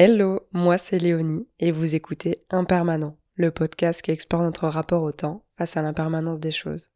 Hello, 0.00 0.46
moi 0.52 0.78
c'est 0.78 1.00
Léonie 1.00 1.48
et 1.58 1.72
vous 1.72 1.96
écoutez 1.96 2.38
Impermanent, 2.50 3.16
le 3.34 3.50
podcast 3.50 4.00
qui 4.00 4.12
explore 4.12 4.42
notre 4.42 4.68
rapport 4.68 5.02
au 5.02 5.10
temps 5.10 5.44
face 5.58 5.76
à 5.76 5.82
l'impermanence 5.82 6.38
des 6.38 6.52
choses. 6.52 6.92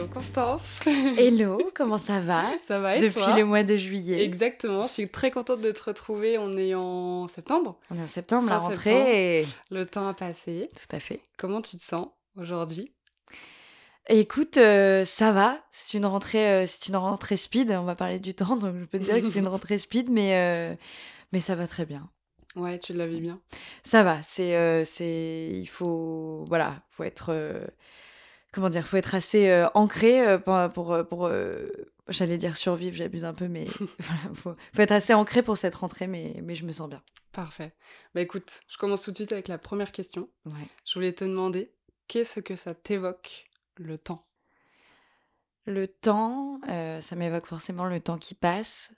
Hello 0.00 0.08
Constance. 0.14 0.80
Hello, 1.18 1.70
comment 1.74 1.98
ça 1.98 2.20
va? 2.20 2.46
Ça 2.66 2.80
va 2.80 2.96
et 2.96 3.00
Depuis 3.00 3.36
le 3.36 3.44
mois 3.44 3.64
de 3.64 3.76
juillet. 3.76 4.24
Exactement, 4.24 4.86
je 4.86 4.92
suis 4.92 5.08
très 5.10 5.30
contente 5.30 5.60
de 5.60 5.70
te 5.72 5.82
retrouver. 5.82 6.38
On 6.38 6.56
est 6.56 6.74
en 6.74 7.28
septembre. 7.28 7.78
On 7.90 7.96
est 7.98 8.02
en 8.02 8.08
septembre, 8.08 8.48
la 8.48 8.56
rentrée. 8.56 9.44
Le 9.70 9.84
temps 9.84 10.08
a 10.08 10.14
passé. 10.14 10.68
Tout 10.74 10.96
à 10.96 11.00
fait. 11.00 11.20
Comment 11.36 11.60
tu 11.60 11.76
te 11.76 11.82
sens 11.82 12.08
aujourd'hui? 12.38 12.94
Écoute, 14.08 14.56
euh, 14.56 15.04
ça 15.04 15.32
va. 15.32 15.58
C'est 15.70 15.98
une 15.98 16.06
rentrée, 16.06 16.48
euh, 16.48 16.64
c'est 16.66 16.88
une 16.88 16.96
rentrée 16.96 17.36
speed. 17.36 17.70
On 17.70 17.84
va 17.84 17.94
parler 17.94 18.20
du 18.20 18.32
temps, 18.32 18.56
donc 18.56 18.76
je 18.80 18.86
peux 18.86 18.98
te 18.98 19.04
dire 19.04 19.20
que 19.20 19.28
c'est 19.28 19.40
une 19.40 19.48
rentrée 19.48 19.76
speed, 19.76 20.08
mais 20.08 20.34
euh, 20.34 20.74
mais 21.32 21.40
ça 21.40 21.54
va 21.56 21.66
très 21.66 21.84
bien. 21.84 22.08
Ouais, 22.56 22.78
tu 22.78 22.94
vu 22.94 23.20
bien. 23.20 23.38
Ça 23.82 24.02
va. 24.02 24.22
C'est 24.22 24.82
c'est 24.86 25.50
il 25.52 25.68
faut 25.68 26.46
voilà, 26.48 26.80
faut 26.88 27.04
être 27.04 27.34
comment 28.52 28.68
dire, 28.68 28.86
faut 28.86 28.96
être 28.96 29.14
assez 29.14 29.48
euh, 29.48 29.68
ancré 29.74 30.26
euh, 30.26 30.38
pour, 30.38 30.96
pour, 31.08 31.26
euh, 31.26 31.68
j'allais 32.08 32.38
dire 32.38 32.56
survivre, 32.56 32.96
j'abuse 32.96 33.24
un 33.24 33.34
peu, 33.34 33.48
mais 33.48 33.66
voilà, 33.98 34.34
faut, 34.34 34.54
faut, 34.72 34.82
être 34.82 34.92
assez 34.92 35.14
ancré 35.14 35.42
pour 35.42 35.56
cette 35.56 35.74
rentrée, 35.74 36.06
mais, 36.06 36.40
mais 36.42 36.54
je 36.54 36.64
me 36.64 36.72
sens 36.72 36.88
bien. 36.88 37.02
Parfait. 37.32 37.72
Bah 38.14 38.20
écoute, 38.20 38.62
je 38.68 38.76
commence 38.76 39.02
tout 39.02 39.12
de 39.12 39.16
suite 39.16 39.32
avec 39.32 39.48
la 39.48 39.58
première 39.58 39.92
question. 39.92 40.28
Ouais. 40.46 40.66
Je 40.84 40.94
voulais 40.94 41.12
te 41.12 41.24
demander, 41.24 41.72
qu'est-ce 42.08 42.40
que 42.40 42.56
ça 42.56 42.74
t'évoque, 42.74 43.46
le 43.76 43.98
temps? 43.98 44.26
Le 45.66 45.86
temps, 45.86 46.60
ça 46.66 47.14
m'évoque 47.14 47.46
forcément 47.46 47.84
le 47.84 48.00
temps 48.00 48.18
qui 48.18 48.34
passe. 48.34 48.92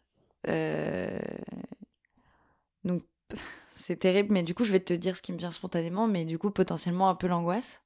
Donc, 2.84 3.02
c'est 3.74 3.96
terrible, 3.96 4.32
mais 4.32 4.42
du 4.42 4.54
coup, 4.54 4.64
je 4.64 4.72
vais 4.72 4.80
te 4.80 4.94
dire 4.94 5.16
ce 5.16 5.22
qui 5.22 5.32
me 5.32 5.38
vient 5.38 5.50
spontanément, 5.50 6.06
mais 6.06 6.24
du 6.24 6.38
coup, 6.38 6.50
potentiellement 6.50 7.10
un 7.10 7.14
peu 7.14 7.26
l'angoisse. 7.26 7.82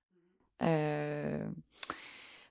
Euh, 0.63 1.47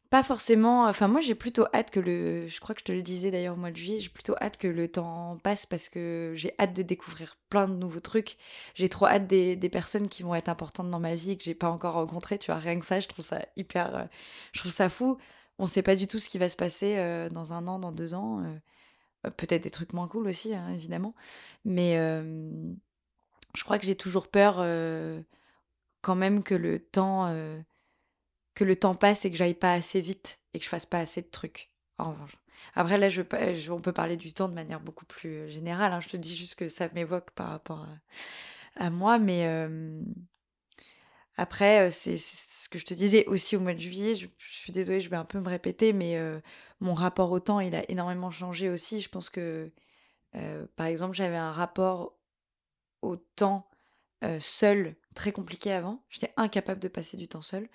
pas 0.10 0.24
forcément. 0.24 0.86
Enfin, 0.86 1.08
moi, 1.08 1.22
j'ai 1.22 1.36
plutôt 1.36 1.66
hâte 1.74 1.92
que 1.92 2.00
le. 2.00 2.48
Je 2.48 2.60
crois 2.60 2.76
que 2.76 2.82
je 2.82 2.86
te 2.86 2.92
le 2.92 3.02
disais 3.02 3.32
d'ailleurs 3.32 3.56
au 3.56 3.60
mois 3.60 3.72
de 3.72 3.76
juillet. 3.76 4.00
J'ai 4.00 4.10
plutôt 4.10 4.36
hâte 4.42 4.58
que 4.58 4.68
le 4.68 4.88
temps 4.88 5.38
passe 5.44 5.66
parce 5.66 5.90
que 5.90 6.34
j'ai 6.36 6.54
hâte 6.60 6.74
de 6.74 6.82
découvrir 6.84 7.38
plein 7.50 7.68
de 7.68 7.74
nouveaux 7.76 8.00
trucs. 8.00 8.38
J'ai 8.76 8.90
trop 8.90 9.08
hâte 9.08 9.28
des, 9.28 9.56
des, 9.56 9.70
personnes 9.70 10.08
qui 10.08 10.24
vont 10.24 10.36
être 10.36 10.50
importantes 10.50 10.90
dans 10.90 11.00
ma 11.00 11.16
vie 11.16 11.38
que 11.38 11.44
j'ai 11.44 11.56
pas 11.56 11.70
encore 11.70 11.96
rencontrées. 11.96 12.38
Tu 12.38 12.52
vois, 12.52 12.60
rien 12.60 12.80
que 12.80 12.86
ça, 12.86 13.00
je 13.00 13.08
trouve 13.08 13.26
ça 13.26 13.46
hyper. 13.58 13.96
Euh, 13.96 14.06
je 14.54 14.60
trouve 14.60 14.72
ça 14.72 14.90
fou. 14.90 15.18
On 15.60 15.66
sait 15.66 15.84
pas 15.84 15.96
du 15.96 16.08
tout 16.08 16.20
ce 16.20 16.30
qui 16.30 16.38
va 16.38 16.50
se 16.50 16.58
passer 16.58 16.98
euh, 16.98 17.30
dans 17.30 17.54
un 17.54 17.68
an, 17.68 17.80
dans 17.80 17.92
deux 17.92 18.14
ans. 18.14 18.44
Peut-être 19.38 19.64
des 19.64 19.72
trucs 19.72 19.94
moins 19.94 20.08
cool 20.08 20.28
aussi, 20.28 20.54
hein, 20.54 20.70
évidemment. 20.70 21.16
Mais 21.64 21.96
je 21.96 23.64
crois 23.64 23.80
que 23.80 23.86
j'ai 23.86 23.96
toujours 23.96 24.28
peur 24.28 24.58
quand 26.02 26.16
même 26.16 26.44
que 26.44 26.56
le 26.56 26.80
temps 26.80 27.34
que 28.56 28.64
le 28.64 28.76
temps 28.76 28.96
passe 28.96 29.26
et 29.26 29.32
que 29.32 29.38
j'aille 29.38 29.54
pas 29.54 29.74
assez 29.74 30.02
vite 30.02 30.40
et 30.54 30.60
que 30.60 30.64
je 30.66 30.70
fasse 30.70 30.86
pas 30.86 31.00
assez 31.00 31.22
de 31.22 31.30
trucs. 31.30 31.70
En 31.98 32.12
revanche. 32.12 32.38
Après, 32.74 32.98
là, 32.98 33.10
je, 33.10 33.22
je, 33.54 33.72
on 33.72 33.80
peut 33.80 33.94
parler 33.94 34.18
du 34.18 34.34
temps 34.34 34.50
de 34.50 34.54
manière 34.54 34.80
beaucoup 34.80 35.06
plus 35.06 35.30
euh, 35.30 35.48
générale. 35.48 35.94
Hein. 35.94 36.00
Je 36.00 36.10
te 36.10 36.18
dis 36.18 36.36
juste 36.36 36.56
que 36.56 36.70
ça 36.70 36.88
m'évoque 36.94 37.32
par 37.32 37.50
rapport 37.50 37.86
à, 38.76 38.90
moi. 38.90 39.18
Mais 39.18 39.46
euh, 39.48 40.02
après, 41.38 41.88
euh, 41.88 41.92
c'est 41.92 42.18
ce 42.18 42.70
que 42.70 42.80
je 42.80 42.86
te 42.86 42.94
disais 42.94 43.26
aussi 43.28 43.56
au 43.56 43.60
mois 43.60 43.74
de 43.74 43.80
juillet. 43.80 44.16
Je, 44.16 44.28
suis 44.38 44.72
désolée, 44.72 45.02
je 45.02 45.10
vais 45.10 45.16
un 45.18 45.26
peu 45.26 45.40
me 45.40 45.50
répéter, 45.50 45.94
mais 45.94 46.18
mon 46.80 46.94
rapport 46.94 47.32
au 47.32 47.40
temps, 47.40 47.60
il 47.60 47.76
a 47.76 47.90
énormément 47.90 48.32
changé 48.32 48.70
aussi. 48.70 49.02
Je 49.02 49.10
pense 49.10 49.30
que, 49.30 49.72
par 50.76 50.88
exemple, 50.88 51.16
j'avais 51.16 51.38
un 51.38 51.52
rapport 51.52 52.18
au 53.02 53.16
temps 53.16 53.70
seul 54.40 54.96
très 55.16 55.32
compliqué 55.32 55.72
avant. 55.72 56.04
J'étais 56.10 56.34
incapable 56.38 56.80
de 56.80 56.88
passer 56.88 57.18
du 57.18 57.28
temps 57.28 57.42
seul. 57.42 57.68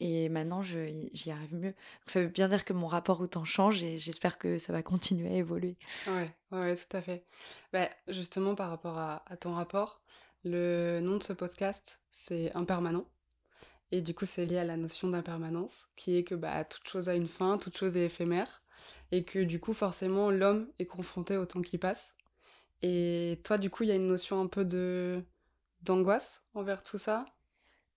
Et 0.00 0.28
maintenant, 0.28 0.62
j'y 0.62 1.30
arrive 1.30 1.54
mieux. 1.54 1.74
Ça 2.06 2.20
veut 2.20 2.28
bien 2.28 2.48
dire 2.48 2.64
que 2.64 2.72
mon 2.72 2.86
rapport 2.86 3.20
au 3.20 3.26
temps 3.26 3.44
change 3.44 3.82
et 3.82 3.98
j'espère 3.98 4.38
que 4.38 4.58
ça 4.58 4.72
va 4.72 4.82
continuer 4.82 5.28
à 5.28 5.34
évoluer. 5.34 5.76
Ouais, 6.08 6.30
ouais, 6.52 6.76
tout 6.76 6.96
à 6.96 7.00
fait. 7.00 7.24
Bah, 7.72 7.88
justement, 8.06 8.54
par 8.54 8.70
rapport 8.70 8.98
à, 8.98 9.22
ton 9.40 9.54
rapport, 9.54 10.00
le 10.44 11.00
nom 11.00 11.16
de 11.16 11.22
ce 11.22 11.32
podcast, 11.32 12.00
c'est 12.12 12.52
Impermanent. 12.54 13.08
Et 13.90 14.02
du 14.02 14.14
coup, 14.14 14.26
c'est 14.26 14.44
lié 14.44 14.58
à 14.58 14.64
la 14.64 14.76
notion 14.76 15.08
d'impermanence, 15.08 15.88
qui 15.96 16.16
est 16.16 16.24
que 16.24 16.34
bah, 16.34 16.64
toute 16.64 16.86
chose 16.86 17.08
a 17.08 17.14
une 17.14 17.28
fin, 17.28 17.56
toute 17.58 17.76
chose 17.76 17.96
est 17.96 18.04
éphémère. 18.04 18.62
Et 19.10 19.24
que 19.24 19.40
du 19.40 19.58
coup, 19.58 19.72
forcément, 19.72 20.30
l'homme 20.30 20.70
est 20.78 20.86
confronté 20.86 21.36
au 21.36 21.46
temps 21.46 21.62
qui 21.62 21.78
passe. 21.78 22.14
Et 22.82 23.40
toi, 23.44 23.58
du 23.58 23.70
coup, 23.70 23.82
il 23.82 23.88
y 23.88 23.92
a 23.92 23.96
une 23.96 24.06
notion 24.06 24.40
un 24.40 24.46
peu 24.46 24.64
de 24.64 25.24
d'angoisse 25.82 26.42
envers 26.54 26.82
tout 26.82 26.98
ça? 26.98 27.24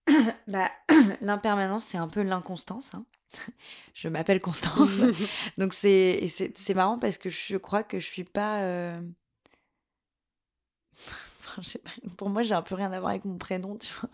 Bah, 0.47 0.69
L'impermanence, 1.21 1.85
c'est 1.85 1.97
un 1.97 2.07
peu 2.07 2.21
l'inconstance. 2.21 2.93
Hein. 2.93 3.05
je 3.93 4.07
m'appelle 4.07 4.39
Constance. 4.39 5.01
Donc 5.57 5.73
c'est 5.73 6.73
marrant 6.75 6.99
parce 6.99 7.17
que 7.17 7.29
je 7.29 7.57
crois 7.57 7.83
que 7.83 7.99
je 7.99 8.05
suis 8.05 8.23
pas... 8.23 8.61
Euh... 8.61 9.01
pas 11.55 11.61
pour 12.17 12.29
moi, 12.29 12.43
j'ai 12.43 12.53
un 12.53 12.61
peu 12.61 12.75
rien 12.75 12.91
à 12.91 12.99
voir 12.99 13.11
avec 13.11 13.25
mon 13.25 13.37
prénom, 13.37 13.77
tu 13.77 13.93
vois. 13.93 14.09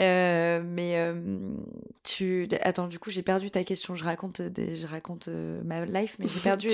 Euh, 0.00 0.60
mais 0.64 0.98
euh, 0.98 1.54
tu 2.02 2.48
attends 2.62 2.88
du 2.88 2.98
coup 2.98 3.10
j'ai 3.10 3.22
perdu 3.22 3.50
ta 3.50 3.62
question. 3.62 3.94
Je 3.94 4.04
raconte 4.04 4.42
des... 4.42 4.76
je 4.76 4.86
raconte 4.86 5.28
euh, 5.28 5.62
ma 5.64 5.84
life 5.84 6.16
mais 6.18 6.26
j'ai 6.26 6.40
perdu 6.42 6.68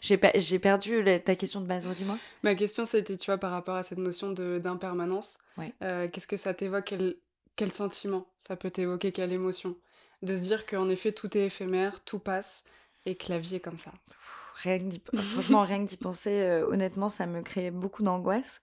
j'ai 0.00 0.16
pas... 0.16 0.30
j'ai 0.34 0.58
perdu 0.58 1.04
ta 1.24 1.34
question 1.34 1.60
de 1.60 1.66
base. 1.66 1.86
Dis-moi 1.86 2.16
ma 2.42 2.54
question 2.54 2.86
c'était 2.86 3.16
tu 3.16 3.26
vois 3.26 3.38
par 3.38 3.50
rapport 3.50 3.74
à 3.74 3.82
cette 3.82 3.98
notion 3.98 4.30
de 4.30 4.58
d'impermanence. 4.58 5.38
Ouais. 5.58 5.72
qu'est-ce 5.80 6.26
que 6.26 6.36
ça 6.36 6.54
t'évoque? 6.54 6.84
Quel... 6.84 7.16
quel 7.56 7.70
sentiment 7.70 8.26
ça 8.38 8.56
peut 8.56 8.70
t'évoquer? 8.70 9.12
Quelle 9.12 9.32
émotion? 9.32 9.76
De 10.22 10.34
se 10.34 10.40
dire 10.40 10.64
qu'en 10.64 10.88
effet 10.88 11.12
tout 11.12 11.36
est 11.36 11.46
éphémère 11.46 12.00
tout 12.04 12.18
passe 12.18 12.64
et 13.04 13.14
que 13.14 13.30
la 13.30 13.38
vie 13.38 13.56
est 13.56 13.60
comme 13.60 13.78
ça 13.78 13.92
rien 14.64 14.88
franchement, 15.32 15.62
rien 15.62 15.84
que 15.84 15.88
d'y 15.88 15.96
penser, 15.96 16.30
euh, 16.30 16.66
honnêtement, 16.68 17.08
ça 17.08 17.26
me 17.26 17.42
crée 17.42 17.70
beaucoup 17.70 18.02
d'angoisse. 18.02 18.60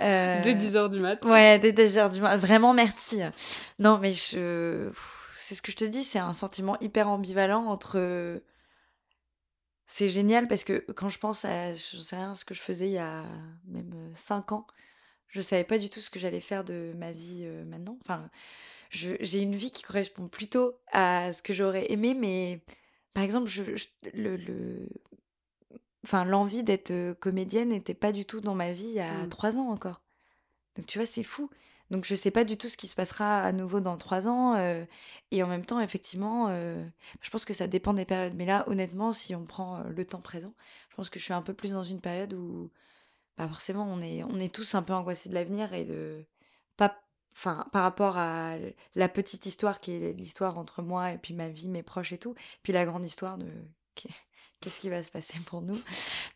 Euh... 0.00 0.42
Dès 0.42 0.54
10h 0.54 0.90
du 0.90 1.00
mat. 1.00 1.22
Ouais, 1.24 1.58
dès 1.58 1.72
10h 1.72 2.12
du 2.12 2.20
mat. 2.20 2.36
Vraiment, 2.36 2.72
merci. 2.72 3.20
Non, 3.78 3.98
mais 3.98 4.12
je... 4.12 4.90
c'est 5.38 5.54
ce 5.54 5.62
que 5.62 5.70
je 5.70 5.76
te 5.76 5.84
dis, 5.84 6.02
c'est 6.02 6.18
un 6.18 6.32
sentiment 6.32 6.78
hyper 6.80 7.08
ambivalent 7.08 7.66
entre... 7.66 8.42
C'est 9.86 10.08
génial 10.08 10.48
parce 10.48 10.64
que 10.64 10.84
quand 10.92 11.10
je 11.10 11.18
pense 11.18 11.44
à, 11.44 11.74
je 11.74 11.98
sais 11.98 12.16
rien, 12.16 12.34
ce 12.34 12.44
que 12.44 12.54
je 12.54 12.60
faisais 12.60 12.86
il 12.86 12.94
y 12.94 12.98
a 12.98 13.22
même 13.66 14.10
5 14.14 14.52
ans, 14.52 14.66
je 15.28 15.40
savais 15.40 15.64
pas 15.64 15.78
du 15.78 15.90
tout 15.90 16.00
ce 16.00 16.10
que 16.10 16.18
j'allais 16.18 16.40
faire 16.40 16.64
de 16.64 16.92
ma 16.96 17.12
vie 17.12 17.42
euh, 17.44 17.64
maintenant. 17.66 17.98
Enfin, 18.02 18.30
j'ai 18.88 19.42
une 19.42 19.56
vie 19.56 19.72
qui 19.72 19.82
correspond 19.82 20.28
plutôt 20.28 20.78
à 20.92 21.32
ce 21.32 21.42
que 21.42 21.52
j'aurais 21.52 21.90
aimé, 21.92 22.14
mais 22.14 22.60
par 23.14 23.24
exemple, 23.24 23.48
je, 23.48 23.64
le, 24.12 24.36
le, 24.36 24.88
enfin, 26.04 26.24
l'envie 26.24 26.62
d'être 26.62 27.14
comédienne 27.20 27.70
n'était 27.70 27.94
pas 27.94 28.12
du 28.12 28.24
tout 28.24 28.40
dans 28.40 28.54
ma 28.54 28.72
vie 28.72 28.86
il 28.86 28.94
y 28.94 29.00
a 29.00 29.24
mmh. 29.24 29.28
trois 29.28 29.56
ans 29.56 29.68
encore. 29.70 30.02
Donc 30.76 30.86
tu 30.86 30.98
vois, 30.98 31.06
c'est 31.06 31.22
fou. 31.22 31.50
Donc 31.90 32.06
je 32.06 32.14
sais 32.14 32.30
pas 32.30 32.44
du 32.44 32.56
tout 32.56 32.68
ce 32.68 32.76
qui 32.76 32.88
se 32.88 32.94
passera 32.94 33.42
à 33.42 33.52
nouveau 33.52 33.80
dans 33.80 33.96
trois 33.96 34.26
ans. 34.26 34.56
et 35.30 35.42
en 35.42 35.46
même 35.46 35.64
temps, 35.64 35.80
effectivement, 35.80 36.48
je 36.48 37.30
pense 37.30 37.44
que 37.44 37.54
ça 37.54 37.66
dépend 37.66 37.92
des 37.94 38.04
périodes. 38.04 38.34
Mais 38.34 38.46
là, 38.46 38.64
honnêtement, 38.68 39.12
si 39.12 39.34
on 39.34 39.44
prend 39.44 39.82
le 39.82 40.04
temps 40.04 40.20
présent, 40.20 40.54
je 40.90 40.96
pense 40.96 41.10
que 41.10 41.18
je 41.18 41.24
suis 41.24 41.34
un 41.34 41.42
peu 41.42 41.54
plus 41.54 41.72
dans 41.72 41.84
une 41.84 42.00
période 42.00 42.32
où, 42.32 42.70
bah 43.36 43.48
forcément, 43.48 43.84
on 43.84 44.00
est, 44.00 44.24
on 44.24 44.40
est 44.40 44.52
tous 44.52 44.74
un 44.74 44.82
peu 44.82 44.92
angoissés 44.92 45.28
de 45.28 45.34
l'avenir 45.34 45.74
et 45.74 45.84
de 45.84 46.24
pas 46.76 46.96
enfin 47.36 47.66
par 47.72 47.82
rapport 47.82 48.16
à 48.16 48.54
la 48.94 49.08
petite 49.08 49.46
histoire 49.46 49.80
qui 49.80 49.92
est 49.92 50.12
l'histoire 50.12 50.58
entre 50.58 50.82
moi 50.82 51.12
et 51.12 51.18
puis 51.18 51.34
ma 51.34 51.48
vie, 51.48 51.68
mes 51.68 51.82
proches 51.82 52.12
et 52.12 52.18
tout, 52.18 52.34
puis 52.62 52.72
la 52.72 52.84
grande 52.86 53.04
histoire 53.04 53.38
de 53.38 53.46
qu'est-ce 54.64 54.80
qui 54.80 54.88
va 54.88 55.02
se 55.02 55.10
passer 55.10 55.38
pour 55.46 55.60
nous. 55.60 55.78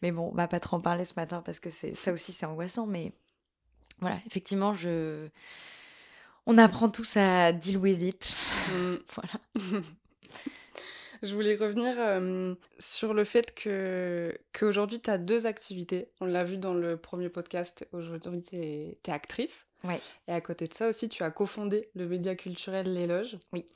Mais 0.03 0.13
bon, 0.13 0.29
on 0.31 0.35
va 0.35 0.47
pas 0.47 0.61
trop 0.61 0.77
en 0.77 0.81
parler 0.81 1.07
ce 1.07 1.15
matin 1.17 1.43
parce 1.45 1.61
que 1.61 1.71
c'est 1.71 1.95
ça 1.95 2.13
aussi 2.13 2.33
c'est 2.33 2.47
angoissant, 2.47 2.87
mais 2.87 3.13
voilà, 4.01 4.19
effectivement, 4.27 4.75
je 4.75 5.29
on 6.47 6.59
apprend 6.59 6.89
tous 6.89 7.17
à 7.17 7.53
deal 7.53 7.79
with 7.79 8.03
it. 8.03 8.33
Mm. 8.73 8.95
voilà. 9.15 9.81
Je 11.21 11.35
voulais 11.35 11.57
revenir 11.57 11.97
euh, 11.99 12.55
sur 12.79 13.13
le 13.13 13.25
fait 13.25 13.53
que 13.53 14.33
qu'aujourd'hui 14.53 15.01
tu 15.01 15.11
as 15.11 15.19
deux 15.19 15.47
activités. 15.47 16.13
On 16.21 16.27
l'a 16.27 16.45
vu 16.45 16.59
dans 16.59 16.75
le 16.75 16.97
premier 16.97 17.29
podcast, 17.29 17.89
aujourd'hui 17.93 18.45
tu 18.45 18.57
es, 18.57 18.95
actrice. 19.09 19.67
Ouais. 19.83 20.01
Et 20.29 20.33
à 20.33 20.41
côté 20.41 20.69
de 20.69 20.75
ça 20.75 20.89
aussi, 20.89 21.09
tu 21.09 21.25
as 21.25 21.33
cofondé 21.33 21.89
le 21.97 22.07
média 22.07 22.37
culturel 22.37 22.93
L'Éloge. 22.93 23.37
Oui. 23.53 23.67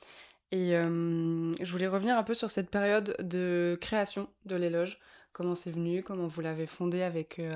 Et 0.53 0.75
euh, 0.75 1.51
je 1.59 1.71
voulais 1.71 1.87
revenir 1.87 2.15
un 2.15 2.21
peu 2.21 2.35
sur 2.35 2.51
cette 2.51 2.69
période 2.69 3.15
de 3.19 3.75
création 3.81 4.29
de 4.45 4.55
L'Éloge. 4.55 4.99
Comment 5.31 5.55
c'est 5.55 5.71
venu, 5.71 6.03
comment 6.03 6.27
vous 6.27 6.41
l'avez 6.41 6.67
fondé 6.67 7.01
avec 7.01 7.39
euh, 7.39 7.51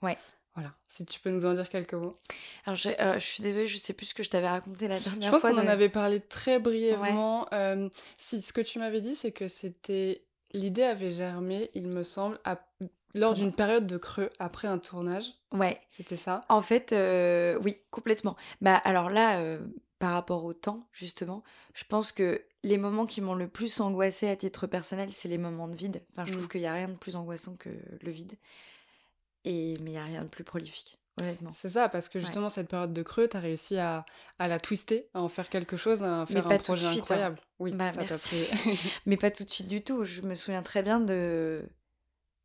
Ouais. 0.00 0.16
Voilà, 0.54 0.72
si 0.88 1.04
tu 1.04 1.20
peux 1.20 1.28
nous 1.28 1.44
en 1.44 1.52
dire 1.52 1.68
quelques 1.68 1.92
mots. 1.92 2.18
Alors, 2.64 2.74
je 2.74 3.18
suis 3.18 3.42
désolée, 3.42 3.66
je 3.66 3.76
sais 3.76 3.92
plus 3.92 4.06
ce 4.06 4.14
que 4.14 4.22
je 4.22 4.30
t'avais 4.30 4.48
raconté 4.48 4.88
la 4.88 4.98
dernière 4.98 5.28
fois. 5.28 5.38
Je 5.38 5.42
pense 5.44 5.52
qu'on 5.52 5.62
en 5.62 5.70
avait 5.70 5.90
parlé 5.90 6.20
très 6.20 6.58
brièvement. 6.58 7.46
si, 8.16 8.40
ce 8.40 8.54
que 8.54 8.62
tu 8.62 8.78
m'avais 8.78 9.02
dit, 9.02 9.14
c'est 9.14 9.30
que 9.30 9.46
c'était 9.46 10.22
l'idée 10.54 10.84
avait 10.84 11.12
germé, 11.12 11.70
il 11.74 11.86
me 11.86 12.02
semble, 12.02 12.40
lors 13.14 13.34
d'une 13.34 13.52
période 13.52 13.86
de 13.86 13.98
creux 13.98 14.30
après 14.38 14.68
un 14.68 14.78
tournage. 14.78 15.34
Ouais. 15.52 15.78
C'était 15.90 16.16
ça? 16.16 16.46
En 16.48 16.62
fait, 16.62 16.94
oui, 17.60 17.76
complètement. 17.90 18.36
Bah 18.62 18.76
alors 18.76 19.10
là, 19.10 19.58
par 19.98 20.12
rapport 20.12 20.44
au 20.44 20.52
temps, 20.52 20.86
justement, 20.92 21.42
je 21.74 21.84
pense 21.84 22.12
que 22.12 22.42
les 22.62 22.78
moments 22.78 23.06
qui 23.06 23.20
m'ont 23.20 23.34
le 23.34 23.48
plus 23.48 23.80
angoissé 23.80 24.28
à 24.28 24.36
titre 24.36 24.66
personnel, 24.66 25.12
c'est 25.12 25.28
les 25.28 25.38
moments 25.38 25.68
de 25.68 25.74
vide. 25.74 26.02
Enfin, 26.12 26.24
je 26.24 26.32
trouve 26.32 26.44
mmh. 26.44 26.48
qu'il 26.48 26.60
n'y 26.60 26.66
a 26.66 26.72
rien 26.72 26.88
de 26.88 26.96
plus 26.96 27.16
angoissant 27.16 27.56
que 27.56 27.70
le 28.02 28.10
vide. 28.10 28.34
Et, 29.44 29.74
mais 29.82 29.90
il 29.90 29.92
n'y 29.92 29.98
a 29.98 30.04
rien 30.04 30.22
de 30.22 30.28
plus 30.28 30.44
prolifique, 30.44 30.98
honnêtement. 31.20 31.50
C'est 31.52 31.70
ça, 31.70 31.88
parce 31.88 32.08
que 32.08 32.20
justement, 32.20 32.48
cette 32.48 32.68
période 32.68 32.92
de 32.92 33.02
creux, 33.02 33.28
tu 33.28 33.36
as 33.36 33.40
réussi 33.40 33.78
à, 33.78 34.04
à, 34.38 34.48
la 34.48 34.60
twister, 34.60 35.08
à 35.14 35.22
en 35.22 35.28
faire 35.28 35.48
quelque 35.48 35.76
chose, 35.76 36.02
à 36.02 36.26
faire 36.26 36.46
un 36.46 36.58
projet 36.58 36.86
incroyable. 36.86 37.40
Oui, 37.58 37.72
bah, 37.72 37.92
ça 37.92 38.00
merci. 38.00 38.48
mais 39.06 39.16
pas 39.16 39.30
tout 39.30 39.44
de 39.44 39.50
suite 39.50 39.68
du 39.68 39.82
tout. 39.82 40.04
Je 40.04 40.22
me 40.22 40.34
souviens 40.34 40.62
très 40.62 40.82
bien 40.82 41.00
de. 41.00 41.64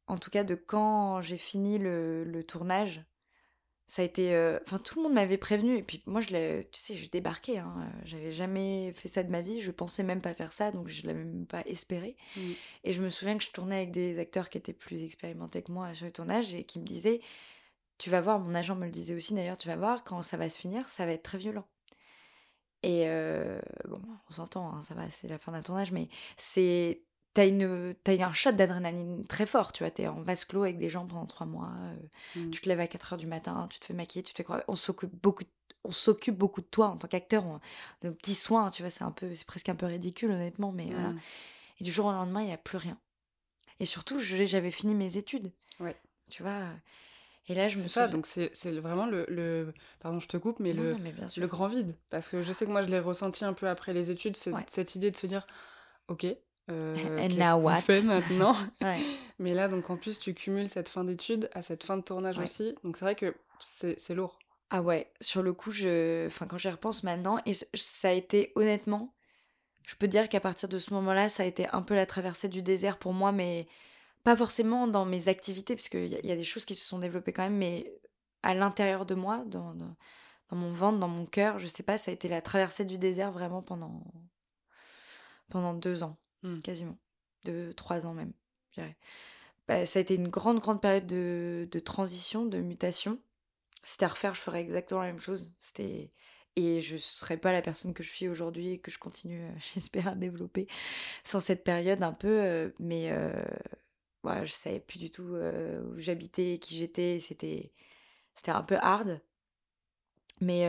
En 0.07 0.17
tout 0.17 0.29
cas, 0.29 0.43
de 0.43 0.55
quand 0.55 1.21
j'ai 1.21 1.37
fini 1.37 1.77
le, 1.77 2.23
le 2.23 2.43
tournage 2.43 3.03
ça 3.85 4.01
a 4.01 4.05
été 4.05 4.33
euh, 4.33 4.59
enfin 4.65 4.79
tout 4.79 4.97
le 4.97 5.03
monde 5.03 5.13
m'avait 5.13 5.37
prévenu. 5.37 5.77
Et 5.77 5.83
puis 5.83 6.01
moi 6.05 6.21
je 6.21 6.61
tu 6.61 6.79
sais 6.79 6.95
je 6.95 7.09
débarquais 7.09 7.57
hein, 7.57 7.91
j'avais 8.05 8.31
jamais 8.31 8.93
fait 8.95 9.07
ça 9.07 9.23
de 9.23 9.31
ma 9.31 9.41
vie. 9.41 9.61
Je 9.61 9.71
pensais 9.71 10.03
même 10.03 10.21
pas 10.21 10.33
faire 10.33 10.53
ça 10.53 10.71
donc 10.71 10.87
je 10.87 11.05
l'avais 11.05 11.23
même 11.23 11.45
pas 11.45 11.61
espéré. 11.65 12.15
Mmh. 12.35 12.41
et 12.85 12.93
je 12.93 13.01
me 13.01 13.09
souviens 13.09 13.37
que 13.37 13.43
je 13.43 13.51
tournais 13.51 13.77
avec 13.77 13.91
des 13.91 14.19
acteurs 14.19 14.49
qui 14.49 14.57
étaient 14.57 14.73
plus 14.73 15.03
expérimentés 15.03 15.61
que 15.61 15.71
moi 15.71 15.93
sur 15.93 16.05
le 16.05 16.11
tournage 16.11 16.53
et 16.53 16.63
qui 16.63 16.79
me 16.79 16.85
disaient 16.85 17.21
tu 17.97 18.09
vas 18.09 18.21
voir 18.21 18.39
mon 18.39 18.55
agent 18.55 18.75
me 18.75 18.85
le 18.85 18.91
disait 18.91 19.13
aussi 19.13 19.33
d'ailleurs 19.33 19.57
tu 19.57 19.67
vas 19.67 19.75
voir 19.75 20.03
quand 20.03 20.21
ça 20.21 20.37
va 20.37 20.49
se 20.49 20.59
finir 20.59 20.87
ça 20.87 21.05
va 21.05 21.11
être 21.13 21.23
très 21.23 21.37
violent. 21.37 21.67
Et 22.83 23.07
euh, 23.07 23.59
bon 23.85 24.01
on 24.29 24.33
s'entend 24.33 24.73
hein, 24.73 24.81
ça 24.81 24.93
va 24.93 25.09
c'est 25.09 25.27
la 25.27 25.37
fin 25.37 25.51
d'un 25.51 25.61
tournage 25.61 25.91
mais 25.91 26.09
c'est 26.37 27.03
t'as 27.33 27.47
une 27.47 27.95
as 28.05 28.11
un 28.11 28.33
shot 28.33 28.51
d'adrénaline 28.51 29.25
très 29.25 29.45
fort 29.45 29.71
tu 29.71 29.83
vois 29.83 29.91
t'es 29.91 30.07
en 30.07 30.21
vase 30.21 30.45
clos 30.45 30.63
avec 30.63 30.77
des 30.77 30.89
gens 30.89 31.05
pendant 31.05 31.25
trois 31.25 31.47
mois 31.47 31.71
euh, 31.81 32.39
mmh. 32.39 32.51
tu 32.51 32.61
te 32.61 32.69
lèves 32.69 32.79
à 32.79 32.87
4 32.87 33.13
heures 33.13 33.19
du 33.19 33.27
matin 33.27 33.67
tu 33.69 33.79
te 33.79 33.85
fais 33.85 33.93
maquiller 33.93 34.23
tu 34.23 34.33
te 34.33 34.37
fais 34.37 34.43
croire 34.43 34.61
on 34.67 34.75
s'occupe 34.75 35.13
beaucoup 35.21 35.43
on 35.83 35.91
s'occupe 35.91 36.37
beaucoup 36.37 36.61
de 36.61 36.67
toi 36.67 36.87
en 36.87 36.97
tant 36.97 37.07
qu'acteur 37.07 37.43
de 38.01 38.09
petits 38.09 38.35
soins 38.35 38.69
tu 38.71 38.83
vois 38.83 38.89
c'est 38.89 39.03
un 39.03 39.11
peu 39.11 39.33
c'est 39.35 39.47
presque 39.47 39.69
un 39.69 39.75
peu 39.75 39.85
ridicule 39.85 40.31
honnêtement 40.31 40.71
mais 40.71 40.87
voilà 40.91 41.09
mmh. 41.09 41.19
et 41.79 41.83
du 41.83 41.91
jour 41.91 42.05
au 42.05 42.11
lendemain 42.11 42.41
il 42.41 42.49
y 42.49 42.53
a 42.53 42.57
plus 42.57 42.77
rien 42.77 42.97
et 43.79 43.85
surtout 43.85 44.19
j'avais 44.19 44.71
fini 44.71 44.93
mes 44.93 45.17
études 45.17 45.51
ouais 45.79 45.95
tu 46.29 46.43
vois 46.43 46.67
et 47.49 47.55
là, 47.55 47.67
je 47.67 47.77
me 47.77 47.87
ça, 47.89 48.07
donc 48.07 48.25
c'est 48.25 48.71
vraiment 48.79 49.05
le, 49.05 49.25
le, 49.27 49.73
Pardon, 49.99 50.21
je 50.21 50.29
te 50.29 50.37
coupe, 50.37 50.59
mais, 50.59 50.71
le, 50.71 50.95
le 51.37 51.47
grand 51.47 51.67
vide. 51.67 51.93
Parce 52.09 52.29
que 52.29 52.41
je 52.41 52.53
sais 52.53 52.65
que 52.65 52.71
moi, 52.71 52.83
je 52.83 52.87
l'ai 52.87 52.99
ressenti 52.99 53.43
un 53.43 53.51
peu 53.51 53.67
après 53.67 53.93
les 53.93 54.11
études, 54.11 54.37
cette 54.67 54.95
idée 54.95 55.11
de 55.11 55.17
se 55.17 55.27
dire 55.27 55.45
Ok, 56.07 56.25
euh, 56.71 57.19
And 57.19 57.35
now 57.35 57.61
what? 57.61 57.81
fait 57.81 58.01
maintenant? 58.01 58.55
Mais 59.39 59.53
là, 59.53 59.67
donc 59.67 59.89
en 59.89 59.97
plus, 59.97 60.19
tu 60.19 60.33
cumules 60.33 60.69
cette 60.69 60.89
fin 60.89 61.03
d'études 61.03 61.49
à 61.53 61.61
cette 61.61 61.83
fin 61.83 61.97
de 61.97 62.03
tournage 62.03 62.39
aussi. 62.39 62.75
Donc 62.83 62.97
c'est 62.97 63.05
vrai 63.05 63.15
que 63.15 63.35
c'est 63.59 64.13
lourd. 64.13 64.39
Ah 64.69 64.81
ouais, 64.81 65.11
sur 65.21 65.43
le 65.43 65.53
coup, 65.53 65.71
je... 65.71 66.25
enfin, 66.25 66.47
quand 66.47 66.57
j'y 66.57 66.69
repense 66.69 67.03
maintenant, 67.03 67.37
et 67.45 67.53
ça 67.53 68.09
a 68.09 68.11
été 68.11 68.51
honnêtement, 68.55 69.13
je 69.83 69.95
peux 69.95 70.07
dire 70.07 70.29
qu'à 70.29 70.39
partir 70.39 70.67
de 70.67 70.79
ce 70.79 70.93
moment-là, 70.95 71.29
ça 71.29 71.43
a 71.43 71.45
été 71.45 71.67
un 71.73 71.83
peu 71.83 71.93
la 71.93 72.07
traversée 72.07 72.49
du 72.49 72.63
désert 72.63 72.97
pour 72.97 73.13
moi, 73.13 73.31
mais 73.31 73.67
pas 74.23 74.35
forcément 74.35 74.87
dans 74.87 75.05
mes 75.05 75.27
activités, 75.27 75.75
parce 75.75 75.89
qu'il 75.89 76.07
y, 76.07 76.31
a 76.31 76.35
des 76.35 76.43
choses 76.43 76.65
qui 76.65 76.73
se 76.73 76.85
sont 76.85 76.97
développées 76.97 77.33
quand 77.33 77.43
même, 77.43 77.57
mais 77.57 77.93
à 78.41 78.55
l'intérieur 78.55 79.05
de 79.05 79.13
moi, 79.13 79.43
dans, 79.45 79.73
dans, 79.75 79.95
dans, 80.49 80.57
mon 80.57 80.71
ventre, 80.71 80.97
dans 80.97 81.07
mon 81.07 81.25
cœur, 81.25 81.59
je 81.59 81.67
sais 81.67 81.83
pas, 81.83 81.99
ça 81.99 82.09
a 82.09 82.13
été 82.13 82.27
la 82.27 82.41
traversée 82.41 82.85
du 82.85 82.97
désert 82.97 83.31
vraiment 83.31 83.61
pendant, 83.61 84.03
pendant 85.49 85.73
deux 85.73 86.01
ans. 86.01 86.15
Mmh. 86.43 86.59
quasiment. 86.61 86.97
De 87.45 87.71
trois 87.73 88.05
ans 88.05 88.13
même, 88.13 88.33
je. 88.71 88.81
Bah, 89.67 89.85
ça 89.85 89.99
a 89.99 90.01
été 90.01 90.15
une 90.15 90.27
grande, 90.27 90.59
grande 90.59 90.81
période 90.81 91.07
de, 91.07 91.67
de 91.71 91.79
transition, 91.79 92.45
de 92.45 92.59
mutation. 92.59 93.19
C'était 93.83 94.05
à 94.05 94.09
refaire, 94.09 94.35
je 94.35 94.41
ferais 94.41 94.61
exactement 94.61 95.01
la 95.01 95.07
même 95.07 95.19
chose. 95.19 95.53
C'était 95.57 96.11
et 96.55 96.81
je 96.81 96.93
ne 96.93 96.99
serais 96.99 97.37
pas 97.37 97.51
la 97.51 97.61
personne 97.61 97.93
que 97.93 98.03
je 98.03 98.09
suis 98.09 98.27
aujourd'hui 98.27 98.69
et 98.69 98.79
que 98.79 98.91
je 98.91 98.99
continue, 98.99 99.43
euh, 99.43 99.51
j'espère, 99.73 100.09
à 100.09 100.15
développer 100.15 100.67
sans 101.23 101.39
cette 101.39 101.63
période 101.63 102.03
un 102.03 102.13
peu. 102.13 102.41
Euh, 102.41 102.69
mais 102.79 103.11
euh, 103.11 103.33
ouais, 104.23 104.45
je 104.45 104.51
savais 104.53 104.79
plus 104.79 104.99
du 104.99 105.11
tout 105.11 105.33
euh, 105.35 105.81
où 105.83 105.99
j'habitais, 105.99 106.59
qui 106.59 106.77
j'étais. 106.77 107.19
C'était, 107.19 107.71
c'était 108.35 108.51
un 108.51 108.63
peu 108.63 108.77
hard. 108.81 109.21
Mais, 110.41 110.65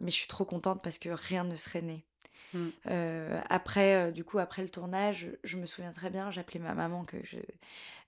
mais 0.00 0.10
je 0.10 0.16
suis 0.16 0.28
trop 0.28 0.44
contente 0.46 0.82
parce 0.82 0.98
que 0.98 1.10
rien 1.10 1.44
ne 1.44 1.56
serait 1.56 1.82
né. 1.82 2.06
Mmh. 2.54 2.68
Euh, 2.88 3.40
après, 3.48 3.94
euh, 3.94 4.10
du 4.10 4.24
coup, 4.24 4.38
après 4.38 4.62
le 4.62 4.68
tournage, 4.68 5.28
je 5.44 5.56
me 5.56 5.66
souviens 5.66 5.92
très 5.92 6.10
bien, 6.10 6.30
j'appelais 6.30 6.60
ma 6.60 6.74
maman 6.74 7.04
que 7.04 7.16
je, 7.22 7.38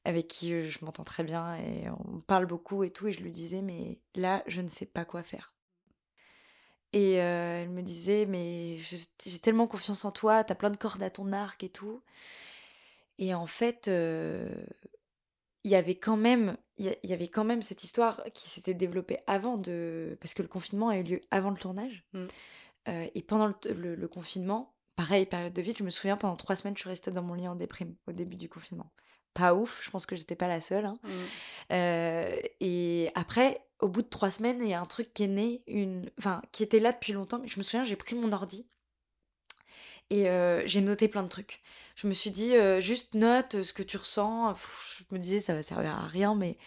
avec 0.05 0.29
qui 0.29 0.61
je, 0.63 0.85
m'entends 0.85 1.05
très 1.05 1.25
bien 1.25 1.57
et 1.57 1.89
on 1.91 2.21
parle 2.21 2.47
beaucoup 2.47 2.85
et 2.85 2.91
tout, 2.91 3.09
et 3.09 3.13
je 3.13 3.21
lui 3.21 3.31
disais, 3.33 3.63
mais 3.63 3.99
là, 4.15 4.43
je 4.47 4.61
ne 4.61 4.69
sais 4.69 4.87
pas 4.87 5.05
quoi 5.05 5.23
faire. 5.23 5.55
Et 6.93 7.21
euh, 7.21 7.63
elle 7.63 7.71
me 7.71 7.83
disait, 7.83 8.25
mais 8.27 8.79
j'ai 8.79 9.39
tellement 9.41 9.67
confiance 9.67 10.05
en 10.05 10.13
toi, 10.13 10.45
t'as 10.45 10.55
plein 10.55 10.71
de 10.71 10.77
cordes 10.77 11.03
à 11.03 11.11
ton 11.11 11.33
arc 11.33 11.65
et 11.65 11.69
tout. 11.69 12.03
Et 13.19 13.35
en 13.35 13.47
fait, 13.47 13.89
il 13.89 15.71
y 15.71 15.75
avait 15.75 15.97
quand 15.97 16.17
même 16.17 16.57
il 16.79 16.97
y 17.05 17.13
avait 17.13 17.29
quand 17.29 17.45
même 17.45 17.63
cette 17.63 17.85
histoire 17.85 18.23
qui 18.33 18.49
s'était 18.49 18.75
développée 18.75 19.19
avant 19.27 19.57
de 19.57 20.17
parce 20.21 20.35
que 20.35 20.43
le 20.43 20.49
confinement 20.49 20.89
a 20.89 20.99
eu 20.99 21.03
lieu 21.03 21.21
avant 21.31 21.51
le 21.51 21.57
tournage 21.57 22.05
mmh. 22.13 22.25
Euh, 22.89 23.07
et 23.15 23.23
pendant 23.23 23.47
le, 23.47 24.09
confinement, 24.09 24.75
pareil, 24.97 25.27
période 25.27 25.53
de 25.53 25.63
vide, 25.63 25.79
je 25.79 25.85
me 25.85 25.91
souviens, 25.91 26.17
pendant 26.17 26.37
trois 26.37 26.57
semaines, 26.57 26.75
je 26.75 26.81
suis 26.81 26.89
restée 26.89 27.11
dans 27.11 27.23
mon 27.23 27.35
lit 27.35 27.49
en 27.49 27.55
déprime 27.55 27.95
au 28.07 28.13
début 28.13 28.37
du 28.37 28.49
confinement. 28.49 28.93
Pas 29.33 29.55
ouf, 29.55 29.81
je 29.83 29.91
pense 29.91 30.07
que 30.07 30.15
j'étais 30.15 30.37
pas 30.37 30.49
la 30.49 30.61
seule. 30.61 30.87
Hein. 30.87 30.99
Mmh. 31.03 31.09
Euh, 31.73 32.37
et 32.61 33.11
après, 33.15 33.67
au 33.81 33.89
bout 33.89 34.03
de 34.03 34.09
trois 34.09 34.31
semaines, 34.31 34.61
il 34.63 34.69
y 34.69 34.75
a 34.75 34.81
un 34.81 34.87
truc 34.87 35.13
qui 35.13 35.25
est 35.25 35.29
né, 35.29 35.63
une... 35.67 36.11
enfin, 36.19 36.41
qui 36.53 36.63
était 36.63 36.79
là 36.79 36.93
depuis 36.93 37.13
longtemps. 37.13 37.41
Je 37.45 37.59
me 37.59 37.63
souviens, 37.63 37.83
j'ai 37.83 37.97
pris 37.97 38.15
mon 38.15 38.33
ordi 38.33 38.69
et 40.11 40.29
euh, 40.29 40.63
j'ai 40.67 40.81
noté 40.81 41.09
plein 41.09 41.23
de 41.23 41.29
trucs. 41.29 41.61
Je 41.97 42.09
me 42.09 42.13
suis 42.13 42.31
dit, 42.31 42.57
euh, 42.57 42.81
juste 42.81 43.15
note 43.15 43.63
ce 43.63 43.73
que 43.73 43.83
tu 43.83 43.97
ressens. 43.97 44.55
je 44.99 45.15
me 45.15 45.19
disais, 45.19 45.41
ça 45.41 45.55
va 45.55 45.63
servir 45.63 45.95
à 45.95 46.07
rien, 46.07 46.35
mais. 46.35 46.59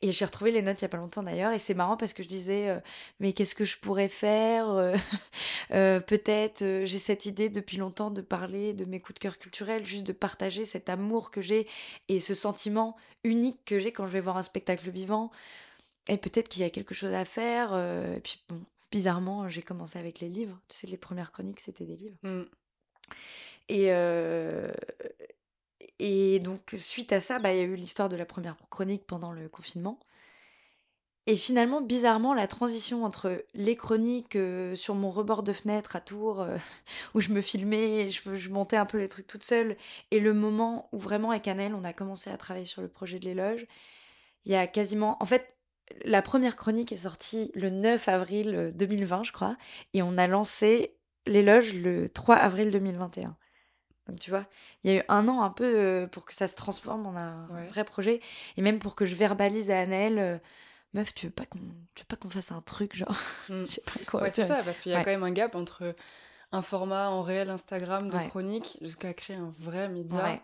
Et 0.00 0.12
j'ai 0.12 0.24
retrouvé 0.24 0.50
les 0.50 0.62
notes 0.62 0.80
il 0.80 0.82
y 0.82 0.86
a 0.86 0.88
pas 0.88 0.96
longtemps 0.96 1.22
d'ailleurs, 1.22 1.52
et 1.52 1.58
c'est 1.58 1.74
marrant 1.74 1.96
parce 1.96 2.12
que 2.12 2.22
je 2.22 2.28
disais, 2.28 2.70
euh, 2.70 2.80
mais 3.20 3.32
qu'est-ce 3.32 3.54
que 3.54 3.64
je 3.64 3.78
pourrais 3.78 4.08
faire 4.08 4.94
Peut-être, 5.70 6.84
j'ai 6.84 6.98
cette 6.98 7.26
idée 7.26 7.50
depuis 7.50 7.76
longtemps 7.76 8.10
de 8.10 8.22
parler 8.22 8.72
de 8.72 8.84
mes 8.84 9.00
coups 9.00 9.14
de 9.14 9.20
cœur 9.20 9.38
culturels, 9.38 9.84
juste 9.84 10.06
de 10.06 10.12
partager 10.12 10.64
cet 10.64 10.88
amour 10.88 11.30
que 11.30 11.42
j'ai 11.42 11.66
et 12.08 12.20
ce 12.20 12.34
sentiment 12.34 12.96
unique 13.24 13.64
que 13.64 13.78
j'ai 13.78 13.92
quand 13.92 14.06
je 14.06 14.12
vais 14.12 14.20
voir 14.20 14.36
un 14.36 14.42
spectacle 14.42 14.88
vivant. 14.90 15.30
Et 16.08 16.16
peut-être 16.16 16.48
qu'il 16.48 16.62
y 16.62 16.64
a 16.64 16.70
quelque 16.70 16.94
chose 16.94 17.12
à 17.12 17.24
faire. 17.24 17.76
et 18.16 18.20
puis, 18.20 18.40
bon, 18.48 18.60
bizarrement, 18.92 19.48
j'ai 19.48 19.62
commencé 19.62 19.98
avec 19.98 20.20
les 20.20 20.28
livres. 20.28 20.58
Tu 20.68 20.76
sais, 20.76 20.86
les 20.86 20.96
premières 20.96 21.32
chroniques, 21.32 21.60
c'était 21.60 21.84
des 21.84 21.96
livres. 21.96 22.16
Mmh. 22.22 22.44
Et, 23.68 23.90
donc, 26.40 26.74
suite 26.76 27.12
à 27.12 27.20
ça, 27.20 27.38
bah, 27.38 27.52
il 27.52 27.58
y 27.58 27.60
a 27.60 27.64
eu 27.64 27.74
l'histoire 27.74 28.08
de 28.08 28.16
la 28.16 28.26
première 28.26 28.56
chronique 28.70 29.06
pendant 29.06 29.32
le 29.32 29.48
confinement. 29.48 29.98
Et 31.28 31.34
finalement, 31.34 31.80
bizarrement, 31.80 32.34
la 32.34 32.46
transition 32.46 33.04
entre 33.04 33.44
les 33.54 33.74
chroniques 33.74 34.38
sur 34.74 34.94
mon 34.94 35.10
rebord 35.10 35.42
de 35.42 35.52
fenêtre 35.52 35.96
à 35.96 36.00
Tours, 36.00 36.46
où 37.14 37.20
je 37.20 37.30
me 37.30 37.40
filmais, 37.40 38.10
je, 38.10 38.36
je, 38.36 38.48
montais 38.50 38.76
un 38.76 38.86
peu 38.86 38.98
les 38.98 39.08
trucs 39.08 39.26
toute 39.26 39.42
seule, 39.42 39.76
et 40.12 40.20
le 40.20 40.32
moment 40.34 40.88
où 40.92 40.98
vraiment 40.98 41.32
avec 41.32 41.48
Annelle, 41.48 41.74
on 41.74 41.82
a 41.82 41.92
commencé 41.92 42.30
à 42.30 42.36
travailler 42.36 42.66
sur 42.66 42.80
le 42.82 42.88
projet 42.88 43.18
de 43.18 43.24
l'éloge, 43.24 43.66
il 44.44 44.52
y 44.52 44.54
a 44.54 44.66
quasiment... 44.68 45.16
En 45.20 45.26
fait, 45.26 45.56
la 46.04 46.22
première 46.22 46.56
chronique 46.56 46.92
est 46.92 46.96
sortie 46.96 47.50
le 47.54 47.70
9 47.70 48.08
avril 48.08 48.72
2020, 48.74 49.24
je 49.24 49.32
crois, 49.32 49.56
et 49.92 50.02
on 50.02 50.16
a 50.18 50.26
lancé 50.26 50.96
l'éloge 51.26 51.74
le 51.74 52.08
3 52.08 52.36
avril 52.36 52.70
2021. 52.70 53.36
Donc 54.08 54.20
tu 54.20 54.30
vois, 54.30 54.46
il 54.84 54.92
y 54.92 54.94
a 54.94 55.00
eu 55.00 55.02
un 55.08 55.26
an 55.28 55.42
un 55.42 55.50
peu 55.50 55.64
euh, 55.64 56.06
pour 56.06 56.24
que 56.24 56.34
ça 56.34 56.46
se 56.46 56.54
transforme 56.54 57.06
en 57.06 57.16
un 57.16 57.46
vrai 57.70 57.84
projet 57.84 58.20
et 58.56 58.62
même 58.62 58.78
pour 58.78 58.94
que 58.94 59.04
je 59.04 59.16
verbalise 59.16 59.70
à 59.70 59.80
Anaël 59.80 60.18
euh, 60.18 60.38
meuf, 60.94 61.12
tu 61.12 61.26
veux 61.26 61.32
pas 61.32 61.44
qu'on 61.44 61.58
tu 61.94 62.02
veux 62.02 62.06
pas 62.08 62.16
qu'on 62.16 62.30
fasse 62.30 62.52
un 62.52 62.60
truc 62.60 62.94
genre? 62.94 63.16
Mm. 63.48 63.60
je 63.60 63.64
sais 63.66 63.82
pas 63.82 64.04
quoi. 64.06 64.22
Ouais, 64.22 64.30
c'est 64.30 64.46
ça 64.46 64.62
parce 64.62 64.80
qu'il 64.80 64.92
y 64.92 64.94
a 64.94 65.02
quand 65.02 65.10
même 65.10 65.24
un 65.24 65.32
gap 65.32 65.56
entre 65.56 65.94
un 66.52 66.62
format 66.62 67.10
en 67.10 67.22
réel 67.22 67.50
Instagram 67.50 68.08
de 68.08 68.28
chronique 68.28 68.78
jusqu'à 68.80 69.12
créer 69.12 69.36
un 69.36 69.52
vrai 69.58 69.88
média. 69.88 70.40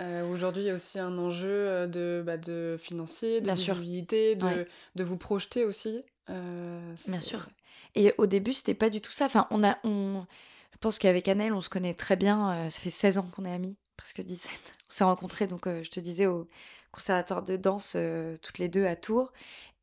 Euh, 0.00 0.26
Aujourd'hui, 0.26 0.62
il 0.62 0.66
y 0.66 0.70
a 0.70 0.74
aussi 0.74 0.98
un 0.98 1.16
enjeu 1.18 1.86
de, 1.86 2.22
bah, 2.24 2.38
de 2.38 2.76
financier, 2.78 3.40
de 3.40 3.52
visibilité, 3.52 4.34
de, 4.34 4.66
de, 4.96 5.04
vous 5.04 5.18
projeter 5.18 5.64
aussi. 5.64 6.02
Bien 6.28 7.20
sûr. 7.20 7.46
Et 7.94 8.14
au 8.18 8.26
début, 8.26 8.52
c'était 8.52 8.74
pas 8.74 8.90
du 8.90 9.00
tout 9.00 9.12
ça. 9.12 9.26
Enfin, 9.26 9.46
on 9.50 9.62
a, 9.64 9.78
on, 9.84 10.24
je 10.72 10.78
pense 10.78 10.98
qu'avec 10.98 11.28
Annelle, 11.28 11.52
on 11.52 11.60
se 11.60 11.68
connaît 11.68 11.94
très 11.94 12.16
bien. 12.16 12.52
Euh, 12.52 12.70
ça 12.70 12.80
fait 12.80 12.90
16 12.90 13.18
ans 13.18 13.28
qu'on 13.32 13.44
est 13.44 13.52
amis. 13.52 13.76
presque 13.96 14.20
17. 14.22 14.50
On 14.88 14.94
s'est 14.94 15.04
rencontrés, 15.04 15.46
donc, 15.46 15.66
je 15.66 15.88
te 15.88 16.00
disais, 16.00 16.26
au 16.26 16.48
conservatoire 16.90 17.42
de 17.42 17.56
danse, 17.56 17.96
toutes 18.42 18.58
les 18.58 18.68
deux 18.68 18.84
à 18.84 18.94
Tours. 18.94 19.32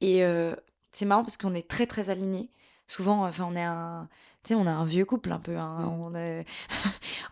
Et 0.02 0.22
c'est 0.92 1.06
marrant 1.06 1.24
parce 1.24 1.38
qu'on 1.38 1.56
est 1.56 1.68
très, 1.68 1.88
très 1.88 2.12
alignés. 2.12 2.52
Souvent, 2.86 3.26
enfin, 3.26 3.48
on 3.50 3.56
est 3.56 3.64
un 3.64 4.08
tu 4.44 4.50
sais, 4.50 4.56
on 4.56 4.68
a 4.68 4.72
un 4.72 4.86
vieux 4.86 5.04
couple 5.04 5.32
un 5.32 5.40
peu. 5.40 5.58
Hein. 5.58 5.92
On, 6.00 6.14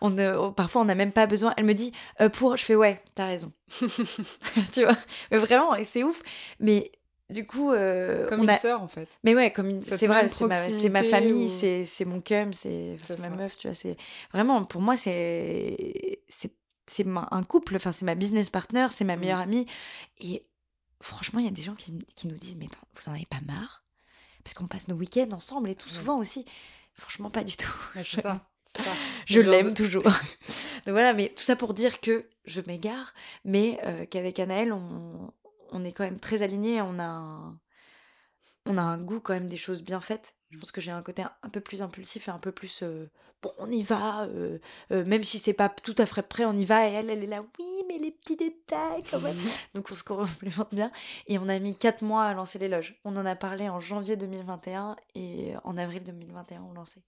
on, 0.02 0.52
parfois, 0.52 0.82
on 0.82 0.84
n'a 0.84 0.94
même 0.94 1.12
pas 1.12 1.26
besoin. 1.26 1.54
Elle 1.56 1.64
me 1.64 1.72
dit 1.72 1.92
pour, 2.32 2.56
je 2.56 2.64
fais 2.64 2.74
ouais, 2.74 3.02
t'as 3.14 3.26
raison. 3.26 3.52
tu 4.72 4.82
vois, 4.84 4.96
mais 5.30 5.38
vraiment, 5.38 5.72
c'est 5.84 6.02
ouf. 6.02 6.22
Mais 6.60 6.90
du 7.30 7.46
coup, 7.46 7.70
comme 8.28 8.42
une 8.42 8.56
sœur 8.56 8.82
en 8.82 8.88
fait. 8.88 9.08
Mais 9.24 9.34
ouais, 9.34 9.52
comme 9.52 9.68
une... 9.68 9.82
c'est 9.82 10.06
vrai, 10.06 10.28
c'est 10.28 10.46
ma, 10.46 11.02
ma, 11.02 11.02
famille, 11.02 11.48
c'est 11.48 12.04
mon 12.04 12.20
cum, 12.20 12.52
c'est 12.52 12.96
ma 13.18 13.28
meuf, 13.30 13.56
tu 13.56 13.68
vois. 13.68 13.74
C'est 13.74 13.96
vraiment 14.32 14.64
pour 14.64 14.80
moi, 14.80 14.96
c'est 14.96 16.20
c'est 16.88 17.06
un 17.06 17.42
couple. 17.42 17.76
Enfin, 17.76 17.92
c'est 17.92 18.04
ma 18.04 18.14
business 18.14 18.50
partner, 18.50 18.86
c'est 18.90 19.04
ma 19.04 19.16
meilleure 19.16 19.40
amie. 19.40 19.66
Et 20.20 20.46
franchement, 21.00 21.38
il 21.38 21.44
y 21.44 21.48
a 21.48 21.52
des 21.52 21.62
gens 21.62 21.74
qui, 21.74 21.92
qui 22.14 22.28
nous 22.28 22.36
disent 22.36 22.56
mais 22.56 22.66
vous 22.94 23.08
en 23.08 23.14
avez 23.14 23.26
pas 23.26 23.40
marre? 23.46 23.84
Parce 24.42 24.54
qu'on 24.54 24.66
passe 24.66 24.88
nos 24.88 24.96
week-ends 24.96 25.28
ensemble 25.32 25.68
et 25.70 25.74
tout 25.74 25.88
souvent 25.88 26.18
aussi. 26.18 26.44
Franchement, 26.94 27.30
pas 27.30 27.44
du 27.44 27.56
tout. 27.56 27.70
c'est 27.94 28.22
ça. 28.22 28.40
je 29.26 29.40
l'aime 29.40 29.74
toujours. 29.74 30.02
Donc 30.04 30.12
voilà, 30.88 31.12
mais 31.12 31.28
tout 31.28 31.42
ça 31.42 31.56
pour 31.56 31.74
dire 31.74 32.00
que 32.00 32.28
je 32.44 32.60
m'égare, 32.66 33.14
mais 33.44 33.78
euh, 33.84 34.06
qu'avec 34.06 34.38
Anaël, 34.38 34.72
on, 34.72 35.30
on, 35.72 35.84
est 35.84 35.92
quand 35.92 36.04
même 36.04 36.20
très 36.20 36.42
alignés. 36.42 36.80
On 36.82 36.98
a, 36.98 37.04
un, 37.04 37.58
on 38.66 38.78
a 38.78 38.82
un 38.82 38.98
goût 38.98 39.20
quand 39.20 39.34
même 39.34 39.48
des 39.48 39.56
choses 39.56 39.82
bien 39.82 40.00
faites. 40.00 40.37
Je 40.50 40.58
pense 40.58 40.72
que 40.72 40.80
j'ai 40.80 40.90
un 40.90 41.02
côté 41.02 41.22
un, 41.42 41.48
peu 41.50 41.60
plus 41.60 41.82
impulsif 41.82 42.28
et 42.28 42.30
un 42.30 42.38
peu 42.38 42.52
plus 42.52 42.82
euh, 42.82 43.10
bon, 43.42 43.52
on 43.58 43.70
y 43.70 43.82
va, 43.82 44.22
euh, 44.22 44.58
euh, 44.92 45.04
même 45.04 45.22
si 45.22 45.38
c'est 45.38 45.52
pas 45.52 45.68
tout 45.68 45.94
à 45.98 46.06
fait 46.06 46.22
prêt, 46.22 46.46
on 46.46 46.54
y 46.54 46.64
va. 46.64 46.88
Et 46.88 46.92
elle, 46.92 47.10
elle 47.10 47.22
est 47.22 47.26
là, 47.26 47.42
oui, 47.58 47.84
mais 47.86 47.98
les 47.98 48.12
petits 48.12 48.36
détails 48.36 49.02
quand 49.10 49.20
même. 49.20 49.36
Donc 49.74 49.88
on 49.90 49.94
se 49.94 50.02
complémente 50.02 50.72
bien. 50.72 50.90
Et 51.26 51.38
on 51.38 51.48
a 51.48 51.58
mis 51.58 51.76
4 51.76 52.02
mois 52.02 52.24
à 52.24 52.32
lancer 52.32 52.58
les 52.58 52.68
loges. 52.68 52.98
On 53.04 53.14
en 53.18 53.26
a 53.26 53.36
parlé 53.36 53.68
en 53.68 53.78
janvier 53.78 54.16
2021 54.16 54.96
et 55.14 55.52
en 55.64 55.76
avril 55.76 56.02
2021, 56.02 56.62
on 56.62 56.72
lançait. 56.72 57.02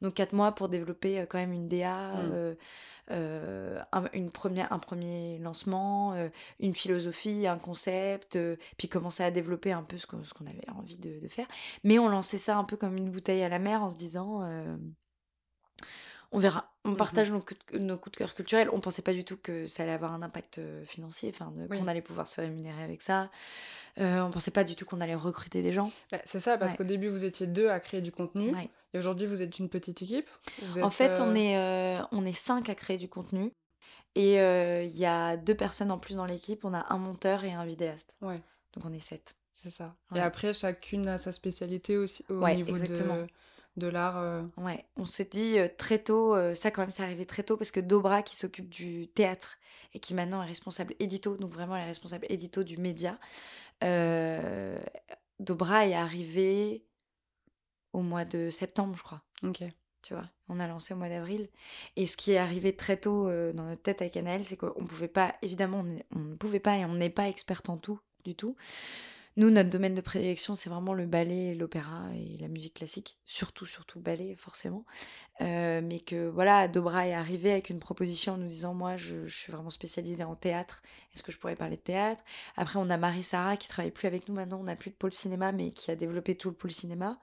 Donc 0.00 0.14
4 0.14 0.32
mois 0.32 0.52
pour 0.52 0.70
développer 0.70 1.26
quand 1.28 1.38
même 1.38 1.52
une 1.52 1.68
DA, 1.68 2.14
mm. 2.14 2.56
un, 3.10 4.04
une 4.14 4.30
première, 4.30 4.72
un 4.72 4.78
premier 4.78 5.38
lancement, 5.38 6.14
une 6.60 6.74
philosophie, 6.74 7.46
un 7.46 7.58
concept, 7.58 8.38
puis 8.78 8.88
commencer 8.88 9.22
à 9.22 9.30
développer 9.30 9.72
un 9.72 9.82
peu 9.82 9.98
ce 9.98 10.06
qu'on 10.06 10.46
avait 10.46 10.68
envie 10.74 10.98
de, 10.98 11.20
de, 11.20 11.28
faire. 11.28 11.46
Mais 11.84 11.98
on 11.98 12.08
lançait 12.08 12.38
ça 12.38 12.56
un 12.56 12.64
peu 12.64 12.76
comme 12.76 12.85
une 12.94 13.10
bouteille 13.10 13.42
à 13.42 13.48
la 13.48 13.58
mer 13.58 13.82
en 13.82 13.90
se 13.90 13.96
disant 13.96 14.42
on 16.32 16.38
verra. 16.38 16.72
On 16.84 16.90
mmh 16.90 16.96
partage 16.96 17.30
nos, 17.30 17.40
coups 17.40 17.58
de 17.72 18.16
cœur 18.16 18.34
culturels. 18.34 18.68
On 18.72 18.80
pensait 18.80 19.02
pas 19.02 19.12
du 19.12 19.24
tout 19.24 19.36
que 19.36 19.66
ça 19.66 19.82
allait 19.82 19.92
avoir 19.92 20.12
un 20.12 20.22
impact 20.22 20.58
euh, 20.58 20.84
financier, 20.84 21.32
enfin, 21.34 21.52
qu'on 21.68 21.88
allait 21.88 22.02
pouvoir 22.02 22.28
se 22.28 22.40
rémunérer 22.40 22.82
avec 22.82 23.02
ça. 23.02 23.30
Euh, 23.98 24.20
on 24.20 24.30
pensait 24.30 24.50
pas 24.50 24.62
du 24.62 24.76
tout 24.76 24.84
qu'on 24.84 25.00
allait 25.00 25.14
recruter 25.14 25.62
des 25.62 25.72
gens. 25.72 25.90
Bah, 26.12 26.20
c'est 26.24 26.40
ça, 26.40 26.58
parce 26.58 26.76
qu'au 26.76 26.84
début, 26.84 27.08
vous 27.08 27.24
étiez 27.24 27.46
deux 27.46 27.68
à 27.68 27.80
créer 27.80 28.02
du 28.02 28.12
contenu. 28.12 28.52
Et 28.92 28.98
aujourd'hui, 28.98 29.26
vous 29.26 29.42
êtes 29.42 29.58
une 29.58 29.68
petite 29.68 30.02
équipe. 30.02 30.28
en 30.80 30.90
fait, 30.90 31.20
on, 31.20 31.34
euh, 31.34 31.98
est, 31.98 32.02
on 32.12 32.24
est 32.24 32.32
cinq 32.32 32.68
à 32.68 32.74
créer 32.74 32.98
du 32.98 33.08
contenu. 33.08 33.52
Et 34.14 34.34
il 34.34 34.96
y 34.96 35.06
a 35.06 35.36
deux 35.36 35.56
personnes 35.56 35.90
en 35.90 35.98
plus 35.98 36.14
dans 36.16 36.26
l'équipe. 36.26 36.64
On 36.64 36.74
a 36.74 36.92
un 36.92 36.98
monteur 36.98 37.44
et 37.44 37.52
un 37.52 37.64
vidéaste. 37.64 38.14
Ouais. 38.20 38.40
Donc 38.74 38.84
on 38.84 38.92
est 38.92 39.00
sept. 39.00 39.34
C'est 39.62 39.70
ça. 39.70 39.96
Et 40.14 40.20
après, 40.20 40.52
chacune 40.52 41.08
a 41.08 41.18
sa 41.18 41.32
spécialité 41.32 41.96
aussi 41.96 42.24
au 42.28 42.46
niveau 42.48 42.78
de 42.78 43.26
de 43.76 43.86
l'art. 43.86 44.18
Euh. 44.18 44.42
Ouais, 44.56 44.84
on 44.96 45.04
se 45.04 45.22
dit 45.22 45.58
euh, 45.58 45.68
très 45.76 45.98
tôt, 45.98 46.34
euh, 46.34 46.54
ça 46.54 46.70
quand 46.70 46.82
même 46.82 46.90
c'est 46.90 47.02
arrivé 47.02 47.26
très 47.26 47.42
tôt 47.42 47.56
parce 47.56 47.70
que 47.70 47.80
Dobra 47.80 48.22
qui 48.22 48.36
s'occupe 48.36 48.68
du 48.68 49.08
théâtre 49.08 49.58
et 49.94 50.00
qui 50.00 50.14
maintenant 50.14 50.42
est 50.42 50.46
responsable 50.46 50.94
édito, 50.98 51.36
donc 51.36 51.50
vraiment 51.50 51.76
elle 51.76 51.82
est 51.82 51.88
responsable 51.88 52.26
édito 52.28 52.62
du 52.62 52.76
média, 52.78 53.18
Dobra 55.38 55.86
est 55.86 55.94
arrivé 55.94 56.84
au 57.92 58.00
mois 58.00 58.24
de 58.24 58.50
septembre 58.50 58.96
je 58.96 59.02
crois. 59.02 59.22
Ok. 59.42 59.62
Tu 60.02 60.14
vois, 60.14 60.24
on 60.48 60.60
a 60.60 60.68
lancé 60.68 60.94
au 60.94 60.96
mois 60.96 61.08
d'avril. 61.08 61.48
Et 61.96 62.06
ce 62.06 62.16
qui 62.16 62.30
est 62.30 62.38
arrivé 62.38 62.76
très 62.76 62.96
tôt 62.96 63.24
dans 63.24 63.64
notre 63.64 63.82
tête 63.82 64.02
avec 64.02 64.16
Anaël, 64.16 64.44
c'est 64.44 64.56
qu'on 64.56 64.84
pouvait 64.84 65.08
pas, 65.08 65.34
évidemment, 65.42 65.84
on, 65.84 66.16
on 66.16 66.20
ne 66.20 66.34
pouvait 66.36 66.60
pas 66.60 66.76
et 66.76 66.84
on 66.84 66.94
n'est 66.94 67.10
pas 67.10 67.28
experte 67.28 67.68
en 67.68 67.76
tout 67.76 67.98
du 68.24 68.36
tout. 68.36 68.56
Nous, 69.38 69.50
notre 69.50 69.68
domaine 69.68 69.94
de 69.94 70.00
prédilection, 70.00 70.54
c'est 70.54 70.70
vraiment 70.70 70.94
le 70.94 71.04
ballet, 71.04 71.54
l'opéra 71.54 72.06
et 72.14 72.38
la 72.38 72.48
musique 72.48 72.72
classique. 72.74 73.18
Surtout, 73.26 73.66
surtout 73.66 74.00
ballet, 74.00 74.34
forcément. 74.38 74.86
Euh, 75.42 75.82
mais 75.84 76.00
que 76.00 76.26
voilà, 76.28 76.68
Dobra 76.68 77.06
est 77.06 77.12
arrivé 77.12 77.52
avec 77.52 77.68
une 77.68 77.78
proposition 77.78 78.32
en 78.34 78.36
nous 78.38 78.46
disant 78.46 78.72
Moi, 78.72 78.96
je, 78.96 79.26
suis 79.26 79.52
vraiment 79.52 79.68
spécialisée 79.68 80.24
en 80.24 80.36
théâtre. 80.36 80.82
Est-ce 81.14 81.22
que 81.22 81.32
je 81.32 81.38
pourrais 81.38 81.54
parler 81.54 81.76
de 81.76 81.82
théâtre? 81.82 82.24
Après, 82.56 82.78
on 82.78 82.88
a 82.88 82.96
Marie-Sarah 82.96 83.58
qui 83.58 83.68
travaille 83.68 83.90
plus 83.90 84.06
avec 84.06 84.26
nous 84.26 84.34
maintenant. 84.34 84.58
On 84.60 84.64
n'a 84.64 84.76
plus 84.76 84.90
de 84.90 84.96
pôle 84.96 85.12
cinéma, 85.12 85.52
mais 85.52 85.70
qui 85.70 85.90
a 85.90 85.96
développé 85.96 86.34
tout 86.34 86.48
le 86.48 86.56
pôle 86.56 86.72
cinéma. 86.72 87.18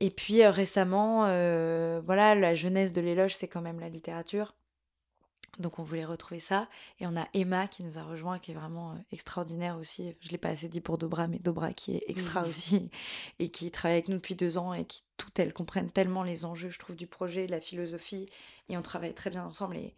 Et 0.00 0.10
puis 0.10 0.42
euh, 0.42 0.50
récemment, 0.50 1.24
euh, 1.26 2.02
voilà, 2.04 2.34
la 2.34 2.54
jeunesse 2.54 2.92
de 2.92 3.00
l'éloge, 3.00 3.34
c'est 3.34 3.48
quand 3.48 3.62
même 3.62 3.80
la 3.80 3.88
littérature. 3.88 4.54
Donc 5.58 5.78
on 5.78 5.82
voulait 5.82 6.04
retrouver 6.04 6.40
ça. 6.40 6.68
Et 7.00 7.06
on 7.06 7.16
a 7.16 7.26
Emma 7.34 7.66
qui 7.66 7.82
nous 7.82 7.98
a 7.98 8.02
rejoint, 8.02 8.38
qui 8.38 8.50
est 8.50 8.54
vraiment 8.54 8.92
euh, 8.92 8.96
extraordinaire 9.12 9.76
aussi. 9.78 10.14
Je 10.20 10.28
ne 10.28 10.32
l'ai 10.32 10.38
pas 10.38 10.48
assez 10.48 10.68
dit 10.68 10.80
pour 10.80 10.98
Dobra, 10.98 11.28
mais 11.28 11.38
Dobra 11.38 11.72
qui 11.72 11.96
est 11.96 12.04
extra 12.08 12.46
aussi, 12.46 12.90
et 13.38 13.48
qui 13.50 13.70
travaille 13.70 13.98
avec 13.98 14.08
nous 14.08 14.16
depuis 14.16 14.34
deux 14.34 14.58
ans, 14.58 14.74
et 14.74 14.84
qui, 14.84 15.02
tout, 15.16 15.30
elles 15.38 15.52
comprennent 15.52 15.90
tellement 15.90 16.22
les 16.22 16.44
enjeux, 16.44 16.70
je 16.70 16.78
trouve, 16.78 16.96
du 16.96 17.06
projet, 17.06 17.46
la 17.46 17.60
philosophie. 17.60 18.28
Et 18.68 18.76
on 18.76 18.82
travaille 18.82 19.14
très 19.14 19.30
bien 19.30 19.44
ensemble. 19.44 19.76
Et 19.76 19.94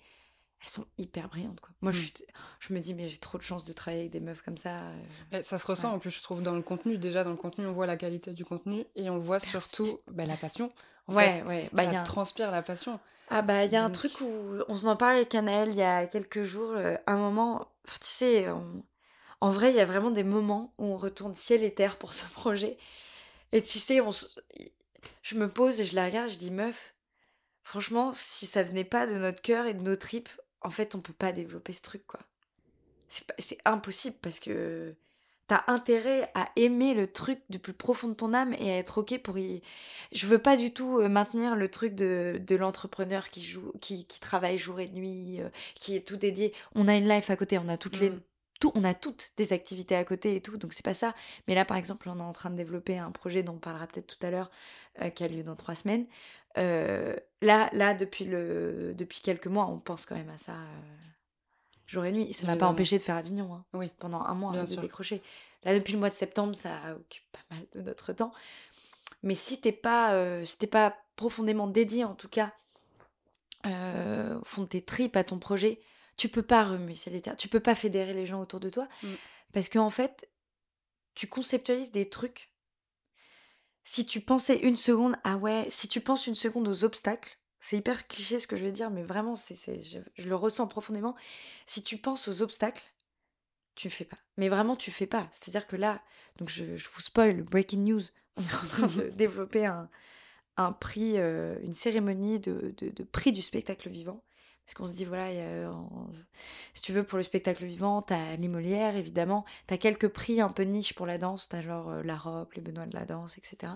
elles 0.63 0.69
sont 0.69 0.87
hyper 0.99 1.29
brillantes. 1.29 1.61
Quoi. 1.61 1.71
Moi, 1.81 1.93
je, 1.93 2.01
mm. 2.01 2.13
je, 2.61 2.75
me 2.75 2.81
dis, 2.81 2.95
mais 2.95 3.09
j'ai 3.09 3.19
trop 3.19 3.39
de 3.39 3.43
chance 3.43 3.65
de 3.65 3.73
travailler 3.73 4.03
avec 4.03 4.13
des 4.13 4.21
meufs 4.21 4.43
comme 4.43 4.57
ça. 4.57 4.77
Euh. 5.33 5.43
ça 5.43 5.59
se 5.59 5.67
ressent 5.67 5.93
en 5.93 5.99
plus, 5.99 6.11
je 6.11 6.23
trouve, 6.23 6.43
dans 6.43 6.55
le 6.55 6.63
contenu. 6.63 6.99
Déjà, 6.99 7.25
dans 7.25 7.31
le 7.31 7.37
contenu, 7.37 7.67
on 7.67 7.73
voit 7.73 7.87
la 7.87 7.97
qualité 7.97 8.33
du 8.33 8.45
contenu 8.45 8.85
et 8.95 9.11
on 9.11 9.19
voit 9.19 9.41
surtout 9.41 10.01
bah, 10.11 10.27
la 10.27 10.37
passion. 10.37 10.73
En 11.09 11.15
ouais, 11.15 11.43
ouais. 11.45 11.71
Bah, 11.73 11.91
ça 11.91 12.03
transpire 12.03 12.51
la 12.51 12.63
passion. 12.63 12.99
Ah 13.28 13.42
bah 13.42 13.64
il 13.64 13.73
y 13.73 13.76
a 13.76 13.85
un 13.85 13.90
truc 13.90 14.21
où 14.21 14.26
on 14.68 14.76
s'en 14.76 14.97
parlait 14.97 15.16
avec 15.16 15.35
Anaël 15.35 15.71
il 15.71 15.76
y 15.76 15.83
a 15.83 16.06
quelques 16.06 16.45
jours, 16.45 16.73
euh, 16.73 16.97
un 17.06 17.16
moment, 17.16 17.68
tu 17.87 17.99
sais, 18.02 18.47
en 19.40 19.50
vrai 19.50 19.71
il 19.71 19.76
y 19.76 19.80
a 19.80 19.85
vraiment 19.85 20.11
des 20.11 20.23
moments 20.25 20.73
où 20.78 20.87
on 20.87 20.97
retourne 20.97 21.35
ciel 21.35 21.64
et 21.64 21.75
terre 21.75 21.97
pour 21.99 22.14
ce 22.14 22.25
projet. 22.33 22.78
Et 23.52 23.62
tu 23.62 23.78
sais, 23.78 24.00
on 24.00 24.11
je 25.23 25.35
me 25.35 25.49
pose 25.49 25.80
et 25.80 25.85
je 25.85 25.97
la 25.97 26.06
regarde, 26.06 26.30
je 26.30 26.38
dis 26.38 26.50
meuf, 26.50 26.95
franchement, 27.64 28.12
si 28.14 28.47
ça 28.47 28.62
venait 28.62 28.85
pas 28.85 29.06
de 29.06 29.14
notre 29.14 29.42
cœur 29.42 29.66
et 29.66 29.75
de 29.75 29.83
nos 29.83 29.97
tripes, 29.97 30.28
en 30.62 30.71
fait 30.71 30.95
on 30.95 31.00
peut 31.00 31.12
pas 31.12 31.33
développer 31.33 31.73
ce 31.73 31.83
truc 31.83 32.06
quoi. 32.06 32.21
C'est 33.09 33.59
impossible 33.64 34.16
parce 34.21 34.40
que 34.40 34.95
T'as 35.49 35.62
intérêt 35.69 36.29
à 36.35 36.49
aimer 36.57 36.93
le 36.93 37.07
truc 37.07 37.38
du 37.50 37.61
plus 37.61 37.73
profond 37.73 38.09
de 38.09 38.15
ton 38.15 38.35
âme 38.35 38.53
et 38.55 38.73
à 38.73 38.79
être 38.79 38.99
ok 38.99 39.19
pour 39.23 39.38
y. 39.38 39.62
Je 40.11 40.26
veux 40.26 40.41
pas 40.41 40.57
du 40.57 40.73
tout 40.73 40.99
euh, 40.99 41.09
maintenir 41.09 41.55
le 41.55 41.69
truc 41.69 41.95
de, 41.95 42.41
de 42.45 42.57
l'entrepreneur 42.57 43.31
qui 43.31 43.45
joue, 43.45 43.73
qui, 43.81 44.07
qui, 44.07 44.19
travaille 44.19 44.59
jour 44.59 44.81
et 44.81 44.88
nuit, 44.88 45.41
euh, 45.41 45.49
qui 45.76 45.95
est 45.95 46.00
tout 46.00 46.17
dédié. 46.17 46.53
On 46.75 46.88
a 46.88 46.97
une 46.97 47.09
life 47.09 47.31
à 47.31 47.37
côté, 47.37 47.59
on 47.59 47.69
a 47.69 47.76
toutes 47.76 48.00
les, 48.00 48.11
mm. 48.11 48.21
tout, 48.59 48.73
on 48.75 48.83
a 48.83 48.93
toutes 48.93 49.35
des 49.37 49.53
activités 49.53 49.95
à 49.95 50.05
côté 50.05 50.35
et 50.35 50.41
tout, 50.41 50.57
donc 50.57 50.73
c'est 50.73 50.85
pas 50.85 50.95
ça. 50.95 51.15
Mais 51.47 51.55
là, 51.55 51.65
par 51.65 51.76
exemple, 51.76 52.09
on 52.09 52.19
est 52.19 52.23
en 52.23 52.33
train 52.33 52.50
de 52.50 52.57
développer 52.57 52.99
un 52.99 53.12
projet 53.12 53.45
dont 53.45 53.55
on 53.55 53.59
parlera 53.59 53.87
peut-être 53.87 54.19
tout 54.19 54.26
à 54.26 54.31
l'heure, 54.31 54.50
euh, 55.00 55.11
qui 55.11 55.23
a 55.23 55.29
lieu 55.29 55.45
dans 55.45 55.55
trois 55.55 55.76
semaines. 55.76 56.07
là, 56.57 57.71
là, 57.73 57.95
depuis 57.95 58.25
le, 58.25 58.95
depuis 58.97 59.21
quelques 59.21 59.47
mois, 59.47 59.67
on 59.67 59.79
pense 59.79 60.07
quand 60.07 60.17
même 60.17 60.31
à 60.31 60.38
ça 60.38 60.55
jour 61.87 62.05
et 62.05 62.12
nuit. 62.12 62.33
Ça 62.35 62.47
m'a 62.47 62.57
pas 62.57 62.66
empêché 62.66 62.99
de 62.99 63.02
faire 63.02 63.16
Avignon 63.16 63.55
hein, 63.55 63.64
oui. 63.73 63.90
pendant 63.99 64.21
un 64.21 64.35
mois, 64.35 64.52
de 64.64 64.76
décrocher. 64.76 65.23
Là, 65.64 65.76
depuis 65.76 65.93
le 65.93 65.99
mois 65.99 66.11
de 66.11 66.14
septembre, 66.14 66.55
ça 66.55 66.95
occupe 66.95 67.25
pas 67.33 67.55
mal 67.55 67.66
de 67.75 67.83
notre 67.83 68.12
temps. 68.12 68.33
Mais 69.23 69.35
si 69.35 69.61
t'es 69.61 69.73
pas, 69.73 70.12
euh, 70.12 70.45
si 70.45 70.66
pas 70.66 70.97
profondément 71.16 71.66
dédié, 71.66 72.05
en 72.05 72.14
tout 72.14 72.28
cas, 72.28 72.52
euh, 73.66 74.38
au 74.38 74.45
fond 74.45 74.62
de 74.62 74.69
tes 74.69 74.83
tripes 74.83 75.16
à 75.16 75.25
ton 75.25 75.38
projet, 75.38 75.81
tu 76.16 76.28
peux 76.28 76.43
pas 76.43 76.64
remuer 76.64 76.95
terres. 76.95 77.37
Tu 77.37 77.49
peux 77.49 77.61
pas 77.61 77.75
fédérer 77.75 78.12
les 78.12 78.26
gens 78.26 78.40
autour 78.40 78.61
de 78.61 78.69
toi. 78.69 78.88
Mm. 79.02 79.09
Parce 79.52 79.69
qu'en 79.69 79.87
en 79.87 79.90
fait, 79.90 80.28
tu 81.14 81.26
conceptualises 81.26 81.93
des 81.93 82.09
trucs. 82.09 82.50
Si 83.85 84.05
tu 84.05 84.21
pensais 84.21 84.59
une 84.59 84.76
seconde, 84.76 85.16
ah 85.25 85.37
ouais, 85.37 85.66
si 85.71 85.88
tu 85.88 86.00
penses 86.00 86.26
une 86.26 86.35
seconde 86.35 86.69
aux 86.69 86.85
obstacles, 86.85 87.38
c'est 87.61 87.79
hyper 87.79 88.07
cliché 88.07 88.39
ce 88.39 88.47
que 88.47 88.57
je 88.57 88.65
vais 88.65 88.73
dire, 88.73 88.91
mais 88.91 89.03
vraiment, 89.03 89.37
c'est, 89.37 89.57
je, 89.81 89.99
je, 90.17 90.29
le 90.29 90.37
ressens 90.37 90.67
profondément. 90.67 91.17
Si 91.67 91.83
tu 91.83 91.99
penses 91.99 92.29
aux 92.29 92.43
obstacles, 92.43 92.85
tu 93.75 93.89
ne 93.89 93.93
fais 93.93 94.05
pas. 94.05 94.19
Mais 94.37 94.49
vraiment, 94.49 94.77
tu 94.77 94.91
fais 94.91 95.07
pas. 95.07 95.29
C'est-à-dire 95.33 95.67
que 95.67 95.77
là, 95.77 96.03
donc 96.39 96.49
je, 96.49 96.65
vous 96.65 97.01
spoil, 97.01 97.43
breaking 97.43 97.85
news, 97.85 98.03
on 98.37 98.43
est 98.43 98.55
en 98.55 98.67
train 98.67 98.87
de 98.87 99.09
développer 99.17 99.67
un, 99.67 99.89
un 100.57 100.73
prix, 100.73 101.15
euh, 101.17 101.59
une 101.63 101.73
cérémonie 101.73 102.41
de, 102.41 102.75
de, 102.79 103.05
prix 103.05 103.33
du 103.33 103.43
spectacle 103.43 103.89
vivant. 103.89 104.23
Parce 104.65 104.75
qu'on 104.75 104.87
se 104.89 104.95
dit, 104.95 105.05
voilà, 105.05 105.31
si 106.75 106.83
tu 106.83 106.93
veux, 106.93 107.05
pour 107.05 107.19
le 107.19 107.23
spectacle 107.23 107.65
vivant, 107.65 108.03
t'as 108.03 108.35
les 108.35 108.49
Molières, 108.49 108.97
évidemment. 108.97 109.45
T'as 109.69 109.77
quelques 109.77 110.09
prix 110.09 110.41
un 110.41 110.49
peu 110.49 110.65
niche 110.65 110.95
pour 110.95 111.07
la 111.07 111.19
danse. 111.19 111.49
T'as 111.49 111.63
genre 111.63 111.89
euh, 111.89 112.03
la 112.03 112.17
robe, 112.17 112.49
les 112.57 112.63
Benoît 112.63 112.87
de 112.87 112.97
la 112.97 113.05
danse, 113.05 113.39
etc. 113.39 113.75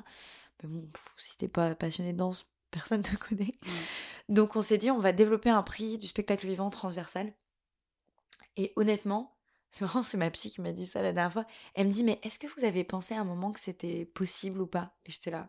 Mais 0.62 0.68
bon, 0.68 0.88
si 1.16 1.36
t'es 1.36 1.46
pas 1.46 1.76
passionné 1.76 2.12
de 2.12 2.18
danse, 2.18 2.44
personne 2.70 3.02
ne 3.12 3.16
connaît. 3.16 3.58
Donc 4.28 4.56
on 4.56 4.62
s'est 4.62 4.78
dit, 4.78 4.90
on 4.90 4.98
va 4.98 5.12
développer 5.12 5.50
un 5.50 5.62
prix 5.62 5.98
du 5.98 6.06
spectacle 6.06 6.46
vivant 6.46 6.70
transversal. 6.70 7.32
Et 8.56 8.72
honnêtement, 8.76 9.36
c'est 9.70 9.86
c'est 10.02 10.18
ma 10.18 10.30
psy 10.30 10.50
qui 10.50 10.60
m'a 10.60 10.72
dit 10.72 10.86
ça 10.86 11.02
la 11.02 11.12
dernière 11.12 11.32
fois. 11.32 11.44
Elle 11.74 11.88
me 11.88 11.92
dit, 11.92 12.04
mais 12.04 12.18
est-ce 12.22 12.38
que 12.38 12.46
vous 12.46 12.64
avez 12.64 12.84
pensé 12.84 13.14
à 13.14 13.20
un 13.20 13.24
moment 13.24 13.52
que 13.52 13.60
c'était 13.60 14.04
possible 14.04 14.60
ou 14.60 14.66
pas? 14.66 14.94
Et 15.06 15.12
j'étais 15.12 15.30
là. 15.30 15.48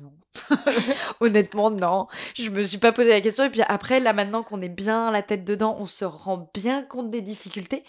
Non. 0.00 0.12
Honnêtement, 1.20 1.70
non. 1.70 2.06
Je 2.34 2.50
me 2.50 2.62
suis 2.62 2.78
pas 2.78 2.92
posé 2.92 3.08
la 3.08 3.20
question. 3.22 3.44
Et 3.44 3.50
puis 3.50 3.62
après, 3.62 3.98
là, 3.98 4.12
maintenant 4.12 4.42
qu'on 4.42 4.60
est 4.60 4.68
bien 4.68 5.10
la 5.10 5.22
tête 5.22 5.44
dedans, 5.44 5.76
on 5.78 5.86
se 5.86 6.04
rend 6.04 6.50
bien 6.52 6.82
compte 6.82 7.10
des 7.10 7.22
difficultés. 7.22 7.82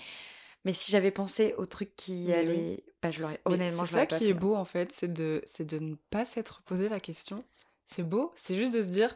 Mais 0.64 0.74
si 0.74 0.92
j'avais 0.92 1.12
pensé 1.12 1.54
au 1.58 1.66
truc 1.66 1.96
qui 1.96 2.32
allait. 2.32 2.84
Bah, 3.02 3.12
je 3.12 3.22
l'aurais. 3.22 3.40
Honnêtement, 3.46 3.86
C'est 3.86 3.94
ça 3.94 4.06
qui 4.06 4.30
est 4.30 4.34
beau, 4.34 4.56
en 4.56 4.66
fait. 4.66 4.92
C'est 4.92 5.12
de, 5.12 5.44
de 5.60 5.80
ne 5.80 5.96
pas 6.10 6.26
s'être 6.26 6.62
posé 6.64 6.90
la 6.90 7.00
question. 7.00 7.44
C'est 7.88 8.04
beau. 8.04 8.34
C'est 8.36 8.56
juste 8.56 8.74
de 8.74 8.82
se 8.82 8.88
dire 8.88 9.16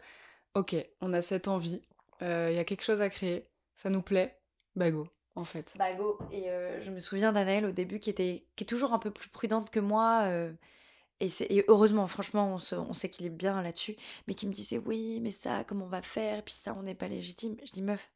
Ok, 0.55 0.75
on 1.01 1.13
a 1.13 1.21
cette 1.21 1.47
envie. 1.47 1.81
Euh, 2.21 2.49
il 2.51 2.55
y 2.55 2.59
a 2.59 2.65
quelque 2.65 2.83
chose 2.83 3.01
à 3.01 3.09
créer. 3.09 3.47
Ça 3.75 3.89
nous 3.89 4.01
plaît. 4.01 4.37
Bah, 4.75 4.91
go 4.91 5.07
en 5.35 5.45
fait. 5.45 5.73
Bah 5.77 5.93
go. 5.93 6.19
Et 6.31 6.49
euh, 6.49 6.81
je 6.81 6.91
me 6.91 6.99
souviens 6.99 7.31
d'Anaëlle 7.31 7.65
au 7.65 7.71
début 7.71 7.99
qui 7.99 8.09
était 8.09 8.45
qui 8.55 8.63
est 8.63 8.67
toujours 8.67 8.93
un 8.93 8.99
peu 8.99 9.11
plus 9.11 9.29
prudente 9.29 9.69
que 9.69 9.79
moi. 9.79 10.23
Euh, 10.25 10.51
et, 11.19 11.29
et, 11.49 11.63
heureusement, 11.67 12.07
franchement, 12.07 12.55
on, 12.55 12.77
on 12.77 12.93
s'équilibre 12.93 13.35
bien 13.35 13.61
là-dessus. 13.61 13.95
Mais 14.27 14.33
qui 14.33 14.47
me 14.47 14.53
disait 14.53 14.79
oui, 14.79 15.19
mais 15.21 15.31
ça, 15.31 15.63
comment 15.63 15.85
on 15.85 15.89
va 15.89 16.01
faire 16.01 16.39
Et 16.39 16.41
puis 16.41 16.53
ça, 16.53 16.73
on 16.77 16.83
n'est 16.83 16.95
pas 16.95 17.07
légitime. 17.07 17.57
Je 17.63 17.71
dis 17.71 17.81
meuf, 17.81 18.11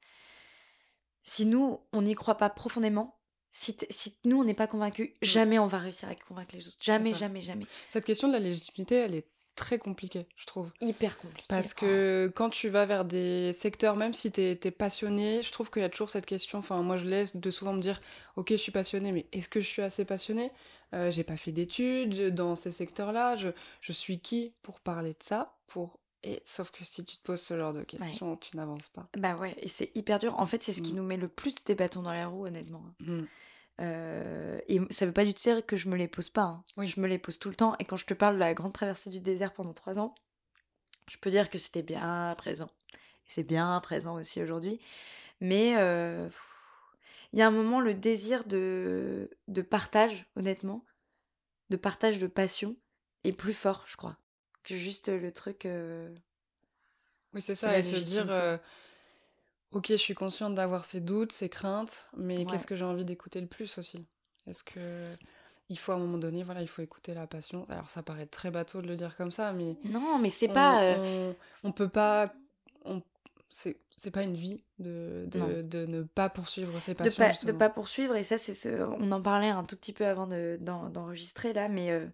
si 1.24 1.46
nous, 1.46 1.82
on 1.94 2.02
n'y 2.02 2.16
croit 2.16 2.36
pas 2.36 2.50
profondément, 2.50 3.20
si, 3.52 3.78
si 3.90 4.18
nous, 4.26 4.42
on 4.42 4.44
n'est 4.44 4.54
pas 4.54 4.68
convaincus, 4.68 5.10
mm. 5.10 5.14
jamais 5.26 5.60
on 5.60 5.68
va 5.68 5.78
réussir 5.78 6.10
à 6.10 6.16
convaincre 6.16 6.56
les 6.56 6.68
autres. 6.68 6.78
Jamais, 6.82 7.14
jamais, 7.14 7.42
jamais. 7.42 7.66
Cette 7.90 8.06
question 8.06 8.28
de 8.28 8.34
la 8.34 8.40
légitimité, 8.40 8.96
elle 8.96 9.16
est 9.16 9.28
très 9.56 9.80
compliqué, 9.80 10.28
je 10.36 10.46
trouve. 10.46 10.70
Hyper 10.82 11.18
compliqué. 11.18 11.46
Parce 11.50 11.74
que 11.74 12.32
quand 12.36 12.50
tu 12.50 12.70
vas 12.70 12.86
vers 12.86 13.06
des 13.06 13.54
secteurs, 13.54 13.96
même 13.96 14.14
si 14.14 14.32
t'es 14.32 14.60
es 14.64 14.72
passionné, 14.72 15.42
je 15.42 15.52
trouve 15.52 15.72
qu'il 15.72 15.82
y 15.82 15.86
a 15.86 15.90
toujours 15.90 16.10
cette 16.10 16.26
question. 16.26 16.60
Enfin, 16.60 16.82
moi, 16.82 16.98
je 16.98 17.06
laisse 17.06 17.36
de 17.36 17.50
souvent 17.50 17.74
me 17.74 17.82
dire 17.82 18.02
Ok, 18.36 18.52
je 18.52 18.58
suis 18.58 18.72
passionné, 18.72 19.12
mais 19.12 19.26
est-ce 19.32 19.50
que 19.50 19.62
je 19.62 19.68
suis 19.68 19.82
assez 19.82 20.06
passionné 20.06 20.52
euh, 20.94 21.10
J'ai 21.10 21.24
pas 21.24 21.38
fait 21.38 21.52
d'études 21.52 22.34
dans 22.36 22.56
ces 22.56 22.72
secteurs-là. 22.72 23.36
Je, 23.36 23.50
je 23.82 23.92
suis 23.92 24.20
qui 24.20 24.54
pour 24.62 24.80
parler 24.80 25.12
de 25.12 25.24
ça? 25.24 25.56
Pour... 25.68 26.00
Et, 26.24 26.42
sauf 26.46 26.72
que 26.72 26.84
si 26.84 27.06
tu 27.06 27.18
te 27.18 27.24
poses 27.24 27.42
ce 27.42 27.56
genre 27.56 27.74
de 27.74 27.84
questions, 27.84 28.36
tu 28.38 28.58
n'avances 28.58 28.90
pas. 28.90 29.08
Bah 29.18 29.36
ouais, 29.36 29.56
et 29.60 29.68
c'est 29.68 29.92
hyper 29.96 30.20
dur. 30.20 30.38
En 30.40 30.46
fait, 30.46 30.62
c'est 30.62 30.74
ce 30.74 30.82
qui 30.82 30.94
mm. 30.94 30.98
nous 30.98 31.04
met 31.04 31.18
le 31.18 31.28
plus 31.28 31.56
des 31.66 31.76
bâtons 31.76 32.02
dans 32.02 32.14
les 32.14 32.26
roues, 32.26 32.46
honnêtement. 32.46 32.84
Mm. 33.00 33.20
Euh, 33.82 34.60
et 34.68 34.80
ça 34.90 35.06
veut 35.06 35.12
pas 35.12 35.26
du 35.26 35.34
tout 35.34 35.42
dire 35.42 35.66
que 35.66 35.76
je 35.76 35.90
me 35.90 35.98
les 35.98 36.08
pose 36.08 36.30
pas. 36.30 36.44
Hein. 36.44 36.64
Oui. 36.78 36.88
Je 36.88 37.00
me 37.00 37.08
les 37.08 37.18
pose 37.18 37.40
tout 37.40 37.50
le 37.50 37.56
temps. 37.56 37.76
Et 37.80 37.86
quand 37.86 37.98
je 37.98 38.06
te 38.06 38.14
parle 38.14 38.36
de 38.36 38.40
la 38.40 38.54
grande 38.54 38.74
traversée 38.74 39.10
du 39.10 39.22
désert 39.22 39.54
pendant 39.54 39.74
trois 39.74 40.00
ans, 40.00 40.16
je 41.08 41.18
peux 41.18 41.30
dire 41.30 41.50
que 41.50 41.58
c'était 41.58 41.84
bien 41.84 42.34
présent. 42.38 42.70
C'est 43.28 43.44
bien 43.44 43.80
présent 43.82 44.16
aussi 44.16 44.42
aujourd'hui. 44.42 44.80
Mais 45.42 45.76
euh, 45.78 46.30
il 47.34 47.40
y 47.40 47.42
a 47.42 47.48
un 47.48 47.52
moment, 47.52 47.82
le 47.82 47.94
désir 47.94 48.46
de, 48.46 49.30
de 49.48 49.62
partage, 49.62 50.26
honnêtement, 50.36 50.86
de 51.70 51.78
partage 51.78 52.20
de 52.20 52.28
passion, 52.28 52.78
est 53.24 53.34
plus 53.34 53.54
fort, 53.54 53.84
je 53.88 53.98
crois, 53.98 54.18
que 54.64 54.76
juste 54.76 55.10
le 55.10 55.32
truc. 55.32 55.66
Euh, 55.66 56.16
oui, 57.34 57.42
c'est 57.42 57.56
ça, 57.56 57.78
et 57.78 57.84
se 57.84 57.98
dire 57.98 58.28
Ok, 59.76 59.88
je 59.90 59.96
suis 59.96 60.14
consciente 60.14 60.56
d'avoir 60.56 60.86
ces 60.86 61.02
doutes, 61.02 61.34
ces 61.34 61.50
craintes, 61.50 62.08
mais 62.16 62.46
qu'est-ce 62.46 62.66
que 62.66 62.78
j'ai 62.78 62.86
envie 62.86 63.04
d'écouter 63.04 63.42
le 63.42 63.48
plus 63.48 63.78
aussi? 63.78 64.06
Est-ce 64.48 64.64
que 64.64 64.80
il 65.68 65.78
faut 65.78 65.92
à 65.92 65.96
un 65.96 65.98
moment 65.98 66.18
donné, 66.18 66.44
voilà, 66.44 66.62
il 66.62 66.68
faut 66.70 66.82
écouter 66.82 67.14
la 67.14 67.28
passion. 67.28 67.66
Alors 67.68 67.90
ça 67.90 68.02
paraît 68.02 68.26
très 68.26 68.52
bateau 68.52 68.82
de 68.82 68.88
le 68.88 68.96
dire 68.96 69.18
comme 69.18 69.32
ça, 69.32 69.52
mais 69.52 69.76
non, 69.84 70.18
mais 70.18 70.30
c'est 70.30 70.48
pas. 70.48 70.82
Euh 70.82 71.34
on, 71.66 71.74
peut 71.74 71.90
pas. 71.90 72.34
On, 72.86 73.02
c'est 73.50 74.12
pas 74.12 74.24
une 74.24 74.36
vie 74.36 74.64
de, 74.80 75.26
de, 75.28 75.62
de, 75.62 75.86
ne 75.86 76.04
pas 76.04 76.30
poursuivre 76.30 76.80
ses 76.80 76.94
passions. 76.94 77.26
De 77.26 77.32
pas, 77.32 77.46
de 77.46 77.52
pas 77.52 77.70
poursuivre, 77.70 78.16
et 78.16 78.24
ça, 78.24 78.38
c'est 78.38 78.54
ce. 78.54 78.70
On 78.70 79.12
en 79.12 79.22
parlait 79.22 79.50
un 79.50 79.66
tout 79.66 79.76
petit 79.76 79.92
peu 79.92 80.06
avant 80.06 80.26
d'enregistrer 80.26 81.52
là, 81.52 81.68
mais 81.68 81.92
euh, 81.92 82.06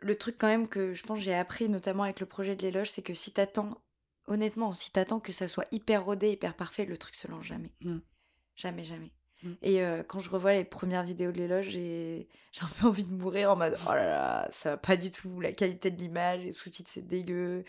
le 0.00 0.14
truc 0.14 0.36
quand 0.36 0.48
même 0.48 0.68
que 0.68 0.92
je 0.92 1.02
pense 1.04 1.20
j'ai 1.20 1.34
appris, 1.34 1.70
notamment 1.70 2.02
avec 2.02 2.20
le 2.20 2.26
projet 2.26 2.54
de 2.54 2.60
l'éloge, 2.60 2.90
c'est 2.90 3.02
que 3.02 3.14
si 3.14 3.32
t'attends 3.32 3.78
honnêtement, 4.26 4.72
si 4.72 4.90
t'attends 4.90 5.20
que 5.20 5.32
ça 5.32 5.48
soit 5.48 5.66
hyper 5.72 6.04
rodé, 6.04 6.30
hyper 6.30 6.54
parfait, 6.54 6.84
le 6.84 6.96
truc 6.96 7.14
se 7.14 7.28
lance 7.28 7.44
jamais. 7.44 7.72
Mm. 7.82 7.98
Jamais, 8.56 8.84
jamais. 8.84 9.12
Mm. 9.42 9.52
Et 9.62 9.82
euh, 9.82 10.02
quand 10.02 10.18
je 10.18 10.30
revois 10.30 10.52
les 10.52 10.64
premières 10.64 11.02
vidéos 11.02 11.32
de 11.32 11.38
l'éloge, 11.38 11.68
j'ai 11.70 12.28
un 12.60 12.68
peu 12.80 12.86
envie 12.86 13.04
de 13.04 13.14
mourir 13.14 13.52
en 13.52 13.56
mode 13.56 13.76
oh 13.86 13.92
là 13.92 14.04
là, 14.04 14.48
ça 14.50 14.70
va 14.70 14.76
pas 14.76 14.96
du 14.96 15.10
tout, 15.10 15.40
la 15.40 15.52
qualité 15.52 15.90
de 15.90 15.98
l'image, 15.98 16.42
les 16.42 16.52
sous-titres 16.52 16.90
c'est 16.92 17.06
dégueu. 17.06 17.64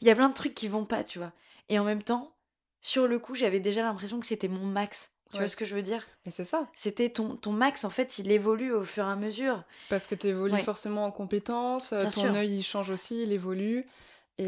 Il 0.00 0.06
y 0.06 0.10
a 0.10 0.14
plein 0.14 0.28
de 0.28 0.34
trucs 0.34 0.54
qui 0.54 0.68
vont 0.68 0.84
pas, 0.84 1.04
tu 1.04 1.18
vois. 1.18 1.32
Et 1.68 1.78
en 1.78 1.84
même 1.84 2.02
temps, 2.02 2.34
sur 2.80 3.08
le 3.08 3.18
coup, 3.18 3.34
j'avais 3.34 3.60
déjà 3.60 3.82
l'impression 3.82 4.20
que 4.20 4.26
c'était 4.26 4.48
mon 4.48 4.64
max. 4.64 5.12
Tu 5.30 5.36
vois 5.38 5.46
ce 5.46 5.56
que 5.56 5.66
je 5.66 5.74
veux 5.74 5.82
dire? 5.82 6.06
Et 6.24 6.30
c'est 6.30 6.46
ça. 6.46 6.70
C'était 6.72 7.10
ton, 7.10 7.36
ton 7.36 7.52
max, 7.52 7.84
en 7.84 7.90
fait, 7.90 8.18
il 8.18 8.30
évolue 8.30 8.72
au 8.72 8.82
fur 8.82 9.04
et 9.04 9.10
à 9.10 9.16
mesure. 9.16 9.62
Parce 9.90 10.06
que 10.06 10.14
tu 10.14 10.28
évolues 10.28 10.62
forcément 10.62 11.04
en 11.04 11.10
compétences, 11.10 11.92
ton 12.14 12.34
œil 12.34 12.56
il 12.56 12.62
change 12.62 12.88
aussi, 12.88 13.24
il 13.24 13.32
évolue. 13.32 13.84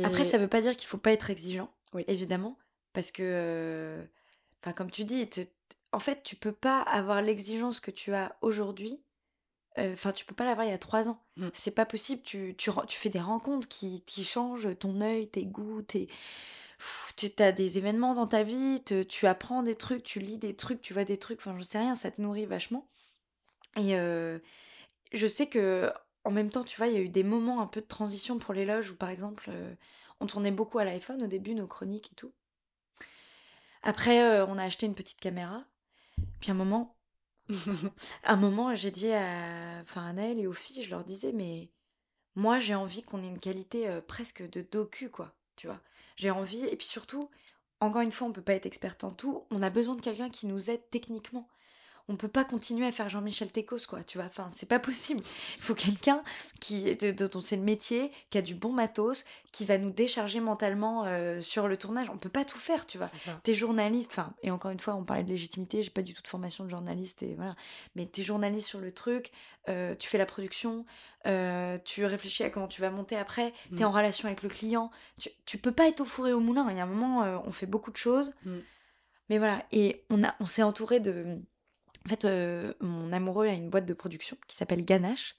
Après, 0.05 0.24
ça 0.24 0.38
veut 0.38 0.48
pas 0.48 0.61
dire 0.61 0.76
qu'il 0.76 0.88
faut 0.88 0.98
pas 0.98 1.12
être 1.12 1.31
exigeant, 1.31 1.70
oui. 1.94 2.05
évidemment, 2.07 2.57
parce 2.92 3.11
que, 3.11 3.22
euh, 3.24 4.05
enfin, 4.62 4.72
comme 4.72 4.90
tu 4.90 5.05
dis, 5.05 5.29
en 5.92 5.98
fait, 5.98 6.22
tu 6.22 6.37
peux 6.37 6.53
pas 6.53 6.81
avoir 6.83 7.22
l'exigence 7.22 7.81
que 7.81 7.90
tu 7.90 8.14
as 8.14 8.37
aujourd'hui. 8.40 9.03
Euh, 9.79 9.92
enfin, 9.92 10.12
tu 10.12 10.24
peux 10.24 10.35
pas 10.35 10.44
l'avoir 10.44 10.66
il 10.66 10.70
y 10.70 10.74
a 10.74 10.79
trois 10.79 11.09
ans. 11.09 11.22
Mmh. 11.37 11.48
C'est 11.53 11.70
pas 11.70 11.87
possible. 11.87 12.22
Tu, 12.22 12.55
tu, 12.57 12.70
tu, 12.88 12.98
fais 12.98 13.09
des 13.09 13.20
rencontres 13.20 13.68
qui, 13.68 14.03
qui 14.03 14.24
changent 14.24 14.76
ton 14.79 15.00
œil, 15.00 15.29
tes 15.29 15.44
goûts, 15.44 15.83
tes... 15.83 16.09
tu 17.16 17.31
as 17.38 17.53
des 17.53 17.79
événements 17.79 18.14
dans 18.14 18.26
ta 18.26 18.42
vie, 18.42 18.83
tu 19.09 19.26
apprends 19.26 19.62
des 19.62 19.74
trucs, 19.74 20.03
tu 20.03 20.18
lis 20.18 20.38
des 20.38 20.55
trucs, 20.55 20.81
tu 20.81 20.92
vois 20.92 21.05
des 21.05 21.16
trucs, 21.16 21.38
enfin 21.38 21.57
je 21.57 21.62
sais 21.62 21.79
rien, 21.79 21.94
ça 21.94 22.11
te 22.11 22.20
nourrit 22.20 22.46
vachement. 22.46 22.87
Et 23.76 23.96
euh, 23.96 24.38
je 25.12 25.26
sais 25.26 25.46
que 25.46 25.92
en 26.25 26.31
même 26.31 26.51
temps, 26.51 26.65
tu 26.65 26.77
vois, 26.77 26.89
il 26.89 26.95
y 26.95 26.97
a 26.97 27.01
eu 27.01 27.09
des 27.09 27.23
moments 27.23 27.61
un 27.61 27.67
peu 27.67 27.81
de 27.81 27.87
transition 27.87 28.39
pour 28.39 28.55
les 28.55 28.65
loges 28.65 28.91
où, 28.91 28.97
par 28.97 29.09
exemple, 29.09 29.47
euh, 29.49 29.75
on 30.21 30.27
tournait 30.27 30.51
beaucoup 30.51 30.79
à 30.79 30.85
l'iPhone 30.85 31.23
au 31.23 31.27
début, 31.27 31.55
nos 31.55 31.67
chroniques 31.67 32.13
et 32.13 32.15
tout. 32.15 32.33
Après, 33.83 34.23
euh, 34.23 34.47
on 34.47 34.59
a 34.59 34.65
acheté 34.65 34.87
une 34.87 34.95
petite 34.95 35.21
caméra. 35.21 35.65
Puis 36.41 36.51
un 36.51 36.55
moment, 36.55 36.97
un 38.25 38.37
moment, 38.37 38.75
j'ai 38.77 38.91
dit 38.91 39.11
à, 39.13 39.81
enfin, 39.83 40.07
à 40.07 40.13
Naël 40.13 40.39
et 40.39 40.47
aux 40.47 40.53
filles, 40.53 40.83
je 40.83 40.91
leur 40.91 41.05
disais, 41.05 41.33
mais 41.33 41.71
moi, 42.35 42.61
j'ai 42.61 42.75
envie 42.75 43.03
qu'on 43.03 43.23
ait 43.23 43.29
une 43.29 43.41
qualité 43.41 43.89
euh, 43.89 44.01
presque 44.03 44.49
de 44.49 44.61
docu, 44.61 45.09
quoi. 45.09 45.35
Tu 45.57 45.67
vois, 45.67 45.81
j'ai 46.17 46.31
envie, 46.31 46.65
et 46.67 46.77
puis 46.77 46.87
surtout, 46.87 47.31
encore 47.81 48.03
une 48.03 48.13
fois, 48.13 48.29
on 48.29 48.33
peut 48.33 48.43
pas 48.43 48.55
être 48.55 48.67
experte 48.67 49.05
en 49.05 49.11
tout. 49.11 49.47
On 49.51 49.63
a 49.63 49.71
besoin 49.71 49.95
de 49.95 50.03
quelqu'un 50.03 50.29
qui 50.29 50.47
nous 50.47 50.71
aide 50.71 50.83
techniquement 50.91 51.49
on 52.11 52.16
peut 52.16 52.29
pas 52.29 52.44
continuer 52.44 52.87
à 52.87 52.92
faire 52.92 53.09
Jean-Michel 53.09 53.53
Técos, 53.53 53.87
quoi, 53.88 54.03
tu 54.03 54.18
vois. 54.18 54.27
Enfin, 54.27 54.49
c'est 54.51 54.68
pas 54.68 54.81
possible. 54.81 55.23
Il 55.57 55.62
faut 55.62 55.77
quelqu'un 55.77 56.23
qui, 56.61 56.96
dont 56.96 57.40
c'est 57.40 57.57
le 57.57 57.62
métier, 57.62 58.11
qui 58.31 58.38
a 58.38 58.42
du 58.42 58.57
bon 58.57 58.73
matos, 58.73 59.25
qui 59.53 59.64
va 59.64 59.79
nous 59.79 59.90
décharger 59.90 60.40
mentalement 60.40 61.05
euh, 61.07 61.40
sur 61.40 61.68
le 61.68 61.77
tournage. 61.77 62.11
On 62.11 62.18
peut 62.18 62.29
pas 62.29 62.44
tout 62.44 62.59
faire, 62.59 62.85
tu 62.87 62.99
vois. 62.99 63.09
T'es 63.44 63.55
journaliste, 63.55 64.11
enfin, 64.11 64.35
et 64.42 64.51
encore 64.51 64.73
une 64.73 64.81
fois, 64.81 64.96
on 64.96 65.05
parlait 65.05 65.23
de 65.23 65.29
légitimité, 65.29 65.85
j'ai 65.85 65.90
pas 65.90 66.03
du 66.03 66.12
tout 66.12 66.23
de 66.23 66.29
formation 66.29 66.64
de 66.64 66.70
journaliste, 66.70 67.23
et 67.23 67.35
voilà. 67.37 67.55
Mais 67.94 68.07
t'es 68.07 68.25
journaliste 68.25 68.66
sur 68.66 68.81
le 68.81 68.90
truc, 68.90 69.31
euh, 69.68 69.94
tu 69.94 70.09
fais 70.09 70.18
la 70.18 70.27
production, 70.27 70.85
euh, 71.29 71.79
tu 71.85 72.05
réfléchis 72.05 72.42
à 72.42 72.51
comment 72.51 72.68
tu 72.68 72.81
vas 72.81 72.90
monter 72.90 73.16
après, 73.16 73.53
tu 73.68 73.77
t'es 73.77 73.85
mm. 73.85 73.87
en 73.87 73.92
relation 73.92 74.27
avec 74.27 74.42
le 74.42 74.49
client. 74.49 74.90
Tu, 75.20 75.31
tu 75.46 75.59
peux 75.59 75.73
pas 75.73 75.87
être 75.87 76.01
au 76.01 76.05
four 76.05 76.27
et 76.27 76.33
au 76.33 76.40
moulin. 76.40 76.66
Il 76.70 76.77
y 76.77 76.81
a 76.81 76.83
un 76.83 76.87
moment, 76.87 77.42
on 77.46 77.53
fait 77.53 77.66
beaucoup 77.66 77.92
de 77.92 77.96
choses. 77.96 78.33
Mm. 78.44 78.59
Mais 79.29 79.38
voilà, 79.38 79.64
et 79.70 80.03
on, 80.11 80.25
a, 80.25 80.35
on 80.40 80.44
s'est 80.44 80.64
entouré 80.64 80.99
de 80.99 81.38
en 82.07 82.09
fait, 82.09 82.25
euh, 82.25 82.73
mon 82.81 83.13
amoureux 83.13 83.47
a 83.47 83.53
une 83.53 83.69
boîte 83.69 83.85
de 83.85 83.93
production 83.93 84.37
qui 84.47 84.57
s'appelle 84.57 84.85
Ganache 84.85 85.37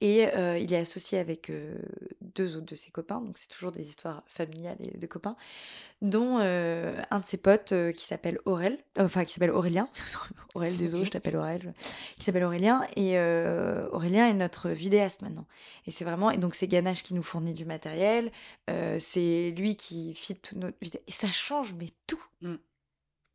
et 0.00 0.28
euh, 0.28 0.58
il 0.58 0.72
est 0.72 0.78
associé 0.78 1.18
avec 1.18 1.50
euh, 1.50 1.76
deux 2.20 2.56
autres 2.56 2.66
de 2.66 2.76
ses 2.76 2.90
copains, 2.90 3.20
donc 3.20 3.36
c'est 3.36 3.48
toujours 3.48 3.72
des 3.72 3.88
histoires 3.88 4.22
familiales 4.26 4.76
et 4.80 4.96
de 4.96 5.06
copains, 5.06 5.36
dont 6.02 6.38
un 6.38 7.18
de 7.20 7.24
ses 7.24 7.36
potes 7.36 7.74
qui 7.94 8.04
s'appelle 8.04 8.38
Aurel, 8.44 8.78
enfin 8.98 9.24
qui 9.24 9.32
s'appelle 9.32 9.50
Aurélien, 9.50 9.88
Aurel 10.54 10.76
désolé, 10.76 11.04
je 11.04 11.10
t'appelle 11.10 11.36
Aurel, 11.36 11.74
qui 12.16 12.24
s'appelle 12.24 12.44
Aurélien 12.44 12.86
et 12.96 13.18
Aurélien 13.90 14.28
est 14.28 14.34
notre 14.34 14.68
vidéaste 14.70 15.22
maintenant. 15.22 15.46
Et 15.86 15.90
c'est 15.90 16.04
vraiment, 16.04 16.30
et 16.30 16.38
donc 16.38 16.54
c'est 16.54 16.68
Ganache 16.68 17.02
qui 17.02 17.14
nous 17.14 17.22
fournit 17.22 17.54
du 17.54 17.64
matériel, 17.64 18.30
c'est 18.98 19.54
lui 19.56 19.76
qui 19.76 20.14
fit 20.14 20.36
toutes 20.36 20.58
nos 20.58 20.70
vidéos, 20.82 21.02
et 21.06 21.12
ça 21.12 21.30
change 21.32 21.74
mais 21.74 21.88
tout. 22.06 22.22
Mm 22.42 22.56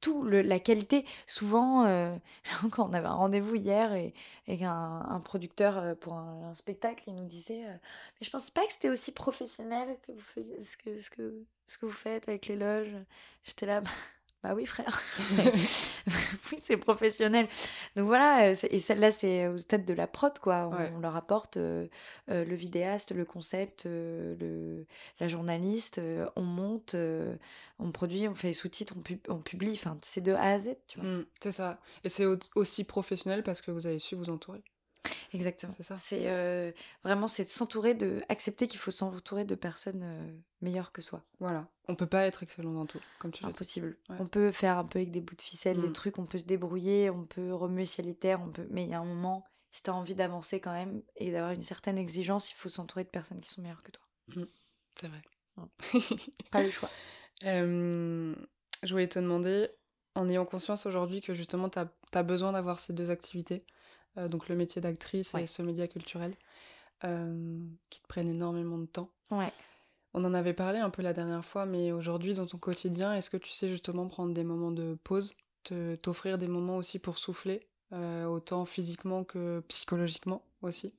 tout, 0.02 0.24
la 0.24 0.60
qualité. 0.60 1.06
Souvent, 1.28 1.86
euh, 1.86 2.16
quand 2.72 2.90
on 2.90 2.94
avait 2.94 3.08
un 3.08 3.14
rendez-vous 3.14 3.56
hier 3.56 3.94
et, 3.94 4.14
et 4.48 4.66
un, 4.66 5.22
producteur 5.24 5.78
euh, 5.78 5.96
pour 5.96 6.14
un, 6.14 6.54
spectacle, 6.56 7.04
il 7.08 7.16
nous 7.16 7.26
disait 7.26 7.66
euh, 7.66 7.74
Mais 7.74 8.26
je 8.26 8.30
pense 8.30 8.50
pas 8.50 8.66
que 8.66 8.74
c'était 8.74 8.90
aussi 8.90 9.12
professionnel 9.12 9.98
que 10.06 10.12
vous 10.12 10.20
faisiez, 10.20 10.62
ce, 10.62 10.78
que, 10.78 11.00
ce, 11.00 11.10
que, 11.10 11.46
ce 11.68 11.78
que 11.78 11.86
vous 11.86 11.92
faites 11.92 12.28
avec 12.28 12.48
les 12.48 12.56
loges. 12.56 12.96
J'étais 13.44 13.66
là, 13.66 13.82
bah, 13.82 13.90
Bah 14.41 14.54
oui, 14.56 14.65
frère. 14.65 15.02
oui, 15.38 16.58
c'est 16.60 16.78
professionnel. 16.78 17.47
Donc 17.95 18.08
voilà, 18.08 18.52
et 18.52 18.80
celle-là, 18.80 19.12
c'est 19.12 19.47
au 19.47 19.58
stade 19.58 19.86
de 19.86 19.93
la 19.93 20.08
prod, 20.08 20.38
quoi. 20.39 20.69
On, 20.95 20.99
leur 20.99 21.15
apporte 21.15 21.58
le 21.58 22.56
vidéaste, 22.56 23.12
le 23.12 23.25
concept, 23.25 23.86
le, 23.86 24.86
la 25.19 25.28
journaliste, 25.28 25.99
on 26.36 26.43
monte, 26.43 26.95
on 27.80 27.91
produit, 27.91 28.28
on 28.28 28.36
fait 28.36 28.47
les 28.47 28.54
sous-titres, 28.54 28.95
on, 28.97 29.34
on, 29.34 29.39
publie. 29.39 29.73
Enfin, 29.73 29.97
c'est 30.02 30.21
de 30.21 30.34
A 30.34 30.54
à 30.54 30.60
Z, 30.60 30.69
tu 30.88 30.99
vois. 30.99 31.10
Mmh, 31.10 31.25
c'est 31.41 31.52
ça. 31.52 31.80
Et 32.04 32.10
c'est 32.10 32.25
aussi 32.56 32.84
professionnel 32.86 33.43
parce 33.43 33.62
que 33.62 33.71
vous 33.71 33.88
avez 33.88 33.99
su 33.99 34.15
vous 34.15 34.30
entourer. 34.30 34.63
Exactement. 35.34 35.74
C'est 35.76 35.84
ça. 35.84 35.98
C'est 35.98 36.28
euh, 36.28 36.72
vraiment 37.04 37.28
c'est 37.28 37.44
de 37.44 37.50
s'entourer 37.50 37.94
de 37.94 38.22
accepter 38.30 38.68
qu'il 38.68 38.80
faut 38.80 38.92
s'entourer 38.92 39.46
de 39.46 39.56
personnes 39.56 40.02
euh, 40.04 40.38
meilleures 40.62 40.92
que 40.92 41.02
soi. 41.02 41.24
Voilà. 41.40 41.68
On 41.88 41.96
peut 41.96 42.08
pas 42.08 42.26
être 42.26 42.44
excellent 42.44 42.72
dans 42.72 42.86
tout, 42.86 43.00
comme 43.20 43.32
tu 43.32 43.46
Impossible. 43.46 43.98
On 44.10 44.28
peut 44.28 44.52
faire 44.52 44.78
un 44.78 44.86
peu 44.86 45.00
avec 45.00 45.12
des 45.12 45.22
bouts 45.22 45.36
de 45.36 45.42
ficelle, 45.42 45.80
des 45.80 45.90
mm. 45.90 45.94
trucs, 45.94 46.20
on 46.20 46.26
peut 46.26 46.38
se 46.38 46.46
débrouiller, 46.46 47.10
on 47.10 47.26
peut 47.26 47.54
remuer 47.54 47.86
ciel 47.86 48.08
et 48.08 48.16
terre, 48.16 48.42
on 48.42 48.50
peut. 48.50 48.68
Mais 48.70 48.84
il 48.84 48.90
y 48.90 48.94
a 48.94 49.00
un 49.00 49.06
moment, 49.06 49.46
si 49.72 49.84
tu 49.84 49.90
as 49.90 49.96
envie 49.96 50.16
d'avancer 50.16 50.60
quand 50.60 50.74
même 50.74 51.02
et 51.16 51.32
d'avoir 51.32 51.52
une 51.52 51.64
certaine 51.64 51.98
exigence, 51.98 52.52
il 52.52 52.56
faut 52.56 52.70
s'entourer 52.70 53.04
de 53.04 53.10
personnes 53.10 53.42
qui 53.42 53.50
sont 53.50 53.62
meilleures 53.62 53.84
que 53.84 53.92
toi. 53.92 54.04
Mm. 54.36 54.44
C'est 54.96 55.08
vrai. 55.08 55.22
pas 56.52 56.64
le 56.64 56.72
choix. 56.72 56.90
je 57.42 58.36
voulais 58.90 59.10
te 59.10 59.20
demander, 59.20 59.70
en 60.16 60.30
ayant 60.30 60.46
conscience 60.46 60.86
aujourd'hui 60.86 61.22
que 61.22 61.34
justement 61.34 61.70
tu 61.70 61.80
as, 61.80 61.90
as 62.14 62.24
besoin 62.24 62.54
d'avoir 62.54 62.80
ces 62.80 62.94
deux 62.94 63.10
activités 63.10 63.66
donc 64.17 64.50
le 64.50 64.56
métier 64.56 64.82
d'actrice 64.82 65.34
et 65.36 65.48
ce 65.48 65.62
média 65.62 65.88
culturel, 65.88 66.34
euh, 67.06 67.60
qui 67.89 68.02
te 68.02 68.08
prennent 68.08 68.30
énormément 68.30 68.78
de 68.78 68.86
temps. 68.86 69.10
Ouais. 69.32 69.54
On 70.13 70.26
en 70.26 70.34
avait 70.34 70.54
parlé 70.54 70.80
un 70.80 70.89
peu 70.89 71.02
la 71.02 71.13
dernière 71.13 71.45
fois, 71.45 71.65
mais 71.65 71.93
aujourd'hui, 71.93 72.34
dans 72.34 72.45
ton 72.45 72.58
quotidien, 72.58 73.13
est-ce 73.13 73.30
que 73.30 73.38
tu 73.38 73.52
sais 73.52 73.69
justement 73.69 74.08
prendre 74.08 74.34
des 74.34 74.43
moments 74.43 74.72
de 74.72 74.98
pause, 75.04 75.36
t'offrir 76.02 76.38
des 76.38 76.48
moments 76.48 76.78
aussi 76.78 77.00
pour 77.00 77.17
souffler, 77.17 77.67
euh, 77.93 78.26
autant 78.26 78.65
physiquement 78.65 79.24
que 79.24 79.63
psychologiquement 79.69 80.43
aussi? 80.62 80.93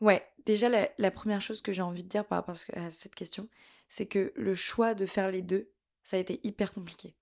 Ouais, 0.00 0.26
déjà 0.46 0.70
la, 0.70 0.88
la, 0.96 1.10
première 1.10 1.42
chose 1.42 1.60
que 1.60 1.72
j'ai 1.72 1.82
envie 1.82 2.04
de 2.04 2.08
dire 2.08 2.24
par 2.24 2.38
rapport 2.38 2.56
à 2.74 2.90
cette 2.90 3.14
question, 3.14 3.48
c'est 3.88 4.06
que 4.06 4.32
le 4.36 4.54
choix 4.54 4.94
de 4.94 5.04
faire 5.06 5.30
les 5.30 5.42
deux, 5.42 5.68
ça 6.02 6.16
a 6.16 6.20
été 6.20 6.40
hyper 6.44 6.72
compliqué. 6.72 7.14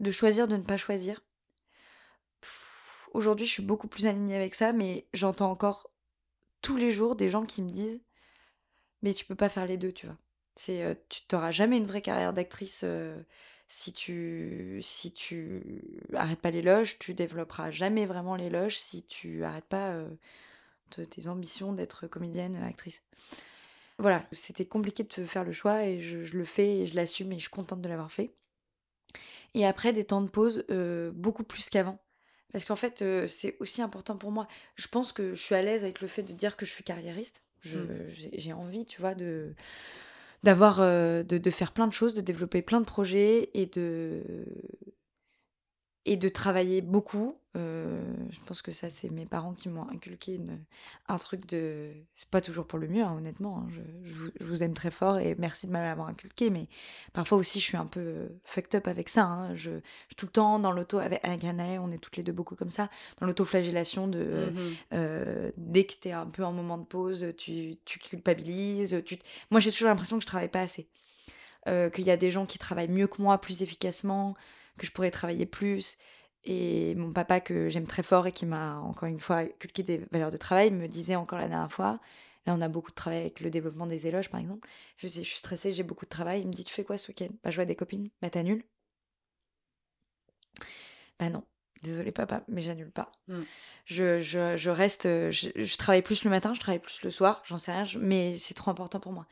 De 0.00 0.10
choisir 0.10 0.46
de 0.46 0.56
ne 0.56 0.62
pas 0.62 0.76
choisir, 0.76 1.22
Aujourd'hui, 3.12 3.46
je 3.46 3.52
suis 3.52 3.62
beaucoup 3.62 3.88
plus 3.88 4.06
alignée 4.06 4.36
avec 4.36 4.54
ça, 4.54 4.72
mais 4.72 5.06
j'entends 5.12 5.50
encore 5.50 5.90
tous 6.62 6.76
les 6.76 6.90
jours 6.90 7.16
des 7.16 7.28
gens 7.28 7.44
qui 7.44 7.62
me 7.62 7.70
disent 7.70 8.00
Mais 9.02 9.14
tu 9.14 9.24
peux 9.24 9.34
pas 9.34 9.48
faire 9.48 9.66
les 9.66 9.76
deux, 9.76 9.92
tu 9.92 10.06
vois. 10.06 10.16
C'est, 10.56 10.82
euh, 10.82 10.94
tu 11.08 11.22
t'auras 11.26 11.52
jamais 11.52 11.76
une 11.76 11.86
vraie 11.86 12.02
carrière 12.02 12.32
d'actrice 12.32 12.80
euh, 12.84 13.16
si 13.68 13.92
tu 13.92 14.80
si 14.82 15.12
tu 15.12 15.62
arrêtes 16.14 16.40
pas 16.40 16.50
les 16.50 16.62
loges, 16.62 16.98
tu 16.98 17.14
développeras 17.14 17.70
jamais 17.70 18.06
vraiment 18.06 18.34
les 18.34 18.50
loges 18.50 18.76
si 18.78 19.04
tu 19.04 19.44
arrêtes 19.44 19.66
pas 19.66 19.90
euh, 19.90 20.08
tes 21.10 21.28
ambitions 21.28 21.72
d'être 21.72 22.08
comédienne, 22.08 22.56
actrice. 22.56 23.02
Voilà, 23.98 24.26
c'était 24.32 24.66
compliqué 24.66 25.04
de 25.04 25.24
faire 25.24 25.44
le 25.44 25.52
choix 25.52 25.84
et 25.84 26.00
je, 26.00 26.24
je 26.24 26.36
le 26.36 26.44
fais 26.44 26.78
et 26.78 26.86
je 26.86 26.96
l'assume 26.96 27.32
et 27.32 27.36
je 27.36 27.42
suis 27.42 27.50
contente 27.50 27.80
de 27.80 27.88
l'avoir 27.88 28.10
fait. 28.10 28.32
Et 29.54 29.66
après 29.66 29.92
des 29.92 30.04
temps 30.04 30.22
de 30.22 30.30
pause 30.30 30.64
beaucoup 31.14 31.44
plus 31.44 31.68
qu'avant. 31.68 31.98
Parce 32.52 32.64
qu'en 32.64 32.76
fait, 32.76 33.04
c'est 33.26 33.56
aussi 33.60 33.82
important 33.82 34.16
pour 34.16 34.30
moi. 34.30 34.48
Je 34.76 34.88
pense 34.88 35.12
que 35.12 35.34
je 35.34 35.42
suis 35.42 35.54
à 35.54 35.62
l'aise 35.62 35.84
avec 35.84 36.00
le 36.00 36.08
fait 36.08 36.22
de 36.22 36.32
dire 36.32 36.56
que 36.56 36.64
je 36.64 36.72
suis 36.72 36.84
carriériste. 36.84 37.42
Mmh. 37.64 37.78
J'ai 38.32 38.52
envie, 38.52 38.86
tu 38.86 39.00
vois, 39.00 39.14
de 39.14 39.54
d'avoir 40.44 40.78
de, 40.78 41.22
de, 41.24 41.50
faire 41.50 41.72
plein 41.72 41.88
de 41.88 41.92
choses, 41.92 42.14
de 42.14 42.20
développer 42.20 42.62
plein 42.62 42.80
de 42.80 42.86
projets 42.86 43.50
et 43.54 43.66
de 43.66 44.22
et 46.04 46.16
de 46.16 46.28
travailler 46.28 46.80
beaucoup. 46.80 47.38
Euh, 47.56 48.00
je 48.30 48.38
pense 48.46 48.62
que 48.62 48.72
ça, 48.72 48.88
c'est 48.88 49.10
mes 49.10 49.26
parents 49.26 49.52
qui 49.52 49.68
m'ont 49.68 49.88
inculqué 49.88 50.38
un 51.08 51.18
truc 51.18 51.46
de. 51.46 51.90
C'est 52.14 52.28
pas 52.28 52.40
toujours 52.40 52.66
pour 52.66 52.78
le 52.78 52.86
mieux, 52.86 53.02
hein, 53.02 53.14
honnêtement. 53.16 53.58
Hein. 53.58 53.68
Je, 53.70 54.10
je, 54.38 54.44
vous, 54.44 54.62
aime 54.62 54.74
très 54.74 54.90
fort 54.90 55.18
et 55.18 55.34
merci 55.38 55.66
de 55.66 55.72
m'avoir 55.72 56.08
inculqué, 56.08 56.50
mais 56.50 56.68
parfois 57.12 57.38
aussi, 57.38 57.58
je 57.58 57.64
suis 57.64 57.76
un 57.76 57.86
peu 57.86 58.28
fucked 58.44 58.74
up 58.76 58.86
avec 58.86 59.08
ça. 59.08 59.24
Hein. 59.24 59.54
Je, 59.54 59.70
je, 60.08 60.14
tout 60.16 60.26
le 60.26 60.32
temps 60.32 60.58
dans 60.58 60.70
l'auto, 60.70 60.98
avec, 60.98 61.24
avec 61.24 61.42
on 61.44 61.90
est 61.90 61.98
toutes 61.98 62.16
les 62.16 62.22
deux 62.22 62.32
beaucoup 62.32 62.54
comme 62.54 62.68
ça, 62.68 62.90
dans 63.20 63.26
l'auto-flagellation 63.26 64.08
de. 64.08 64.52
Mmh 64.52 64.58
euh, 64.94 65.50
dès 65.56 65.84
que 65.84 65.94
t'es 65.94 66.12
un 66.12 66.26
peu 66.26 66.44
en 66.44 66.52
moment 66.52 66.78
de 66.78 66.86
pause, 66.86 67.34
tu, 67.36 67.76
tu 67.84 67.98
culpabilises. 67.98 69.02
Tu... 69.04 69.18
Moi, 69.50 69.60
j'ai 69.60 69.70
toujours 69.70 69.88
l'impression 69.88 70.16
que 70.16 70.22
je 70.22 70.26
travaille 70.26 70.48
pas 70.48 70.60
assez. 70.60 70.88
Euh, 71.66 71.90
qu'il 71.90 72.04
y 72.04 72.10
a 72.10 72.16
des 72.16 72.30
gens 72.30 72.46
qui 72.46 72.58
travaillent 72.58 72.88
mieux 72.88 73.08
que 73.08 73.20
moi, 73.20 73.38
plus 73.38 73.62
efficacement, 73.62 74.36
que 74.78 74.86
je 74.86 74.92
pourrais 74.92 75.10
travailler 75.10 75.46
plus. 75.46 75.98
Et 76.44 76.94
mon 76.94 77.12
papa, 77.12 77.40
que 77.40 77.68
j'aime 77.68 77.86
très 77.86 78.02
fort 78.02 78.26
et 78.26 78.32
qui 78.32 78.46
m'a 78.46 78.78
encore 78.78 79.08
une 79.08 79.18
fois 79.18 79.44
culqué 79.44 79.82
des 79.82 79.98
valeurs 80.12 80.30
de 80.30 80.36
travail, 80.36 80.70
me 80.70 80.88
disait 80.88 81.16
encore 81.16 81.38
la 81.38 81.48
dernière 81.48 81.70
fois, 81.70 82.00
là 82.46 82.54
on 82.54 82.60
a 82.60 82.68
beaucoup 82.68 82.90
de 82.90 82.94
travail 82.96 83.20
avec 83.20 83.40
le 83.40 83.50
développement 83.50 83.86
des 83.86 84.06
éloges 84.06 84.30
par 84.30 84.40
exemple, 84.40 84.68
je 84.96 85.08
dis 85.08 85.24
je 85.24 85.28
suis 85.28 85.38
stressée, 85.38 85.72
j'ai 85.72 85.82
beaucoup 85.82 86.04
de 86.04 86.10
travail, 86.10 86.40
il 86.42 86.48
me 86.48 86.52
dit 86.52 86.64
tu 86.64 86.72
fais 86.72 86.84
quoi 86.84 86.96
ce 86.96 87.08
week-end? 87.08 87.28
Bah 87.42 87.50
je 87.50 87.56
vois 87.56 87.64
des 87.64 87.76
copines, 87.76 88.08
bah 88.22 88.30
t'annules? 88.30 88.64
Bah 91.18 91.28
non, 91.28 91.42
désolé 91.82 92.12
papa, 92.12 92.44
mais 92.48 92.62
j'annule 92.62 92.90
pas. 92.92 93.12
Hmm. 93.26 93.42
Je, 93.84 94.20
je, 94.20 94.56
je, 94.56 94.70
reste, 94.70 95.02
je, 95.04 95.50
je, 95.54 95.76
travaille 95.76 96.02
plus 96.02 96.24
le 96.24 96.30
matin, 96.30 96.54
je 96.54 96.60
travaille 96.60 96.80
plus 96.80 97.02
le 97.02 97.10
soir, 97.10 97.42
j'en 97.46 97.58
sais 97.58 97.72
rien, 97.72 97.84
mais 98.00 98.36
c'est 98.38 98.54
trop 98.54 98.70
important 98.70 99.00
pour 99.00 99.12
moi. 99.12 99.26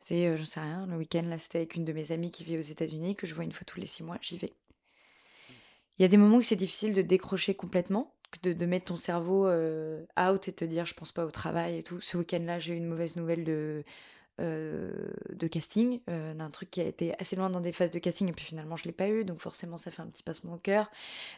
C'est, 0.00 0.26
euh, 0.26 0.36
j'en 0.36 0.44
sais 0.44 0.60
rien, 0.60 0.86
le 0.86 0.96
week-end 0.96 1.22
là 1.28 1.38
c'était 1.38 1.58
avec 1.58 1.74
une 1.74 1.84
de 1.84 1.92
mes 1.92 2.12
amies 2.12 2.30
qui 2.30 2.44
vit 2.44 2.56
aux 2.56 2.60
États-Unis, 2.60 3.14
que 3.16 3.26
je 3.26 3.34
vois 3.34 3.44
une 3.44 3.52
fois 3.52 3.64
tous 3.66 3.78
les 3.78 3.86
six 3.86 4.02
mois, 4.02 4.18
j'y 4.22 4.38
vais. 4.38 4.54
Il 5.98 6.02
y 6.02 6.04
a 6.04 6.08
des 6.08 6.16
moments 6.16 6.36
où 6.36 6.42
c'est 6.42 6.56
difficile 6.56 6.94
de 6.94 7.02
décrocher 7.02 7.54
complètement, 7.54 8.14
de, 8.42 8.52
de 8.52 8.66
mettre 8.66 8.86
ton 8.86 8.96
cerveau 8.96 9.46
euh, 9.46 10.04
out 10.18 10.48
et 10.48 10.52
te 10.52 10.64
dire 10.64 10.84
je 10.84 10.94
pense 10.94 11.12
pas 11.12 11.24
au 11.24 11.30
travail 11.30 11.78
et 11.78 11.82
tout. 11.82 12.00
Ce 12.00 12.16
week-end-là, 12.16 12.58
j'ai 12.58 12.74
eu 12.74 12.76
une 12.76 12.86
mauvaise 12.86 13.16
nouvelle 13.16 13.44
de, 13.44 13.82
euh, 14.40 14.90
de 15.32 15.46
casting, 15.46 16.00
euh, 16.10 16.34
d'un 16.34 16.50
truc 16.50 16.70
qui 16.70 16.80
a 16.80 16.84
été 16.84 17.18
assez 17.18 17.36
loin 17.36 17.48
dans 17.48 17.60
des 17.60 17.72
phases 17.72 17.90
de 17.90 17.98
casting 17.98 18.28
et 18.28 18.32
puis 18.32 18.44
finalement 18.44 18.76
je 18.76 18.84
l'ai 18.84 18.92
pas 18.92 19.08
eu, 19.08 19.24
donc 19.24 19.38
forcément 19.38 19.78
ça 19.78 19.90
fait 19.90 20.02
un 20.02 20.06
petit 20.06 20.22
passement 20.22 20.54
au 20.54 20.58
cœur. 20.58 20.90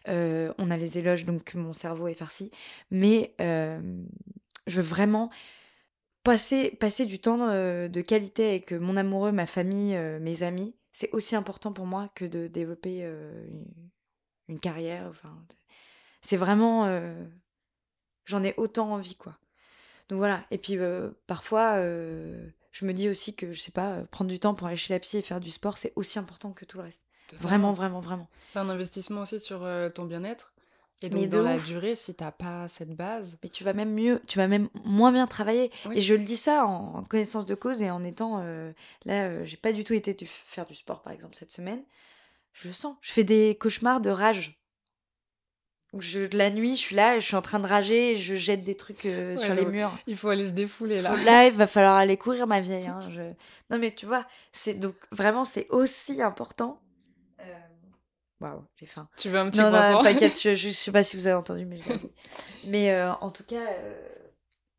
on 0.06 0.70
a 0.70 0.76
les 0.76 0.98
éloges, 0.98 1.24
donc 1.24 1.54
mon 1.54 1.72
cerveau 1.72 2.08
est 2.08 2.14
farci. 2.14 2.50
Mais 2.90 3.34
je 3.38 4.80
veux 4.80 4.82
vraiment 4.82 5.30
passer, 6.24 6.70
passer 6.70 7.06
du 7.06 7.20
temps 7.20 7.46
de 7.48 8.00
qualité 8.00 8.48
avec 8.48 8.72
mon 8.72 8.96
amoureux, 8.96 9.30
ma 9.32 9.46
famille, 9.46 9.96
mes 10.20 10.42
amis. 10.42 10.74
C'est 10.90 11.10
aussi 11.12 11.36
important 11.36 11.72
pour 11.72 11.86
moi 11.86 12.10
que 12.16 12.24
de 12.24 12.48
développer 12.48 13.08
une 14.48 14.58
carrière. 14.58 15.06
Enfin, 15.08 15.34
c'est 16.22 16.37
vraiment. 16.37 16.87
Euh, 16.87 17.24
j'en 18.24 18.42
ai 18.42 18.54
autant 18.56 18.92
envie, 18.92 19.16
quoi. 19.16 19.37
Donc 20.08 20.18
voilà. 20.18 20.44
Et 20.50 20.58
puis 20.58 20.76
euh, 20.78 21.11
parfois, 21.26 21.74
euh, 21.76 22.48
je 22.72 22.87
me 22.87 22.92
dis 22.92 23.08
aussi 23.08 23.34
que, 23.34 23.52
je 23.52 23.61
sais 23.61 23.70
pas, 23.70 24.02
prendre 24.11 24.30
du 24.30 24.38
temps 24.38 24.54
pour 24.54 24.66
aller 24.66 24.76
chez 24.76 24.94
la 24.94 25.00
psy 25.00 25.18
et 25.18 25.22
faire 25.22 25.40
du 25.40 25.50
sport, 25.50 25.78
c'est 25.78 25.92
aussi 25.96 26.18
important 26.18 26.52
que 26.52 26.64
tout 26.64 26.78
le 26.78 26.84
reste. 26.84 27.04
Vraiment, 27.40 27.72
vraiment, 27.72 28.00
vraiment. 28.00 28.28
C'est 28.52 28.58
un 28.58 28.70
investissement 28.70 29.22
aussi 29.22 29.38
sur 29.38 29.66
ton 29.94 30.06
bien-être. 30.06 30.54
Et 31.02 31.11
donc, 31.11 31.28
dans 31.28 31.42
la 31.42 31.58
durée, 31.58 31.94
si 31.94 32.14
t'as 32.14 32.32
pas 32.32 32.66
cette 32.68 32.96
base. 32.96 33.37
Mais 33.42 33.50
tu 33.50 33.62
vas 33.62 33.74
même 33.74 33.92
mieux, 33.92 34.20
tu 34.26 34.38
vas 34.38 34.48
même 34.48 34.68
moins 34.84 35.12
bien 35.12 35.26
travailler. 35.26 35.70
Et 35.92 36.00
je 36.00 36.14
le 36.14 36.24
dis 36.24 36.38
ça 36.38 36.64
en, 36.64 37.04
connaissance 37.04 37.44
de 37.44 37.54
cause 37.54 37.82
et 37.82 37.90
en 37.90 38.02
étant. 38.02 38.42
là, 39.04 39.44
j'ai 39.44 39.58
pas 39.58 39.72
du 39.72 39.84
tout 39.84 39.92
été 39.92 40.16
faire 40.24 40.64
du 40.64 40.74
sport, 40.74 41.02
par 41.02 41.12
exemple, 41.12 41.34
cette 41.34 41.52
semaine 41.52 41.82
je 42.52 42.70
sens. 42.70 42.96
Je 43.00 43.12
fais 43.12 43.24
des 43.24 43.56
cauchemars 43.58 44.00
de 44.00 44.11
rage. 44.11 44.58
Je, 45.96 46.37
la 46.37 46.50
nuit, 46.50 46.76
je 46.76 46.80
suis 46.80 46.96
là, 46.96 47.18
je 47.18 47.24
suis 47.24 47.34
en 47.34 47.40
train 47.40 47.58
de 47.58 47.66
rager, 47.66 48.14
je 48.14 48.34
jette 48.34 48.62
des 48.62 48.76
trucs 48.76 49.06
euh, 49.06 49.38
sur 49.38 49.54
les 49.54 49.64
murs. 49.64 49.96
Il 50.06 50.18
faut 50.18 50.28
aller 50.28 50.46
se 50.46 50.50
défouler 50.52 51.00
là. 51.00 51.14
là, 51.24 51.46
il 51.46 51.52
va 51.54 51.66
falloir 51.66 51.96
aller 51.96 52.18
courir, 52.18 52.46
ma 52.46 52.61
vieille. 52.61 52.87
Hein, 52.87 52.98
non, 53.70 53.78
mais 53.78 53.94
tu 53.94 54.04
vois, 54.04 54.26
c'est 54.52 54.74
donc 54.74 54.94
vraiment, 55.12 55.46
c'est 55.46 55.66
aussi 55.70 56.20
important. 56.20 56.78
Euh, 57.40 57.44
waouh, 58.40 58.64
j'ai 58.76 58.84
faim. 58.84 59.08
Tu 59.16 59.30
veux 59.30 59.38
un 59.38 59.48
petit 59.48 59.61
Non, 59.61 59.70
non, 59.70 60.02
t'inquiète, 60.02 60.38
je, 60.42 60.54
je, 60.54 60.68
sais 60.68 60.92
pas 60.92 61.02
si 61.02 61.16
vous 61.16 61.26
avez 61.26 61.37
entendu, 61.37 61.64
mais 61.64 61.78
Mais 62.66 62.92
euh, 62.92 63.11
en 63.14 63.30
tout 63.30 63.44
cas, 63.44 63.64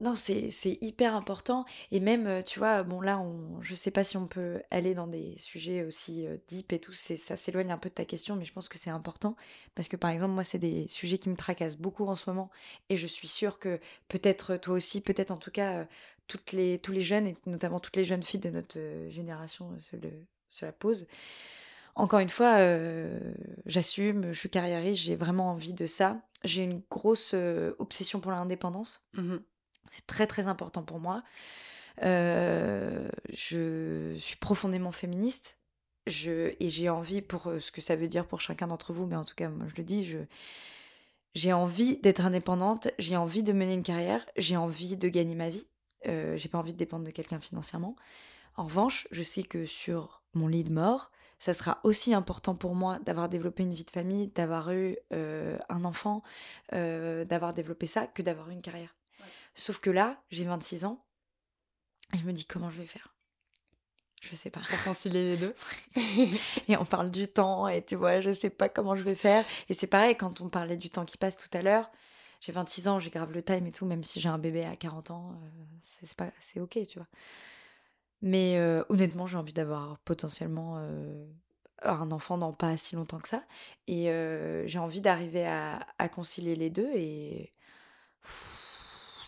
non, 0.02 0.16
c'est 0.16 0.78
hyper 0.80 1.14
important. 1.14 1.66
Et 1.92 2.00
même, 2.00 2.26
euh, 2.26 2.42
tu 2.42 2.60
vois, 2.60 2.84
bon 2.84 3.02
là, 3.02 3.20
on, 3.20 3.62
je 3.62 3.76
sais 3.76 3.92
pas 3.92 4.06
si 4.06 4.16
on 4.16 4.28
peut 4.28 4.62
aller 4.72 4.94
dans 4.94 5.08
des 5.08 5.36
sujets 5.38 5.84
aussi 5.84 6.26
euh, 6.26 6.38
deep 6.48 6.72
et 6.72 6.80
tout, 6.80 6.94
ça 6.94 7.36
s'éloigne 7.36 7.72
un 7.72 7.78
peu 7.78 7.90
de 7.90 7.96
ta 7.96 8.06
question, 8.06 8.38
mais 8.38 8.46
je 8.46 8.54
pense 8.54 8.70
que 8.70 8.78
c'est 8.78 8.90
important. 8.90 9.36
Parce 9.76 9.90
que 9.90 9.98
par 9.98 10.10
exemple, 10.12 10.34
moi, 10.34 10.46
c'est 10.46 10.58
des 10.58 10.88
sujets 10.88 11.18
qui 11.18 11.30
me 11.30 11.36
tracassent 11.36 11.76
beaucoup 11.76 12.06
en 12.06 12.16
ce 12.16 12.30
moment. 12.30 12.50
Et 12.88 12.96
je 12.96 13.08
suis 13.08 13.28
sûre 13.28 13.60
que 13.60 13.78
peut-être 14.08 14.56
toi 14.56 14.76
aussi, 14.76 15.02
peut-être 15.02 15.32
en 15.32 15.38
tout 15.38 15.52
cas, 15.52 15.80
euh, 15.80 15.86
toutes 16.28 16.54
les, 16.54 16.80
tous 16.80 16.94
les 16.94 17.02
jeunes, 17.02 17.28
et 17.28 17.36
notamment 17.46 17.82
toutes 17.82 17.98
les 17.98 18.06
jeunes 18.06 18.24
filles 18.24 18.40
de 18.40 18.52
notre 18.52 18.80
génération 19.10 19.78
se 19.80 20.66
la 20.66 20.72
posent. 20.72 21.08
Encore 21.96 22.20
une 22.20 22.30
fois, 22.30 22.60
j'assume, 23.66 24.32
je 24.32 24.38
suis 24.38 24.50
carriériste, 24.50 25.02
j'ai 25.02 25.16
vraiment 25.16 25.50
envie 25.50 25.74
de 25.74 25.88
ça. 25.88 26.22
J'ai 26.44 26.64
une 26.64 26.84
grosse 26.90 27.34
obsession 27.80 28.20
pour 28.20 28.32
l'indépendance. 28.32 29.02
Mmh 29.14 29.38
c'est 29.90 30.06
très 30.08 30.28
très 30.28 30.48
important 30.48 30.84
pour 30.84 31.00
moi. 31.00 31.24
Euh, 32.04 33.10
je 33.32 34.16
suis 34.18 34.38
profondément 34.38 34.92
féministe. 34.92 35.58
je, 36.08 36.54
et 36.60 36.70
j'ai 36.70 36.90
envie 36.90 37.22
pour 37.22 37.48
euh, 37.48 37.60
ce 37.60 37.72
que 37.72 37.82
ça 37.82 37.96
veut 37.96 38.08
dire 38.08 38.26
pour 38.28 38.42
chacun 38.42 38.68
d'entre 38.68 38.94
vous, 38.94 39.06
mais 39.06 39.16
en 39.16 39.26
tout 39.26 39.36
cas, 39.36 39.50
moi 39.50 39.68
je 39.68 39.76
le 39.78 39.84
dis, 39.84 40.04
je, 40.06 40.20
j'ai 41.36 41.54
envie 41.54 41.98
d'être 41.98 42.22
indépendante, 42.22 42.90
j'ai 43.00 43.18
envie 43.18 43.44
de 43.44 43.54
mener 43.54 43.74
une 43.74 43.84
carrière, 43.84 44.26
j'ai 44.38 44.58
envie 44.58 44.98
de 44.98 45.10
gagner 45.10 45.36
ma 45.36 45.50
vie, 45.50 45.68
euh, 46.08 46.38
j'ai 46.38 46.50
pas 46.50 46.58
envie 46.58 46.74
de 46.74 46.78
dépendre 46.78 47.06
de 47.06 47.12
quelqu'un 47.12 47.40
financièrement. 47.40 47.96
En 48.58 48.64
revanche, 48.64 49.08
je 49.12 49.24
sais 49.24 49.44
que 49.44 49.66
sur 49.66 50.24
mon 50.34 50.48
lit 50.48 50.64
de 50.64 50.74
mort, 50.74 51.12
ça 51.40 51.54
sera 51.54 51.80
aussi 51.84 52.14
important 52.14 52.56
pour 52.56 52.76
moi 52.76 53.00
d'avoir 53.00 53.30
développé 53.30 53.64
une 53.64 53.74
vie 53.74 53.86
de 53.86 53.92
famille, 53.92 54.28
d'avoir 54.30 54.72
eu 54.72 54.98
un 55.12 55.86
enfant, 55.86 56.22
d'avoir 56.74 57.54
développé 57.54 57.88
ça, 57.88 58.08
que 58.08 58.22
d'avoir 58.22 58.50
une 58.50 58.62
carrière. 58.62 58.99
Sauf 59.56 59.80
que 59.80 59.90
là, 59.90 60.22
j'ai 60.30 60.46
26 60.46 60.86
ans, 60.86 61.06
et 62.14 62.18
je 62.18 62.24
me 62.24 62.34
dis 62.34 62.46
comment 62.46 62.70
je 62.70 62.82
vais 62.82 62.88
faire? 62.88 63.14
Je 64.22 64.36
sais 64.36 64.50
pas. 64.50 64.60
Pour 64.60 64.84
concilier 64.84 65.36
les 65.36 65.38
deux. 65.38 65.54
et 66.68 66.76
on 66.78 66.86
parle 66.86 67.10
du 67.10 67.28
temps, 67.28 67.68
et 67.68 67.84
tu 67.84 67.96
vois, 67.96 68.20
je 68.22 68.34
sais 68.34 68.50
pas 68.50 68.68
comment 68.68 68.96
je 68.96 69.04
vais 69.04 69.16
faire. 69.16 69.46
Et 69.70 69.74
c'est 69.74 69.88
pareil, 69.88 70.16
quand 70.18 70.42
on 70.42 70.50
parlait 70.50 70.78
du 70.78 70.90
temps 70.90 71.06
qui 71.06 71.18
passe 71.18 71.38
tout 71.38 71.50
à 71.58 71.62
l'heure, 71.62 71.90
j'ai 72.42 72.52
26 72.52 72.88
ans, 72.88 73.00
j'ai 73.00 73.10
grave 73.10 73.32
le 73.32 73.44
time 73.44 73.66
et 73.68 73.72
tout, 73.72 73.86
même 73.86 74.04
si 74.04 74.20
j'ai 74.20 74.30
un 74.30 74.38
bébé 74.38 74.66
à 74.66 74.76
40 74.76 75.12
ans, 75.12 75.32
euh, 75.32 75.50
c'est 75.82 76.16
pas 76.18 76.32
c'est 76.40 76.60
ok, 76.60 76.80
tu 76.88 77.00
vois. 77.00 77.08
Mais 78.22 78.58
euh, 78.58 78.84
honnêtement, 78.90 79.28
j'ai 79.28 79.38
envie 79.38 79.54
d'avoir 79.54 79.98
potentiellement 80.00 80.76
euh, 80.80 81.26
un 81.84 82.12
enfant 82.12 82.38
dans 82.38 82.54
pas 82.54 82.76
si 82.78 82.96
longtemps 82.96 83.20
que 83.20 83.30
ça. 83.30 83.44
Et 83.88 84.06
j'ai 84.66 84.80
envie 84.80 85.02
d'arriver 85.02 85.46
à, 85.48 85.80
à 85.98 86.10
concilier 86.10 86.56
les 86.56 86.70
deux 86.70 86.90
et. 86.96 87.54
pff, 88.24 88.69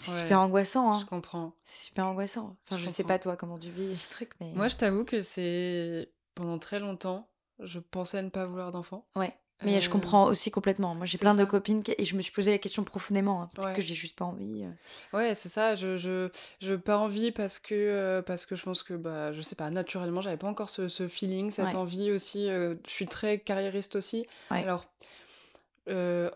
C'est 0.02 0.12
Ouais, 0.12 0.18
super 0.22 0.40
angoissant, 0.42 0.94
Je 0.94 1.04
hein. 1.04 1.08
comprends. 1.10 1.54
C'est 1.64 1.86
super 1.88 2.08
angoissant. 2.08 2.58
Enfin, 2.66 2.78
Je 2.80 2.86
je, 2.86 2.90
sais 2.90 3.04
pas 3.04 3.20
toi 3.20 3.36
comment 3.36 3.60
tu 3.60 3.70
vis 3.70 3.96
ce 3.98 4.10
truc, 4.12 4.32
mais. 4.40 4.52
Moi, 4.54 4.68
je 4.68 4.76
t'avoue 4.76 5.06
que 5.06 5.22
c'est 5.22 6.12
pendant 6.34 6.58
très 6.58 6.80
longtemps, 6.80 7.30
je 7.60 7.80
pensais 7.80 8.22
ne 8.24 8.30
pas 8.30 8.46
vouloir 8.46 8.72
d'enfant. 8.72 9.06
Ouais. 9.16 9.34
Mais 9.64 9.80
je 9.80 9.90
Euh, 9.90 9.94
comprends 9.94 10.26
aussi 10.26 10.50
complètement. 10.50 10.96
Moi, 10.96 11.06
j'ai 11.06 11.20
plein 11.20 11.36
de 11.36 11.46
copines 11.46 11.84
qui- 11.84 11.94
et 11.96 12.04
je 12.04 12.16
me 12.16 12.22
suis 12.24 12.32
posé 12.32 12.50
la 12.50 12.58
question 12.58 12.84
profondément. 12.84 13.44
hein. 13.44 13.50
Peut-être 13.54 13.68
Ouais. 13.68 13.74
que 13.76 13.82
j'ai 13.84 13.94
juste 13.94 14.18
pas 14.18 14.26
envie. 14.26 14.64
euh. 14.64 15.16
Ouais, 15.18 15.36
c'est 15.36 15.50
ça. 15.50 15.76
Je, 15.76 15.98
je, 15.98 16.30
je 16.62 16.74
pas 16.74 16.98
envie 16.98 17.32
parce 17.32 17.60
que, 17.60 17.76
euh, 17.76 18.22
parce 18.24 18.48
que 18.48 18.56
je 18.56 18.64
pense 18.64 18.82
que, 18.82 18.96
bah, 18.96 19.32
je 19.34 19.42
sais 19.44 19.56
pas, 19.56 19.70
naturellement, 19.70 20.22
j'avais 20.22 20.38
pas 20.38 20.48
encore 20.48 20.72
ce, 20.72 20.88
ce 20.88 21.08
feeling, 21.08 21.52
cette 21.52 21.66
Ouais. 21.68 21.76
envie 21.76 22.10
aussi. 22.12 22.50
euh, 22.50 22.74
je 22.88 22.92
suis 22.92 23.06
très 23.06 23.38
carriériste 23.38 23.96
aussi. 23.96 24.26
Alors, 24.50 24.88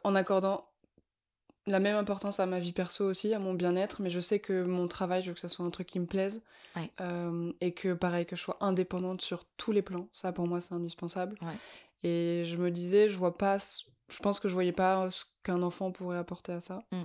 en 0.03 0.15
accordant 0.15 0.67
la 1.67 1.79
même 1.79 1.95
importance 1.95 2.39
à 2.39 2.45
ma 2.45 2.59
vie 2.59 2.71
perso 2.71 3.05
aussi, 3.05 3.33
à 3.33 3.39
mon 3.39 3.53
bien-être, 3.53 4.01
mais 4.01 4.09
je 4.09 4.19
sais 4.19 4.39
que 4.39 4.63
mon 4.63 4.87
travail, 4.87 5.23
je 5.23 5.29
veux 5.29 5.33
que 5.33 5.39
ça 5.39 5.49
soit 5.49 5.65
un 5.65 5.69
truc 5.71 5.87
qui 5.87 5.99
me 5.99 6.05
plaise. 6.05 6.43
Ouais. 6.75 6.91
Euh, 7.01 7.51
et 7.61 7.73
que, 7.73 7.93
pareil, 7.93 8.25
que 8.25 8.35
je 8.35 8.41
sois 8.41 8.57
indépendante 8.61 9.21
sur 9.21 9.45
tous 9.57 9.71
les 9.71 9.81
plans. 9.81 10.07
Ça, 10.11 10.31
pour 10.31 10.47
moi, 10.47 10.61
c'est 10.61 10.73
indispensable. 10.73 11.37
Ouais. 11.41 11.57
Et 12.03 12.45
je 12.45 12.57
me 12.57 12.69
disais, 12.69 13.09
je 13.09 13.17
vois 13.17 13.37
pas. 13.37 13.57
Je 13.57 14.19
pense 14.19 14.39
que 14.39 14.47
je 14.47 14.53
voyais 14.53 14.73
pas 14.73 15.09
ce 15.09 15.25
qu'un 15.43 15.63
enfant 15.63 15.91
pourrait 15.91 16.17
apporter 16.17 16.51
à 16.51 16.61
ça. 16.61 16.83
Mm. 16.91 17.03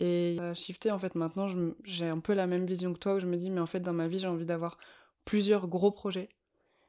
Et 0.00 0.36
ça 0.38 0.50
a 0.50 0.54
shifté 0.54 0.90
en 0.90 0.98
fait 0.98 1.14
maintenant, 1.14 1.46
j'ai 1.84 2.08
un 2.08 2.20
peu 2.20 2.32
la 2.32 2.46
même 2.46 2.64
vision 2.64 2.94
que 2.94 2.98
toi 2.98 3.14
où 3.14 3.20
je 3.20 3.26
me 3.26 3.36
dis 3.36 3.50
mais 3.50 3.60
en 3.60 3.66
fait 3.66 3.80
dans 3.80 3.92
ma 3.92 4.08
vie 4.08 4.18
j'ai 4.18 4.28
envie 4.28 4.46
d'avoir 4.46 4.78
plusieurs 5.26 5.68
gros 5.68 5.90
projets, 5.90 6.30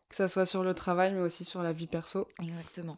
que 0.08 0.16
ça 0.16 0.30
soit 0.30 0.46
sur 0.46 0.64
le 0.64 0.74
travail 0.74 1.14
mais 1.14 1.20
aussi 1.20 1.44
sur 1.44 1.62
la 1.62 1.74
vie 1.74 1.88
perso. 1.88 2.30
Exactement. 2.42 2.98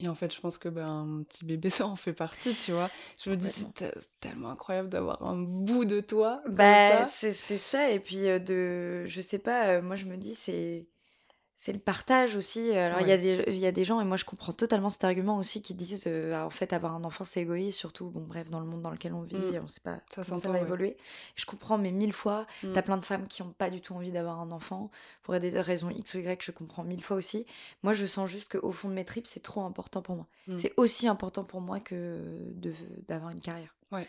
Et 0.00 0.08
en 0.08 0.14
fait 0.14 0.34
je 0.34 0.40
pense 0.40 0.56
que 0.58 0.68
ben, 0.68 0.86
un 1.20 1.22
petit 1.24 1.44
bébé 1.44 1.68
ça 1.70 1.86
en 1.86 1.96
fait 1.96 2.12
partie, 2.14 2.56
tu 2.56 2.72
vois. 2.72 2.90
Je 3.22 3.30
me 3.30 3.36
dis 3.36 3.50
c'est 3.50 3.72
te- 3.74 3.84
c'est 4.00 4.18
tellement 4.20 4.50
incroyable 4.50 4.88
d'avoir 4.88 5.22
un 5.22 5.36
bout 5.36 5.84
de 5.84 6.00
toi. 6.00 6.42
Bah, 6.48 7.04
c'est 7.34 7.58
ça. 7.58 7.90
Et 7.90 8.00
puis, 8.00 8.28
euh, 8.28 8.38
de, 8.38 9.04
je 9.06 9.20
sais 9.20 9.38
pas, 9.38 9.68
euh, 9.68 9.82
moi, 9.82 9.96
je 9.96 10.06
me 10.06 10.16
dis, 10.16 10.34
c'est. 10.34 10.86
C'est 11.62 11.74
le 11.74 11.78
partage 11.78 12.36
aussi. 12.36 12.70
Alors, 12.70 13.02
il 13.02 13.08
y, 13.08 13.12
a 13.12 13.18
des- 13.18 13.44
il 13.48 13.58
y 13.58 13.66
a 13.66 13.70
des 13.72 13.84
gens, 13.84 14.00
et 14.00 14.04
moi 14.04 14.16
je 14.16 14.24
comprends 14.24 14.54
totalement 14.54 14.88
cet 14.88 15.04
argument 15.04 15.36
aussi, 15.36 15.60
qui 15.60 15.74
disent 15.74 16.04
euh, 16.06 16.32
ah, 16.34 16.46
en 16.46 16.50
fait, 16.50 16.72
avoir 16.72 16.94
un 16.94 17.04
enfant 17.04 17.22
c'est 17.22 17.42
égoïste, 17.42 17.78
surtout, 17.78 18.06
bon, 18.08 18.22
bref, 18.22 18.48
dans 18.48 18.60
le 18.60 18.64
monde 18.64 18.80
dans 18.80 18.88
lequel 18.90 19.12
on 19.12 19.20
vit, 19.20 19.36
Mm. 19.36 19.60
on 19.62 19.68
sait 19.68 19.80
pas 19.82 20.00
Ça 20.10 20.22
comment 20.24 20.38
ça 20.40 20.48
va 20.48 20.54
ouais. 20.54 20.62
évoluer. 20.62 20.96
Je 21.36 21.44
comprends, 21.44 21.76
mais 21.76 21.90
mille 21.92 22.14
fois, 22.14 22.46
Mm. 22.62 22.72
t'as 22.72 22.80
plein 22.80 22.96
de 22.96 23.04
femmes 23.04 23.28
qui 23.28 23.42
ont 23.42 23.52
pas 23.52 23.68
du 23.68 23.82
tout 23.82 23.92
envie 23.94 24.10
d'avoir 24.10 24.40
un 24.40 24.52
enfant, 24.52 24.90
pour 25.22 25.38
des 25.38 25.50
raisons 25.60 25.90
X 25.90 26.14
ou 26.14 26.20
Y, 26.20 26.42
je 26.42 26.50
comprends 26.50 26.82
mille 26.82 27.04
fois 27.04 27.18
aussi. 27.18 27.44
Moi, 27.82 27.92
je 27.92 28.06
sens 28.06 28.30
juste 28.30 28.50
qu'au 28.58 28.72
fond 28.72 28.88
de 28.88 28.94
mes 28.94 29.04
tripes, 29.04 29.26
c'est 29.26 29.42
trop 29.42 29.60
important 29.60 30.00
pour 30.00 30.16
moi. 30.16 30.26
Mm. 30.46 30.58
C'est 30.58 30.72
aussi 30.78 31.08
important 31.08 31.44
pour 31.44 31.60
moi 31.60 31.78
que 31.78 32.22
d'avoir 33.06 33.32
une 33.32 33.40
carrière. 33.40 33.74
Ouais. 33.92 34.06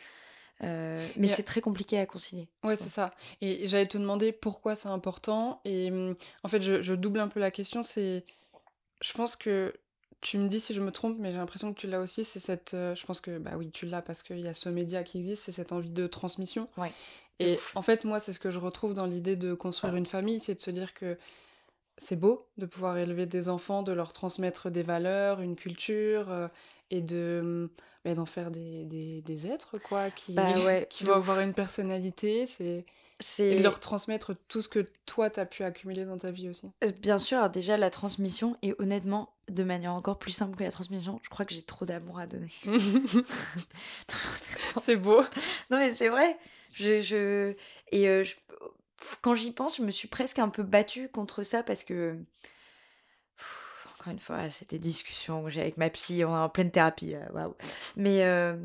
Euh, 0.64 1.08
mais 1.18 1.28
c'est 1.28 1.44
très 1.44 1.62
compliqué 1.62 2.00
à 2.00 2.06
concilier. 2.06 2.48
Ouais, 2.64 2.76
c'est 2.76 2.90
ça. 2.90 3.14
Et 3.42 3.68
j'allais 3.68 3.88
te 3.88 3.98
demander 3.98 4.32
pourquoi 4.32 4.76
c'est 4.76 4.90
important. 4.90 5.62
Et 5.66 5.92
hum, 5.92 6.16
en 6.44 6.48
fait, 6.48 6.62
je, 6.62 6.82
je 6.82 6.94
double 6.94 7.20
un 7.20 7.28
peu 7.28 7.40
la 7.40 7.52
question. 7.52 7.84
C'est, 7.84 8.26
je 9.02 9.14
pense 9.14 9.36
que 9.36 9.74
tu 10.22 10.38
me 10.38 10.48
dis 10.48 10.60
si 10.60 10.74
je 10.74 10.82
me 10.82 10.92
trompe, 10.92 11.18
mais 11.20 11.32
j'ai 11.32 11.40
l'impression 11.40 11.74
que 11.74 11.80
tu 11.80 11.88
l'as 11.88 12.00
aussi. 12.00 12.24
C'est 12.24 12.40
cette, 12.40 12.74
euh, 12.76 12.94
je 12.94 13.06
pense 13.06 13.22
que 13.22 13.40
bah 13.40 13.52
oui, 13.58 13.72
tu 13.72 13.88
l'as 13.88 14.02
parce 14.02 14.22
qu'il 14.22 14.40
y 14.40 14.48
a 14.48 14.54
ce 14.54 14.70
média 14.70 15.04
qui 15.04 15.18
existe. 15.18 15.44
C'est 15.44 15.52
cette 15.52 15.72
envie 15.72 15.92
de 15.92 16.08
transmission. 16.08 16.68
Ouais. 16.78 16.92
Et 17.40 17.60
en 17.74 17.82
fait, 17.82 18.06
moi, 18.06 18.20
c'est 18.20 18.34
ce 18.34 18.40
que 18.40 18.52
je 18.52 18.60
retrouve 18.60 18.94
dans 18.94 19.08
l'idée 19.08 19.36
de 19.36 19.56
construire 19.56 19.96
une 19.96 20.06
famille, 20.06 20.40
c'est 20.40 20.54
de 20.54 20.62
se 20.62 20.70
dire 20.70 20.94
que 20.94 21.18
c'est 22.02 22.16
beau 22.16 22.48
de 22.58 22.66
pouvoir 22.66 22.98
élever 22.98 23.28
des 23.28 23.48
enfants, 23.48 23.84
de 23.84 23.92
leur 23.92 24.12
transmettre 24.12 24.72
des 24.72 24.82
valeurs, 24.82 25.40
une 25.40 25.56
culture, 25.56 26.32
euh, 26.32 26.48
et 26.90 27.02
de 27.02 27.40
hum, 27.42 27.70
bah, 28.04 28.16
d'en 28.16 28.26
faire 28.26 28.50
des, 28.50 28.86
des, 28.86 29.22
des 29.22 29.48
êtres 29.48 29.78
quoi, 29.78 30.10
qui, 30.10 30.34
Bah 30.34 30.60
ouais, 30.66 30.88
qui 30.90 31.04
vont 31.04 31.14
avoir 31.14 31.40
une 31.40 31.54
personnalité. 31.54 32.48
C'est 32.48 32.86
et 33.40 33.60
leur 33.60 33.80
transmettre 33.80 34.34
tout 34.48 34.64
ce 34.64 34.68
que 34.68 34.84
toi 35.06 35.30
t'as 35.30 35.46
pu 35.46 35.64
accumuler 35.64 36.06
dans 36.06 36.18
ta 36.18 36.32
vie 36.32 36.50
aussi. 36.50 36.72
Euh, 36.84 36.92
Bien 37.02 37.20
sûr, 37.20 37.48
déjà 37.52 37.78
la 37.78 37.92
transmission, 37.92 38.58
et 38.64 38.74
honnêtement, 38.80 39.30
de 39.48 39.64
manière 39.64 39.94
encore 39.94 40.18
plus 40.18 40.32
simple 40.32 40.58
que 40.58 40.64
la 40.64 40.72
transmission, 40.72 41.20
je 41.22 41.30
crois 41.30 41.46
que 41.46 41.54
j'ai 41.54 41.62
trop 41.62 41.86
d'amour 41.86 42.18
à 42.18 42.26
donner. 42.26 42.50
c'est 44.84 44.96
beau. 44.96 45.22
non 45.70 45.78
mais 45.78 45.94
c'est 45.94 46.10
vrai. 46.10 46.36
Je, 46.74 47.02
je... 47.02 47.54
Et 47.92 48.08
euh, 48.10 48.24
je- 48.24 48.36
quand 49.22 49.36
j'y 49.36 49.52
pense, 49.52 49.78
je 49.78 49.84
me 49.84 49.92
suis 49.92 50.08
presque 50.08 50.40
un 50.40 50.50
peu 50.50 50.64
battue 50.64 51.10
contre 51.10 51.44
ça 51.44 51.64
parce 51.64 51.84
que... 51.84 52.18
Encore 54.00 54.14
une 54.14 54.20
fois, 54.20 54.50
c'est 54.50 54.70
des 54.72 54.80
discussions 54.80 55.44
que 55.44 55.50
j'ai 55.52 55.62
avec 55.62 55.78
ma 55.78 55.90
psy, 55.92 56.24
en 56.24 56.50
pleine 56.50 56.72
thérapie, 56.72 57.12
là, 57.12 57.32
waouh. 57.34 57.56
Mais 57.96 58.26
euh, 58.26 58.58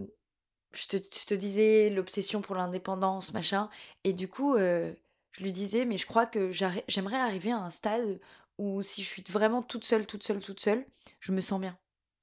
je, 0.72 0.98
te, 0.98 1.34
disais 1.34 1.90
l'obsession 1.90 2.40
pour 2.40 2.54
l'indépendance, 2.54 3.34
machin. 3.34 3.68
Et 4.04 4.14
du 4.14 4.28
coup, 4.28 4.54
euh, 4.54 4.94
je 5.32 5.42
lui 5.42 5.52
disais, 5.52 5.84
mais 5.84 5.98
je 5.98 6.06
crois 6.06 6.24
que 6.24 6.50
j'aimerais 6.52 7.18
arriver 7.18 7.52
à 7.52 7.58
un 7.58 7.70
stade 7.70 8.18
où 8.56 8.82
si 8.82 9.02
je 9.02 9.08
suis 9.08 9.24
vraiment 9.28 9.62
toute 9.62 9.84
seule, 9.84 10.06
toute 10.06 10.22
seule, 10.22 10.40
toute 10.40 10.60
seule, 10.60 10.86
je 11.20 11.32
me 11.32 11.40
sens 11.42 11.60
bien. 11.60 11.76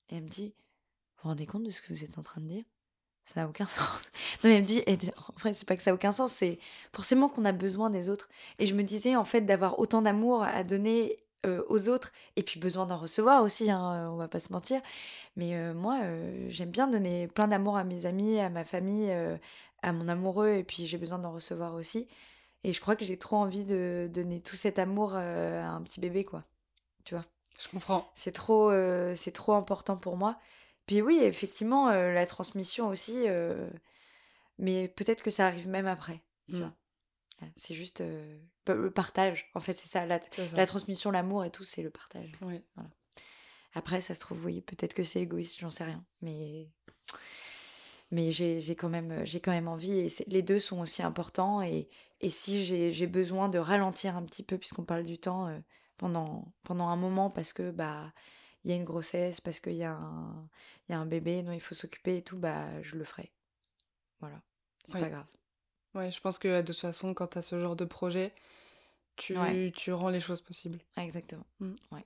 Et 0.10 0.16
elle 0.16 0.24
me 0.24 0.30
dit, 0.30 0.56
vous 1.18 1.24
vous 1.24 1.30
rendez 1.30 1.46
compte 1.46 1.64
de 1.64 1.72
ce 1.72 1.82
que 1.82 1.94
vous 1.94 2.04
êtes 2.04 2.18
en 2.18 2.24
train 2.24 2.42
de 2.42 2.48
dire? 2.48 2.64
Ça 3.26 3.42
n'a 3.42 3.48
aucun 3.48 3.66
sens. 3.68 4.12
Non, 4.44 4.50
mais 4.50 4.56
elle 4.56 4.62
me 4.62 4.68
dit, 4.68 4.84
et 4.86 4.98
en 5.18 5.40
vrai, 5.40 5.54
c'est 5.54 5.68
pas 5.68 5.76
que 5.76 5.84
ça 5.84 5.92
n'a 5.92 5.96
aucun 5.96 6.12
sens, 6.12 6.32
c'est 6.32 6.60
forcément 6.94 7.30
qu'on 7.30 7.46
a 7.46 7.52
besoin 7.52 7.90
des 7.90 8.10
autres. 8.10 8.30
Et 8.60 8.66
je 8.66 8.76
me 8.76 8.84
disais, 8.84 9.16
en 9.16 9.26
fait, 9.26 9.42
d'avoir 9.42 9.80
autant 9.80 10.02
d'amour 10.02 10.44
à 10.44 10.64
donner 10.64 11.24
euh, 11.46 11.62
aux 11.68 11.90
autres, 11.90 12.12
et 12.38 12.44
puis 12.44 12.60
besoin 12.60 12.86
d'en 12.86 12.98
recevoir 12.98 13.44
aussi, 13.44 13.70
hein, 13.70 13.82
euh, 13.86 14.08
on 14.08 14.16
va 14.16 14.28
pas 14.28 14.40
se 14.40 14.54
mentir. 14.54 14.82
Mais 15.36 15.56
euh, 15.56 15.74
moi, 15.74 16.00
euh, 16.04 16.46
j'aime 16.50 16.70
bien 16.70 16.88
donner 16.88 17.28
plein 17.28 17.48
d'amour 17.48 17.76
à 17.78 17.84
mes 17.84 18.06
amis, 18.06 18.40
à 18.40 18.50
ma 18.50 18.64
famille, 18.64 19.12
à 19.82 19.92
mon 19.92 20.08
amoureux, 20.08 20.52
et 20.52 20.64
puis 20.64 20.86
j'ai 20.86 20.98
besoin 20.98 21.20
d'en 21.20 21.32
recevoir 21.34 21.74
aussi. 21.76 22.08
Et 22.64 22.72
je 22.72 22.80
crois 22.80 22.96
que 22.96 23.04
j'ai 23.04 23.18
trop 23.18 23.36
envie 23.38 23.66
de 23.66 24.10
donner 24.14 24.40
tout 24.40 24.56
cet 24.56 24.80
amour 24.80 25.16
à 25.16 25.68
un 25.68 25.82
petit 25.82 26.00
bébé, 26.00 26.24
quoi. 26.24 26.44
Tu 27.04 27.14
vois? 27.14 27.26
Je 27.62 27.68
comprends. 27.70 28.08
c'est 28.16 28.32
trop, 28.32 28.72
c'est 29.16 29.34
trop 29.34 29.54
important 29.54 29.98
pour 29.98 30.16
moi. 30.16 30.38
Puis 30.86 31.02
oui, 31.02 31.20
effectivement, 31.22 31.90
euh, 31.90 32.12
la 32.14 32.26
transmission 32.26 32.90
aussi, 32.90 33.28
euh, 33.28 33.70
mais 34.58 34.88
peut-être 34.90 35.24
que 35.24 35.30
ça 35.32 35.48
arrive 35.48 35.68
même 35.70 35.88
après. 35.88 36.22
Tu 36.50 36.56
Mm. 36.56 36.60
vois? 36.60 36.74
Ouais, 37.42 37.52
C'est 37.56 37.74
juste 37.76 38.02
euh, 38.02 38.38
le 38.68 38.92
partage. 38.92 39.50
En 39.56 39.60
fait, 39.60 39.74
c'est 39.76 39.88
ça. 39.88 40.06
La, 40.06 40.20
C'est 40.22 40.48
ça. 40.48 40.58
la 40.58 40.66
transmission, 40.68 41.10
l'amour 41.12 41.46
et 41.46 41.52
tout, 41.52 41.64
c'est 41.64 41.84
le 41.84 41.90
partage. 41.90 42.32
Après, 43.76 44.02
ça 44.02 44.14
se 44.14 44.20
trouve, 44.20 44.46
oui, 44.46 44.62
peut-être 44.62 44.94
que 44.94 45.04
c'est 45.04 45.22
égoïste, 45.22 45.60
j'en 45.60 45.72
sais 45.72 45.84
rien. 45.86 46.06
Mais, 46.22 46.70
mais 48.12 48.32
j'ai 48.32 48.76
quand, 48.76 48.90
même- 48.90 49.26
j'ai 49.26 49.40
quand 49.40 49.52
même 49.52 49.68
envie. 49.68 49.94
Et 50.00 50.08
les 50.28 50.42
deux 50.44 50.60
sont 50.60 50.82
aussi 50.82 51.02
importants. 51.02 51.62
Et, 51.64 51.90
et 52.22 52.30
si 52.30 52.64
j'ai 52.66 52.92
j'ai 52.92 53.08
besoin 53.08 53.50
de 53.50 53.58
ralentir 53.58 54.16
un 54.16 54.24
petit 54.24 54.44
peu, 54.44 54.58
puisqu'on 54.58 54.84
parle 54.86 55.04
du 55.04 55.18
temps, 55.18 55.50
pendant, 55.98 56.54
pendant 56.64 56.88
un 56.90 56.96
moment, 56.96 57.30
parce 57.32 57.52
que 57.54 57.72
bah 57.72 58.14
il 58.64 58.72
y 58.72 58.74
a 58.74 58.78
une 58.78 58.84
grossesse, 58.84 59.42
parce 59.42 59.60
qu'il 59.60 59.74
y, 59.76 59.84
a 59.84 59.92
un- 59.94 60.48
il 60.88 60.92
y 60.92 60.96
a 60.96 61.00
un 61.00 61.06
bébé 61.06 61.42
dont 61.44 61.52
il 61.52 61.62
faut 61.62 61.76
s'occuper 61.76 62.18
et 62.18 62.22
tout, 62.22 62.38
bah 62.38 62.82
je 62.82 62.96
le 62.96 63.04
ferai. 63.04 63.32
Voilà. 64.20 64.42
C'est 64.86 64.96
Oui. 64.96 65.02
pas 65.02 65.10
grave. 65.10 65.26
Ouais, 65.96 66.12
je 66.12 66.20
pense 66.22 66.40
que 66.40 66.62
de 66.62 66.66
toute 66.68 66.80
façon, 66.82 67.14
quand 67.14 67.28
t'as 67.28 67.42
ce 67.42 67.60
genre 67.60 67.76
de 67.76 67.86
projet, 67.86 68.34
tu, 69.16 69.38
Ouais. 69.38 69.72
tu 69.76 69.92
rends 69.94 70.10
les 70.10 70.20
choses 70.22 70.42
possibles. 70.42 70.80
Ah, 70.96 71.04
exactement. 71.04 71.46
Mm. 71.60 71.74
Ouais. 71.92 72.06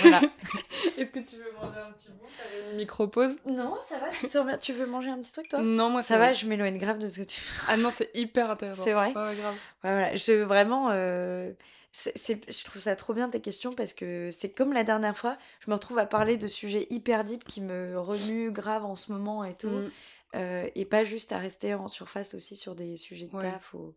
voilà. 0.00 0.22
Est-ce 0.96 1.10
que 1.10 1.20
tu 1.20 1.36
veux 1.36 1.52
manger 1.52 1.78
un 1.78 1.92
petit 1.92 2.10
bout? 2.12 2.26
Faire 2.28 2.70
une 2.70 2.76
micro-pause 2.76 3.36
Non, 3.44 3.76
ça 3.84 3.98
va. 3.98 4.10
Tu, 4.10 4.26
te 4.28 4.58
tu 4.58 4.72
veux 4.72 4.86
manger 4.86 5.10
un 5.10 5.18
petit 5.18 5.32
truc, 5.32 5.48
toi? 5.50 5.60
Non, 5.60 5.90
moi 5.90 6.02
Ça 6.02 6.16
va, 6.16 6.32
je 6.32 6.46
m'éloigne 6.46 6.78
grave 6.78 6.98
de 6.98 7.06
ce 7.08 7.20
que 7.20 7.24
tu 7.26 7.40
Ah 7.68 7.76
non, 7.76 7.90
c'est 7.90 8.10
hyper 8.14 8.50
intéressant. 8.50 8.84
C'est 8.84 8.94
vrai? 8.94 9.08
Ouais, 9.14 9.22
ouais, 9.26 9.36
grave. 9.36 9.54
Ouais, 9.54 9.92
voilà. 9.92 10.16
Je, 10.16 10.32
vraiment, 10.44 10.88
euh, 10.92 11.52
je 11.96 12.64
trouve 12.64 12.82
ça 12.82 12.94
trop 12.96 13.14
bien 13.14 13.28
tes 13.28 13.40
questions 13.40 13.72
parce 13.72 13.94
que 13.94 14.30
c'est 14.30 14.50
comme 14.50 14.72
la 14.72 14.84
dernière 14.84 15.16
fois, 15.16 15.38
je 15.60 15.70
me 15.70 15.74
retrouve 15.74 15.98
à 15.98 16.06
parler 16.06 16.36
de 16.36 16.46
sujets 16.46 16.86
hyper 16.90 17.24
deep 17.24 17.44
qui 17.44 17.60
me 17.60 17.98
remuent 17.98 18.50
grave 18.50 18.84
en 18.84 18.96
ce 18.96 19.12
moment 19.12 19.44
et 19.44 19.54
tout. 19.54 19.68
Mm. 19.68 19.90
Euh, 20.34 20.68
et 20.74 20.84
pas 20.84 21.04
juste 21.04 21.32
à 21.32 21.38
rester 21.38 21.74
en 21.74 21.88
surface 21.88 22.34
aussi 22.34 22.56
sur 22.56 22.74
des 22.74 22.96
sujets 22.96 23.26
de 23.26 23.40
taf. 23.40 23.72
Ou... 23.74 23.94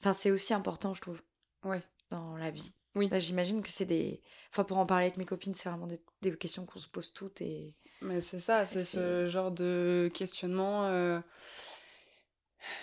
Enfin, 0.00 0.12
c'est 0.12 0.30
aussi 0.30 0.54
important, 0.54 0.94
je 0.94 1.00
trouve. 1.00 1.20
Ouais. 1.64 1.80
Dans 2.10 2.36
la 2.36 2.50
vie. 2.50 2.72
Oui. 2.94 3.10
J'imagine 3.18 3.62
que 3.62 3.70
c'est 3.70 3.86
des. 3.86 4.20
Enfin, 4.52 4.62
pour 4.62 4.78
en 4.78 4.86
parler 4.86 5.06
avec 5.06 5.16
mes 5.16 5.24
copines, 5.24 5.54
c'est 5.54 5.68
vraiment 5.68 5.88
des, 5.88 6.36
questions 6.36 6.64
qu'on 6.64 6.78
se 6.78 6.86
pose 6.86 7.12
toutes. 7.12 7.40
Et... 7.40 7.74
Mais 8.02 8.20
c'est 8.20 8.38
ça, 8.38 8.66
c'est 8.66 8.84
ce 8.84 9.26
genre 9.26 9.50
de 9.50 10.10
questionnement. 10.14 10.84
Euh, 10.84 11.18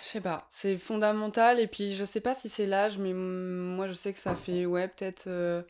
je 0.02 0.08
sais 0.08 0.20
pas, 0.20 0.46
c'est 0.48 0.76
fondamental. 0.76 1.60
Et 1.60 1.66
puis, 1.66 1.94
je 1.94 2.04
sais 2.04 2.20
pas 2.20 2.34
si 2.34 2.48
c'est 2.48 2.66
l'âge, 2.66 2.98
mais 2.98 3.12
moi, 3.12 3.86
je 3.86 3.94
sais 3.94 4.12
que 4.12 4.18
ça 4.18 4.34
fait, 4.34 4.66
ouais, 4.66 4.88
peut-être. 4.88 5.24
Euh, 5.26 5.62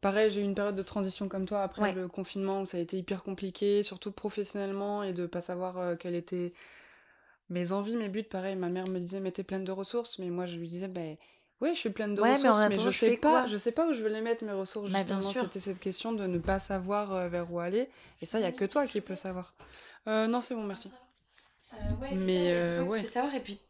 pareil, 0.00 0.30
j'ai 0.30 0.40
eu 0.40 0.44
une 0.44 0.54
période 0.54 0.76
de 0.76 0.82
transition 0.82 1.28
comme 1.28 1.46
toi 1.46 1.62
après 1.62 1.92
le 1.92 2.08
confinement 2.08 2.62
où 2.62 2.66
ça 2.66 2.78
a 2.78 2.80
été 2.80 2.96
hyper 2.98 3.22
compliqué, 3.22 3.82
surtout 3.82 4.12
professionnellement, 4.12 5.02
et 5.02 5.12
de 5.12 5.26
pas 5.26 5.40
savoir 5.40 5.78
euh, 5.78 5.96
quelles 5.96 6.14
étaient 6.14 6.52
mes 7.50 7.72
envies, 7.72 7.96
mes 7.96 8.08
buts. 8.08 8.24
Pareil, 8.24 8.56
ma 8.56 8.68
mère 8.68 8.88
me 8.88 8.98
disait, 8.98 9.20
mais 9.20 9.32
t'es 9.32 9.44
pleine 9.44 9.64
de 9.64 9.72
ressources, 9.72 10.18
mais 10.18 10.30
moi, 10.30 10.46
je 10.46 10.56
lui 10.56 10.68
disais, 10.68 10.88
ben. 10.88 11.16
Oui, 11.60 11.70
je 11.74 11.80
suis 11.80 11.90
pleine 11.90 12.14
de 12.14 12.22
ressources, 12.22 12.66
mais, 12.68 12.76
je 12.76 12.90
sais 12.90 13.16
pas, 13.16 13.46
je 13.46 13.56
sais 13.56 13.72
pas 13.72 13.88
où 13.88 13.92
je 13.92 14.00
veux 14.00 14.08
les 14.08 14.20
mettre 14.20 14.44
mes 14.44 14.52
ressources. 14.52 14.92
Bah, 14.92 14.98
justement, 15.00 15.32
c'était 15.32 15.58
cette 15.58 15.80
question 15.80 16.12
de 16.12 16.24
ne 16.24 16.38
pas 16.38 16.60
savoir 16.60 17.12
euh, 17.12 17.28
vers 17.28 17.52
où 17.52 17.58
aller, 17.58 17.88
et 18.22 18.26
ça, 18.26 18.38
il 18.38 18.42
y 18.42 18.46
a 18.46 18.52
que 18.52 18.64
toi 18.64 18.86
qui 18.86 19.00
peux 19.00 19.16
savoir. 19.16 19.54
non, 20.06 20.40
c'est 20.40 20.54
bon, 20.54 20.62
merci. 20.62 20.92
Euh, 21.74 22.16
mais 22.16 22.50
euh, 22.52 22.82
ouais. 22.84 23.04
savoir 23.06 23.34
et 23.34 23.40
puis 23.40 23.60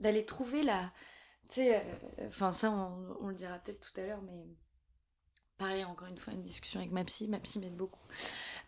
d'aller 0.00 0.24
trouver 0.24 0.62
la. 0.62 0.92
Tu 1.50 1.60
sais, 1.60 1.76
euh, 1.76 1.80
enfin, 2.28 2.52
ça, 2.52 2.70
on, 2.70 3.28
le 3.28 3.34
dira 3.34 3.58
peut-être 3.58 3.80
tout 3.80 4.00
à 4.00 4.06
l'heure, 4.06 4.22
mais 4.22 4.46
pareil, 5.58 5.84
encore 5.84 6.08
une 6.08 6.18
fois, 6.18 6.32
une 6.32 6.42
discussion 6.42 6.80
avec 6.80 6.92
ma 6.92 7.04
psy. 7.04 7.28
Ma 7.28 7.38
psy 7.40 7.58
m'aide 7.58 7.76
beaucoup. 7.76 8.02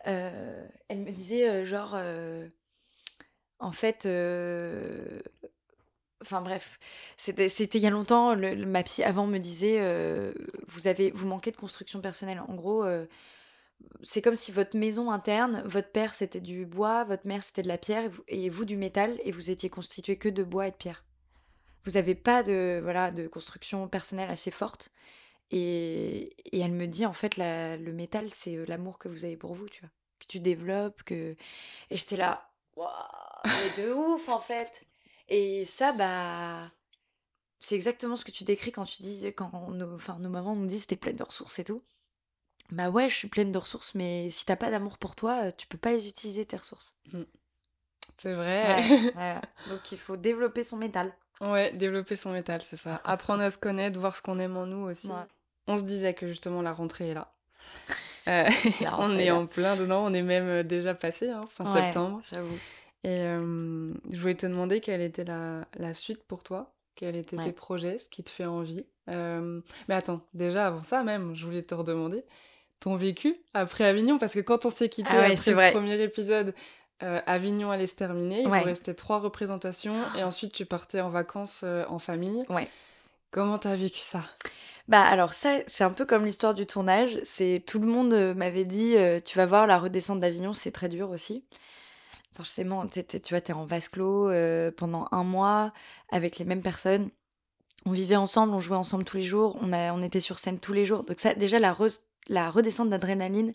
elle 0.04 0.68
me 0.90 1.10
disait, 1.10 1.64
genre, 1.64 1.96
en 3.58 3.72
fait. 3.72 4.06
Enfin 6.22 6.40
bref, 6.40 6.80
c'était 7.16 7.46
il 7.46 7.80
y 7.80 7.86
a 7.86 7.90
longtemps, 7.90 8.34
le, 8.34 8.56
ma 8.66 8.82
psy 8.82 9.02
avant 9.04 9.26
me 9.26 9.38
disait, 9.38 9.80
vous, 10.66 10.88
avez, 10.88 11.10
vous 11.12 11.26
manquez 11.26 11.50
de 11.50 11.56
construction 11.56 12.00
personnelle. 12.00 12.40
En 12.40 12.54
gros, 12.54 12.84
c'est 14.02 14.22
comme 14.22 14.36
si 14.36 14.52
votre 14.52 14.76
maison 14.76 15.10
interne, 15.10 15.62
votre 15.64 15.90
père 15.90 16.14
c'était 16.14 16.40
du 16.40 16.66
bois, 16.66 17.04
votre 17.04 17.26
mère 17.26 17.42
c'était 17.42 17.62
de 17.62 17.68
la 17.68 17.78
pierre 17.78 18.10
et 18.28 18.50
vous, 18.50 18.64
du 18.64 18.76
métal 18.76 19.18
et 19.24 19.32
vous 19.32 19.50
étiez 19.50 19.68
constitué 19.68 20.16
que 20.16 20.28
de 20.28 20.44
bois 20.44 20.68
et 20.68 20.70
de 20.70 20.76
pierre. 20.76 21.04
Vous 21.84 21.92
n'avez 21.92 22.14
pas 22.14 22.42
de 22.42 22.80
voilà 22.82 23.10
de 23.10 23.26
construction 23.26 23.88
personnelle 23.88 24.30
assez 24.30 24.50
forte 24.50 24.90
et, 25.50 26.36
elle 26.52 26.72
me 26.72 26.86
dit 26.86 27.06
en 27.06 27.12
fait 27.12 27.36
le 27.36 27.92
métal 27.92 28.30
c'est 28.30 28.56
euh, 28.56 28.64
l'amour 28.66 28.98
que 28.98 29.08
vous 29.08 29.24
avez 29.24 29.36
pour 29.36 29.54
vous, 29.54 29.68
tu 29.68 29.80
vois, 29.80 29.90
que 30.20 30.26
tu 30.26 30.40
développes 30.40 31.02
que 31.04 31.36
et 31.90 31.96
j'étais 31.96 32.16
là 32.16 32.50
waouh 32.76 32.90
mais 33.44 33.82
de 33.82 33.92
ouf 33.92 34.28
en 34.28 34.40
fait. 34.40 34.84
Et 35.28 35.64
ça 35.64 35.92
bah 35.92 36.70
c'est 37.58 37.74
exactement 37.74 38.16
ce 38.16 38.24
que 38.24 38.30
tu 38.30 38.44
décris 38.44 38.72
quand 38.72 38.84
tu 38.84 39.02
dis 39.02 39.26
quand 39.34 39.70
nos, 39.70 39.94
enfin, 39.94 40.18
nos 40.18 40.28
mamans 40.28 40.54
nous 40.54 40.66
disent 40.66 40.86
t'es 40.86 40.96
pleine 40.96 41.16
de 41.16 41.24
ressources 41.24 41.58
et 41.58 41.64
tout 41.64 41.82
bah 42.70 42.90
ouais, 42.90 43.08
je 43.08 43.14
suis 43.14 43.28
pleine 43.28 43.52
de 43.52 43.58
ressources, 43.58 43.94
mais 43.94 44.30
si 44.30 44.44
t'as 44.44 44.56
pas 44.56 44.70
d'amour 44.70 44.98
pour 44.98 45.14
toi, 45.14 45.44
euh, 45.44 45.50
tu 45.56 45.66
peux 45.66 45.78
pas 45.78 45.92
les 45.92 46.08
utiliser 46.08 46.44
tes 46.44 46.56
ressources. 46.56 46.96
Mmh. 47.12 47.22
C'est 48.18 48.34
vrai. 48.34 48.82
Donc 49.68 49.92
il 49.92 49.98
faut 49.98 50.16
développer 50.16 50.62
son 50.62 50.76
métal. 50.76 51.12
Ouais, 51.40 51.70
développer 51.72 52.16
son 52.16 52.32
métal, 52.32 52.62
c'est 52.62 52.76
ça. 52.76 53.00
Apprendre 53.04 53.42
à 53.42 53.50
se 53.50 53.58
connaître, 53.58 53.98
voir 53.98 54.16
ce 54.16 54.22
qu'on 54.22 54.38
aime 54.38 54.56
en 54.56 54.66
nous 54.66 54.88
aussi. 54.88 55.10
On 55.66 55.78
se 55.78 55.84
disait 55.84 56.14
que 56.14 56.26
justement 56.26 56.62
la 56.62 56.72
rentrée 56.72 57.10
est 57.10 57.14
là. 57.14 57.32
Euh, 58.28 58.44
on 58.98 59.16
est 59.16 59.30
en 59.30 59.46
plein 59.46 59.76
dedans, 59.76 60.04
on 60.04 60.12
est 60.12 60.20
même 60.20 60.48
euh, 60.48 60.62
déjà 60.64 60.96
passé, 60.96 61.30
hein, 61.30 61.44
fin 61.48 61.72
septembre. 61.72 62.20
J'avoue. 62.28 62.58
Et 63.04 63.20
je 63.20 64.20
voulais 64.20 64.34
te 64.34 64.46
demander 64.46 64.80
quelle 64.80 65.00
était 65.00 65.22
la, 65.22 65.64
la 65.76 65.94
suite 65.94 66.24
pour 66.24 66.42
toi, 66.42 66.74
quels 66.96 67.14
étaient 67.14 67.36
tes 67.36 67.52
projets, 67.52 68.00
ce 68.00 68.08
qui 68.08 68.24
te 68.24 68.30
fait 68.30 68.46
envie. 68.46 68.84
mais 69.06 69.94
attends, 69.94 70.22
déjà 70.34 70.66
avant 70.66 70.82
ça 70.82 71.04
même, 71.04 71.36
je 71.36 71.46
voulais 71.46 71.62
te 71.62 71.72
redemander, 71.72 72.24
ton 72.80 72.96
vécu 72.96 73.36
après 73.54 73.84
Avignon? 73.84 74.18
Parce 74.18 74.34
que 74.34 74.40
quand 74.40 74.66
on 74.66 74.70
s'est 74.70 74.88
quitté 74.88 75.08
ah 75.12 75.24
après 75.24 75.52
le 75.52 75.72
premier 75.72 76.00
épisode, 76.02 76.54
euh, 77.02 77.20
Avignon 77.26 77.70
allait 77.70 77.86
se 77.86 77.94
terminer. 77.94 78.42
Il 78.42 78.48
vous 78.48 78.64
restait 78.64 78.94
trois 78.94 79.18
représentations 79.18 79.96
et 80.16 80.22
ensuite 80.22 80.52
tu 80.52 80.64
partais 80.64 81.00
en 81.00 81.08
vacances 81.08 81.60
euh, 81.64 81.84
en 81.88 81.98
famille. 81.98 82.44
Ouais. 82.48 82.68
Comment 83.30 83.58
t'as 83.58 83.76
vécu 83.76 84.00
ça? 84.00 84.22
Bah 84.88 85.02
alors 85.02 85.34
ça, 85.34 85.58
c'est 85.66 85.84
un 85.84 85.90
peu 85.90 86.06
comme 86.06 86.24
l'histoire 86.24 86.54
du 86.54 86.64
tournage. 86.64 87.18
C'est 87.24 87.62
tout 87.66 87.80
le 87.80 87.86
monde 87.86 88.12
euh, 88.12 88.34
m'avait 88.34 88.64
dit, 88.64 88.96
tu 89.24 89.36
vas 89.36 89.46
voir 89.46 89.66
la 89.66 89.78
redescente 89.78 90.20
d'Avignon, 90.20 90.52
c'est 90.52 90.70
très 90.70 90.88
dur 90.88 91.10
aussi. 91.10 91.44
Forcément, 92.34 92.86
tu 92.86 93.02
vois, 93.30 93.40
t'es 93.40 93.52
en 93.54 93.64
vase 93.64 93.88
clos 93.88 94.30
pendant 94.76 95.08
un 95.10 95.24
mois 95.24 95.72
avec 96.10 96.38
les 96.38 96.44
mêmes 96.44 96.62
personnes. 96.62 97.10
On 97.86 97.92
vivait 97.92 98.16
ensemble, 98.16 98.52
on 98.52 98.58
jouait 98.58 98.76
ensemble 98.76 99.04
tous 99.04 99.16
les 99.16 99.22
jours, 99.22 99.56
on, 99.60 99.72
a, 99.72 99.92
on 99.92 100.02
était 100.02 100.20
sur 100.20 100.38
scène 100.38 100.58
tous 100.58 100.72
les 100.72 100.84
jours. 100.84 101.04
Donc 101.04 101.20
ça, 101.20 101.34
déjà 101.34 101.58
la, 101.58 101.72
re 101.72 101.86
la 102.28 102.50
redescente 102.50 102.90
d'adrénaline 102.90 103.54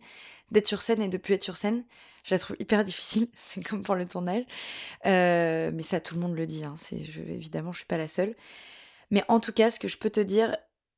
d'être 0.52 0.68
sur 0.68 0.82
scène 0.82 1.02
et 1.02 1.08
de 1.08 1.18
plus 1.18 1.36
être 1.36 1.44
sur 1.44 1.58
scène, 1.58 1.86
je 2.24 2.34
la 2.34 2.40
trouve 2.40 2.56
hyper 2.60 2.84
difficile. 2.84 3.28
C'est 3.38 3.64
comme 3.64 3.84
pour 3.84 3.96
le 3.96 4.06
tournage. 4.08 4.44
Euh, 5.06 5.72
mais 5.74 5.84
ça, 5.84 6.00
tout 6.00 6.16
le 6.16 6.22
monde 6.22 6.36
le 6.36 6.46
dit. 6.46 6.64
Hein. 6.64 6.76
C'est, 6.78 7.04
je, 7.04 7.22
évidemment, 7.22 7.72
je 7.72 7.78
suis 7.78 7.88
pas 7.88 7.98
la 7.98 8.08
seule. 8.08 8.36
Mais 9.10 9.24
en 9.28 9.40
tout 9.40 9.54
cas, 9.54 9.72
ce 9.72 9.80
que 9.80 9.88
je 9.88 9.98
peux 9.98 10.10
te 10.10 10.20
dire, 10.20 10.56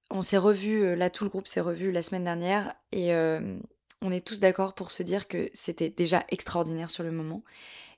on 0.10 0.22
s'est 0.22 0.38
revu, 0.38 0.84
euh, 0.84 0.96
là, 0.96 1.10
tout 1.10 1.24
le 1.24 1.30
groupe 1.30 1.48
s'est 1.48 1.62
revu 1.62 1.92
la 1.92 2.04
semaine 2.04 2.24
dernière 2.24 2.76
et 2.92 3.14
euh, 3.14 3.58
on 4.02 4.12
est 4.12 4.26
tous 4.26 4.40
d'accord 4.40 4.76
pour 4.76 4.92
se 4.92 5.02
dire 5.02 5.28
que 5.28 5.50
c'était 5.54 5.90
déjà 5.90 6.26
extraordinaire 6.30 6.90
sur 6.90 7.04
le 7.04 7.12
moment. 7.12 7.44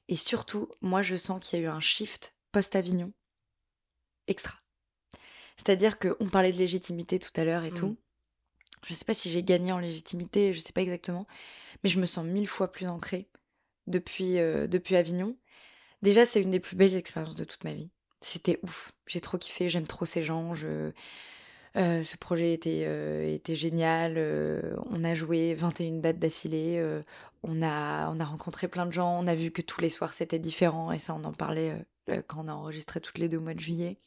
Et 0.08 0.16
surtout, 0.16 0.70
moi, 0.82 1.02
je 1.02 1.16
sens 1.16 1.42
qu'il 1.42 1.60
y 1.60 1.62
a 1.62 1.66
eu 1.66 1.70
un 1.70 1.80
shift 1.80 2.36
post-Avignon 2.52 3.12
extra. 4.28 4.56
C'est-à-dire 5.58 5.98
qu'on 6.00 6.30
parlait 6.30 6.52
de 6.52 6.58
légitimité 6.58 7.20
tout 7.20 7.32
à 7.36 7.44
l'heure 7.44 7.64
et 7.64 7.72
mmh. 7.72 7.76
tout. 7.76 7.98
Je 8.86 8.94
sais 8.94 9.06
pas 9.06 9.16
si 9.16 9.32
j'ai 9.32 9.44
gagné 9.44 9.72
en 9.72 9.80
légitimité, 9.80 10.54
je 10.54 10.60
sais 10.60 10.74
pas 10.74 10.82
exactement, 10.82 11.26
mais 11.84 11.90
je 11.90 12.00
me 12.00 12.06
sens 12.06 12.26
mille 12.26 12.48
fois 12.48 12.72
plus 12.72 12.88
ancrée 12.88 13.28
depuis, 13.88 14.38
euh, 14.38 14.68
depuis 14.68 14.96
Avignon. 14.96 15.36
Déjà, 16.04 16.26
c'est 16.26 16.42
une 16.42 16.52
des 16.52 16.60
plus 16.60 16.76
belles 16.76 16.96
expériences 16.96 17.36
de 17.36 17.44
toute 17.46 17.64
ma 17.64 17.74
vie. 17.74 17.90
C'était 18.22 18.60
ouf. 18.62 18.94
J'ai 19.08 19.22
trop 19.22 19.40
kiffé, 19.40 19.70
j'aime 19.70 19.88
trop 19.88 20.06
ces 20.06 20.22
gens. 20.22 20.54
Euh, 20.64 22.04
ce 22.04 22.18
projet 22.18 22.54
était, 22.54 22.84
euh, 22.86 23.34
était 23.34 23.56
génial. 23.56 24.18
on 24.86 25.04
a 25.04 25.16
joué 25.16 25.56
21 25.56 25.94
dates 25.94 26.20
d'affilée. 26.20 26.84
on, 27.42 27.64
a, 27.64 28.10
on 28.12 28.20
a 28.20 28.26
rencontré 28.26 28.68
plein 28.68 28.86
de 28.86 28.92
gens. 28.92 29.20
On 29.20 29.26
a 29.26 29.34
vu 29.34 29.50
que 29.50 29.64
tous 29.64 29.82
les 29.82 29.90
soirs 29.90 30.14
c'était 30.14 30.40
différent. 30.40 30.92
Et 30.92 31.00
ça, 31.00 31.16
on 31.16 31.24
en 31.24 31.34
parlait 31.34 31.74
quand 32.28 32.46
on 32.46 32.48
a 32.48 32.54
enregistré 32.54 33.02
toutes 33.02 33.18
les 33.18 33.30
deux 33.30 33.38
au 33.38 33.42
mois 33.42 33.56
de 33.56 33.60
juillet. 33.60 33.98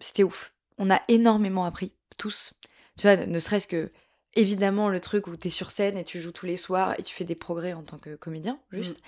c'était 0.00 0.24
ouf. 0.24 0.52
On 0.78 0.90
a 0.90 1.00
énormément 1.06 1.64
appris 1.64 1.92
tous. 2.16 2.54
Tu 2.98 3.06
vois, 3.06 3.26
ne 3.26 3.38
serait-ce 3.38 3.68
que 3.68 3.90
évidemment 4.36 4.88
le 4.88 5.00
truc 5.00 5.26
où 5.26 5.36
tu 5.36 5.48
es 5.48 5.50
sur 5.50 5.70
scène 5.70 5.96
et 5.96 6.04
tu 6.04 6.20
joues 6.20 6.32
tous 6.32 6.46
les 6.46 6.56
soirs 6.56 6.98
et 6.98 7.02
tu 7.02 7.14
fais 7.14 7.24
des 7.24 7.34
progrès 7.34 7.72
en 7.72 7.82
tant 7.82 7.98
que 7.98 8.16
comédien, 8.16 8.58
juste. 8.70 8.96
Mm. 8.96 9.00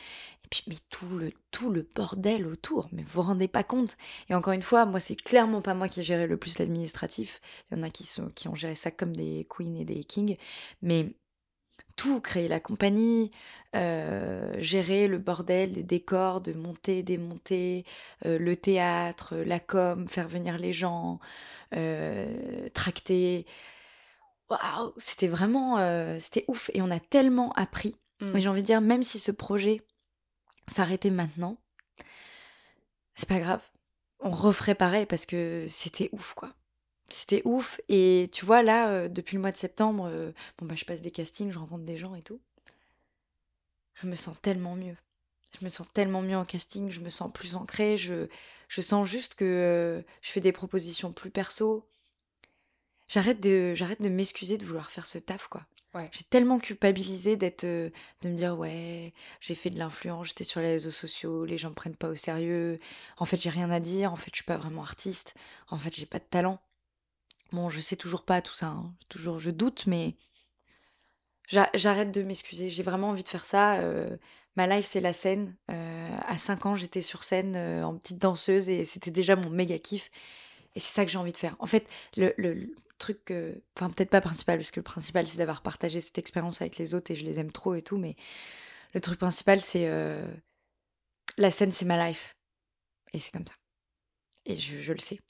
Et 0.45 0.49
puis, 0.49 0.63
mais 0.69 0.77
tout 0.91 1.19
le, 1.19 1.33
tout 1.51 1.71
le 1.71 1.89
bordel 1.95 2.47
autour, 2.47 2.89
mais 2.93 3.03
vous 3.03 3.09
vous 3.15 3.23
rendez 3.23 3.49
pas 3.49 3.65
compte. 3.65 3.97
Et 4.29 4.35
encore 4.35 4.53
une 4.53 4.63
fois, 4.63 4.87
moi, 4.87 5.01
c'est 5.01 5.17
clairement 5.17 5.61
pas 5.61 5.75
moi 5.75 5.89
qui 5.89 6.01
ai 6.01 6.03
géré 6.05 6.29
le 6.29 6.37
plus 6.37 6.59
l'administratif. 6.59 7.41
Il 7.71 7.77
y 7.77 7.81
en 7.81 7.83
a 7.83 7.91
qui, 7.91 8.05
sont, 8.05 8.29
qui 8.29 8.47
ont 8.47 8.55
géré 8.55 8.77
ça 8.77 8.93
comme 8.93 9.17
des 9.17 9.47
queens 9.49 9.75
et 9.75 9.85
des 9.85 10.05
kings. 10.05 10.37
Mais 10.83 11.15
tout, 11.97 12.21
créer 12.21 12.47
la 12.47 12.61
compagnie, 12.61 13.31
euh, 13.75 14.55
gérer 14.59 15.09
le 15.09 15.19
bordel 15.19 15.73
des 15.73 15.83
décors, 15.83 16.41
de 16.41 16.53
monter, 16.53 17.03
démonter, 17.03 17.85
euh, 18.27 18.39
le 18.39 18.55
théâtre, 18.55 19.35
la 19.37 19.59
com, 19.59 20.07
faire 20.09 20.29
venir 20.29 20.59
les 20.59 20.73
gens, 20.73 21.19
euh, 21.75 22.69
tracter. 22.75 23.47
Waouh, 24.51 24.93
c'était 24.99 25.27
vraiment, 25.27 25.79
c'était 26.21 26.45
ouf. 26.47 26.71
Et 26.75 26.83
on 26.83 26.91
a 26.91 27.01
tellement 27.01 27.53
appris. 27.55 27.97
Mmh. 28.21 28.39
j'ai 28.39 28.49
envie 28.49 28.63
de 28.63 28.67
dire, 28.67 28.81
même 28.81 29.03
si 29.03 29.19
ce 29.19 29.33
projet 29.33 29.83
s'arrêtait 30.69 31.11
maintenant, 31.11 31.59
c'est 33.15 33.29
pas 33.29 33.41
grave. 33.41 33.63
On 34.21 34.31
referait 34.31 34.75
pareil 34.75 35.07
parce 35.07 35.27
que 35.27 35.67
c'était 35.69 36.09
ouf, 36.13 36.35
quoi. 36.35 36.55
C'était 37.09 37.43
ouf. 37.45 37.81
Et 37.89 38.29
tu 38.33 38.45
vois, 38.45 38.63
là, 38.63 38.89
euh, 38.89 39.09
depuis 39.09 39.37
le 39.37 39.41
mois 39.41 39.53
de 39.53 39.57
septembre, 39.57 40.09
euh, 40.11 40.33
bon, 40.59 40.67
bah, 40.67 40.75
je 40.77 40.85
passe 40.85 41.01
des 41.01 41.11
castings, 41.11 41.51
je 41.51 41.59
rencontre 41.59 41.85
des 41.85 41.99
gens 41.99 42.15
et 42.15 42.23
tout. 42.23 42.41
Je 43.95 44.07
me 44.07 44.15
sens 44.15 44.41
tellement 44.41 44.75
mieux. 44.75 44.97
Je 45.59 45.65
me 45.65 45.71
sens 45.71 45.91
tellement 45.93 46.23
mieux 46.23 46.37
en 46.37 46.45
casting, 46.45 46.91
je 46.91 47.01
me 47.01 47.09
sens 47.09 47.33
plus 47.33 47.55
ancrée, 47.55 47.97
je, 47.97 48.27
je 48.69 48.81
sens 48.81 49.09
juste 49.09 49.35
que 49.35 49.45
euh, 49.45 50.03
je 50.21 50.31
fais 50.31 50.41
des 50.41 50.53
propositions 50.53 51.13
plus 51.13 51.31
perso. 51.31 51.89
J'arrête 53.09 53.41
de, 53.41 53.75
j'arrête 53.75 54.03
de 54.03 54.09
m'excuser 54.09 54.59
de 54.59 54.67
vouloir 54.67 54.91
faire 54.91 55.07
ce 55.07 55.19
taf, 55.19 55.47
quoi. 55.49 55.65
Ouais. 55.95 56.11
J'ai 56.13 56.25
tellement 56.25 56.59
culpabilisé 56.59 57.37
d'être, 57.37 57.65
de 57.65 57.91
me 58.25 58.37
dire, 58.37 58.59
ouais, 58.59 59.15
j'ai 59.41 59.55
fait 59.55 59.71
de 59.71 59.79
l'influence, 59.79 60.29
j'étais 60.29 60.45
sur 60.45 60.61
les 60.61 60.73
réseaux 60.73 60.91
sociaux, 60.91 61.47
les 61.47 61.57
gens 61.57 61.71
me 61.71 61.75
prennent 61.75 61.97
pas 61.97 62.09
au 62.09 62.17
sérieux. 62.17 62.79
En 63.17 63.25
fait, 63.25 63.41
j'ai 63.41 63.49
rien 63.49 63.71
à 63.71 63.81
dire, 63.81 64.13
en 64.13 64.17
fait, 64.17 64.31
je 64.33 64.37
suis 64.37 64.45
pas 64.45 64.59
vraiment 64.59 64.83
artiste. 64.83 65.35
En 65.69 65.79
fait, 65.79 65.95
j'ai 65.95 66.05
pas 66.05 66.19
de 66.19 66.25
talent. 66.25 66.61
Bon, 67.53 67.71
je 67.71 67.81
sais 67.81 67.97
toujours 67.97 68.25
pas 68.25 68.43
tout 68.43 68.55
ça, 68.55 68.69
hein. 68.69 68.93
toujours 69.09 69.39
je 69.39 69.51
doute, 69.51 69.87
mais 69.87 70.17
j'arrête 71.49 72.13
de 72.13 72.23
m'excuser. 72.23 72.71
J'ai 72.71 72.83
vraiment 72.83 73.11
envie 73.11 73.23
de 73.23 73.29
faire 73.29 73.47
ça. 73.47 73.77
Euh, 73.77 74.17
ma 74.57 74.67
life, 74.67 74.87
c'est 74.87 75.01
la 75.01 75.13
scène. 75.13 75.55
Euh, 75.71 76.19
à 76.27 76.39
5 76.39 76.67
ans, 76.67 76.75
j'étais 76.75 77.03
sur 77.03 77.25
scène 77.25 77.55
euh, 77.57 77.85
en 77.85 77.97
petite 77.97 78.19
danseuse 78.19 78.69
et 78.69 78.85
c'était 78.85 79.11
déjà 79.11 79.37
mon 79.37 79.51
méga 79.51 79.79
kiff. 79.79 80.11
Et 80.75 80.81
c'est 80.81 80.93
ça 80.93 81.05
que 81.05 81.11
j'ai 81.11 81.19
envie 81.19 81.33
de 81.33 81.39
faire. 81.39 81.57
En 81.59 81.67
fait, 81.67 81.89
le, 82.17 82.35
le, 82.37 82.75
truc, 82.99 83.33
enfin 83.77 83.91
peut-être 83.91 84.11
pas 84.11 84.23
principal, 84.23 84.59
parce 84.59 84.71
que 84.71 84.81
le 84.81 84.85
principal 84.85 85.27
c'est 85.27 85.37
d'avoir 85.37 85.61
partagé 85.61 86.01
cette 86.01 86.17
expérience 86.17 86.63
avec 86.63 86.79
les 86.79 86.95
autres 86.95 87.11
et 87.11 87.15
je 87.15 87.27
les 87.27 87.39
aime 87.39 87.53
trop 87.53 87.75
et 87.75 87.83
tout, 87.83 87.99
mais 87.99 88.17
le 88.95 89.01
truc 89.03 89.19
principal 89.19 89.61
c'est 89.61 89.87
la 91.37 91.51
scène, 91.51 91.73
c'est 91.73 91.85
ma 91.85 92.09
life. 92.09 92.37
Et 93.13 93.19
c'est 93.19 93.33
comme 93.33 93.45
ça. 93.47 93.53
Et 94.49 94.55
je, 94.55 94.93
le 94.93 94.99
sais. 94.99 95.21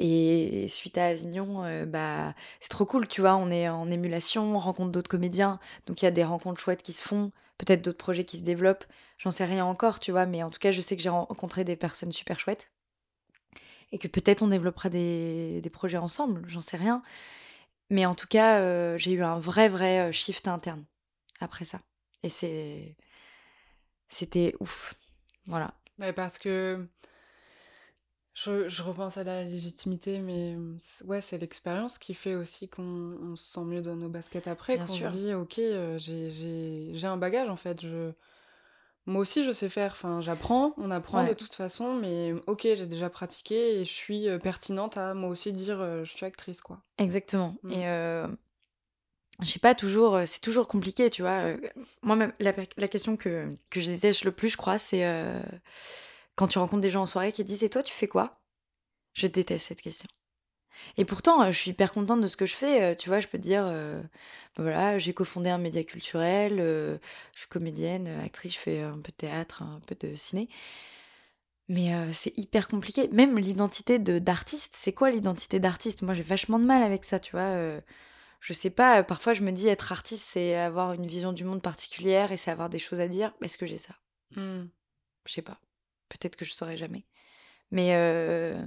Et 0.00 0.66
suite 0.66 0.98
à 0.98 1.06
Avignon, 1.06 1.64
euh, 1.64 1.86
bah, 1.86 2.34
c'est 2.58 2.68
trop 2.68 2.84
cool, 2.84 3.06
tu 3.06 3.20
vois. 3.20 3.36
On 3.36 3.50
est 3.50 3.68
en 3.68 3.88
émulation, 3.88 4.56
on 4.56 4.58
rencontre 4.58 4.90
d'autres 4.90 5.08
comédiens. 5.08 5.60
Donc 5.86 6.02
il 6.02 6.04
y 6.04 6.08
a 6.08 6.10
des 6.10 6.24
rencontres 6.24 6.60
chouettes 6.60 6.82
qui 6.82 6.92
se 6.92 7.06
font, 7.06 7.30
peut-être 7.56 7.82
d'autres 7.82 7.98
projets 7.98 8.24
qui 8.24 8.38
se 8.38 8.42
développent. 8.42 8.84
J'en 9.18 9.30
sais 9.30 9.44
rien 9.44 9.64
encore, 9.64 10.00
tu 10.00 10.10
vois. 10.10 10.26
Mais 10.26 10.42
en 10.42 10.50
tout 10.50 10.58
cas, 10.58 10.72
je 10.72 10.80
sais 10.80 10.96
que 10.96 11.02
j'ai 11.02 11.08
rencontré 11.08 11.62
des 11.62 11.76
personnes 11.76 12.12
super 12.12 12.40
chouettes. 12.40 12.72
Et 13.92 13.98
que 13.98 14.08
peut-être 14.08 14.42
on 14.42 14.48
développera 14.48 14.88
des, 14.88 15.62
projets 15.72 15.98
ensemble, 15.98 16.42
j'en 16.48 16.60
sais 16.60 16.76
rien. 16.76 17.00
Mais 17.90 18.06
en 18.06 18.16
tout 18.16 18.26
cas, 18.26 18.58
euh, 18.58 18.98
j'ai 18.98 19.12
eu 19.12 19.22
un 19.22 19.38
vrai, 19.38 19.68
vrai 19.68 20.08
euh, 20.08 20.12
shift 20.12 20.48
interne 20.48 20.84
après 21.40 21.64
ça. 21.64 21.80
Et 22.24 22.28
c'est. 22.28 22.96
C'était 24.08 24.54
ouf. 24.58 24.94
Voilà. 25.46 25.74
parce 26.16 26.38
que 26.38 26.88
je, 28.34 28.82
repense 28.82 29.16
à 29.16 29.22
la 29.22 29.44
légitimité, 29.44 30.18
mais 30.18 30.56
ouais, 31.04 31.20
c'est 31.20 31.38
l'expérience 31.38 31.98
qui 31.98 32.14
fait 32.14 32.34
aussi 32.34 32.68
qu'on 32.68 33.34
se 33.36 33.52
sent 33.52 33.64
mieux 33.64 33.80
dans 33.80 33.94
nos 33.94 34.08
baskets 34.08 34.48
après, 34.48 34.76
qu'on 34.76 34.86
se 34.88 35.06
dit, 35.06 35.32
ok, 35.32 35.58
euh, 35.60 35.98
j'ai 35.98 37.06
un 37.06 37.16
bagage 37.16 37.48
en 37.48 37.56
fait, 37.56 37.80
je... 37.80 38.10
moi 39.06 39.20
aussi 39.20 39.44
je 39.44 39.52
sais 39.52 39.68
faire, 39.68 39.92
enfin 39.92 40.20
j'apprends, 40.20 40.74
on 40.78 40.90
apprend 40.90 41.24
de 41.24 41.32
toute 41.32 41.54
façon, 41.54 41.94
mais 41.94 42.34
ok, 42.48 42.62
j'ai 42.62 42.86
déjà 42.86 43.08
pratiqué 43.08 43.78
et 43.80 43.84
je 43.84 43.92
suis 43.92 44.28
euh, 44.28 44.38
pertinente 44.38 44.96
à 44.96 45.14
moi 45.14 45.30
aussi 45.30 45.52
dire, 45.52 45.80
euh, 45.80 46.04
je 46.04 46.12
suis 46.12 46.26
actrice, 46.26 46.60
quoi. 46.60 46.82
Exactement. 46.98 47.54
Mm. 47.62 47.72
Et 47.72 48.34
je 49.42 49.50
sais 49.50 49.58
pas, 49.58 49.74
toujours, 49.74 50.20
c'est 50.26 50.40
toujours 50.40 50.68
compliqué, 50.68 51.10
tu 51.10 51.22
vois. 51.22 51.54
Moi, 52.02 52.14
même, 52.14 52.32
la, 52.38 52.52
la 52.76 52.86
question 52.88 53.16
que, 53.16 53.48
que 53.68 53.80
je 53.80 53.90
déteste 53.90 54.22
le 54.22 54.30
plus, 54.30 54.48
je 54.48 54.56
crois, 54.56 54.78
c'est 54.78 55.02
quand 56.36 56.48
tu 56.48 56.58
rencontres 56.58 56.82
des 56.82 56.90
gens 56.90 57.02
en 57.02 57.06
soirée 57.06 57.32
qui 57.32 57.42
te 57.42 57.48
disent 57.48 57.62
Et 57.62 57.68
toi, 57.68 57.82
tu 57.82 57.92
fais 57.92 58.08
quoi? 58.08 58.40
Je 59.12 59.26
déteste 59.26 59.68
cette 59.68 59.82
question. 59.82 60.08
Et 60.96 61.04
pourtant, 61.04 61.42
euh, 61.42 61.52
je 61.52 61.58
suis 61.58 61.70
hyper 61.70 61.92
contente 61.92 62.20
de 62.20 62.26
ce 62.26 62.36
que 62.36 62.46
je 62.46 62.54
fais. 62.54 62.82
Euh, 62.82 62.94
tu 62.94 63.08
vois, 63.08 63.20
je 63.20 63.28
peux 63.28 63.38
te 63.38 63.42
dire 63.42 63.64
euh, 63.66 64.02
bah 64.56 64.62
voilà, 64.62 64.98
j'ai 64.98 65.14
cofondé 65.14 65.50
un 65.50 65.58
média 65.58 65.84
culturel, 65.84 66.58
je 66.58 67.38
suis 67.38 67.48
comédienne, 67.48 68.08
actrice, 68.24 68.54
je 68.54 68.58
fais 68.58 68.82
un 68.82 68.98
peu 68.98 69.10
de 69.10 69.16
théâtre, 69.16 69.62
un 69.62 69.80
peu 69.86 69.94
de 69.94 70.16
ciné. 70.16 70.48
Mais 71.68 71.92
c'est 72.12 72.36
hyper 72.36 72.68
compliqué. 72.68 73.08
Même 73.12 73.38
l'identité 73.38 73.98
d'artiste, 73.98 74.74
c'est 74.76 74.92
quoi 74.92 75.10
l'identité 75.10 75.58
d'artiste? 75.58 76.02
Moi, 76.02 76.12
j'ai 76.12 76.22
vachement 76.22 76.58
de 76.58 76.64
mal 76.64 76.82
avec 76.82 77.06
ça, 77.06 77.18
tu 77.18 77.32
vois. 77.32 77.56
je 78.40 78.52
sais 78.52 78.70
pas, 78.70 79.02
parfois 79.02 79.32
je 79.32 79.42
me 79.42 79.50
dis 79.50 79.68
être 79.68 79.90
artiste, 79.90 80.26
c'est 80.26 80.56
avoir 80.56 80.92
une 80.92 81.06
vision 81.06 81.32
du 81.32 81.44
monde 81.44 81.62
particulière 81.62 82.32
et 82.32 82.36
c'est 82.36 82.50
avoir 82.50 82.68
des 82.68 82.78
choses 82.78 83.00
à 83.00 83.08
dire. 83.08 83.32
Est-ce 83.42 83.56
que 83.56 83.66
j'ai 83.66 83.78
ça? 83.78 83.94
Mmh. 84.36 84.64
Je 85.26 85.32
sais 85.32 85.42
pas. 85.42 85.58
Peut-être 86.08 86.36
que 86.36 86.44
je 86.44 86.52
saurais 86.52 86.76
jamais. 86.76 87.04
Mais, 87.70 87.94
euh... 87.94 88.62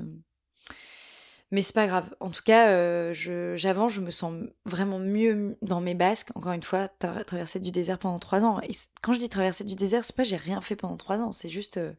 mais 1.52 1.62
c'est 1.62 1.74
pas 1.74 1.88
grave. 1.88 2.14
En 2.20 2.30
tout 2.30 2.44
cas, 2.44 2.70
euh, 2.72 3.14
j'avance, 3.56 3.94
je 3.94 4.02
me 4.02 4.12
sens 4.12 4.34
vraiment 4.66 5.00
mieux 5.00 5.58
dans 5.62 5.82
mes 5.82 5.96
basques. 5.96 6.30
Encore 6.36 6.52
une 6.52 6.62
fois, 6.62 6.90
tra 6.90 7.24
traversé 7.24 7.60
du 7.60 7.72
désert 7.72 8.00
pendant 8.00 8.20
trois 8.20 8.44
ans. 8.44 8.60
Et 8.62 8.72
quand 9.02 9.14
je 9.14 9.20
dis 9.20 9.30
traverser 9.30 9.64
du 9.64 9.76
désert, 9.76 10.04
c'est 10.04 10.16
pas 10.16 10.24
j'ai 10.24 10.36
rien 10.36 10.62
fait 10.62 10.76
pendant 10.76 10.98
trois 10.98 11.20
ans. 11.20 11.32
C'est 11.32 11.50
juste. 11.50 11.78
Euh, 11.78 11.94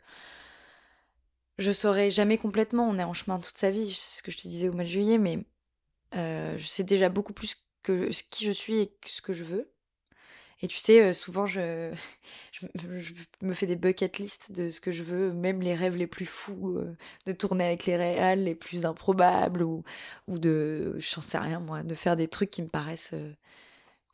je 1.58 1.72
saurais 1.72 2.10
jamais 2.10 2.38
complètement. 2.38 2.88
On 2.88 2.98
est 2.98 3.04
en 3.04 3.14
chemin 3.14 3.38
toute 3.40 3.58
sa 3.58 3.70
vie. 3.70 3.90
C'est 3.90 4.18
ce 4.18 4.22
que 4.22 4.30
je 4.30 4.38
te 4.38 4.48
disais 4.48 4.68
au 4.68 4.72
mois 4.72 4.84
de 4.84 4.88
juillet. 4.88 5.18
Mais 5.18 5.38
euh, 6.14 6.56
je 6.58 6.66
sais 6.66 6.84
déjà 6.84 7.08
beaucoup 7.08 7.32
plus 7.32 7.66
que 7.82 8.10
qui 8.30 8.44
je 8.44 8.52
suis 8.52 8.76
et 8.80 8.94
ce 9.06 9.22
que 9.22 9.32
je 9.32 9.44
veux. 9.44 9.72
Et 10.60 10.68
tu 10.68 10.76
sais, 10.76 11.02
euh, 11.02 11.12
souvent, 11.12 11.46
je, 11.46 11.92
me 13.42 13.54
fais 13.54 13.66
des 13.66 13.76
bucket 13.76 14.18
lists 14.18 14.52
de 14.52 14.70
ce 14.70 14.80
que 14.80 14.90
je 14.90 15.04
veux, 15.04 15.32
même 15.32 15.60
les 15.60 15.74
rêves 15.74 15.96
les 15.96 16.06
plus 16.06 16.26
fous, 16.26 16.78
euh, 16.78 16.96
de 17.26 17.32
tourner 17.32 17.64
avec 17.64 17.86
les 17.86 17.96
réals 17.96 18.42
les 18.42 18.54
plus 18.54 18.84
improbables, 18.84 19.62
ou, 19.62 19.84
ou 20.26 20.38
de, 20.38 20.96
j'en 20.98 21.20
sais 21.20 21.38
rien 21.38 21.60
moi, 21.60 21.82
de 21.84 21.94
faire 21.94 22.16
des 22.16 22.28
trucs 22.28 22.50
qui 22.50 22.62
me 22.62 22.68
paraissent 22.68 23.12
euh, 23.14 23.32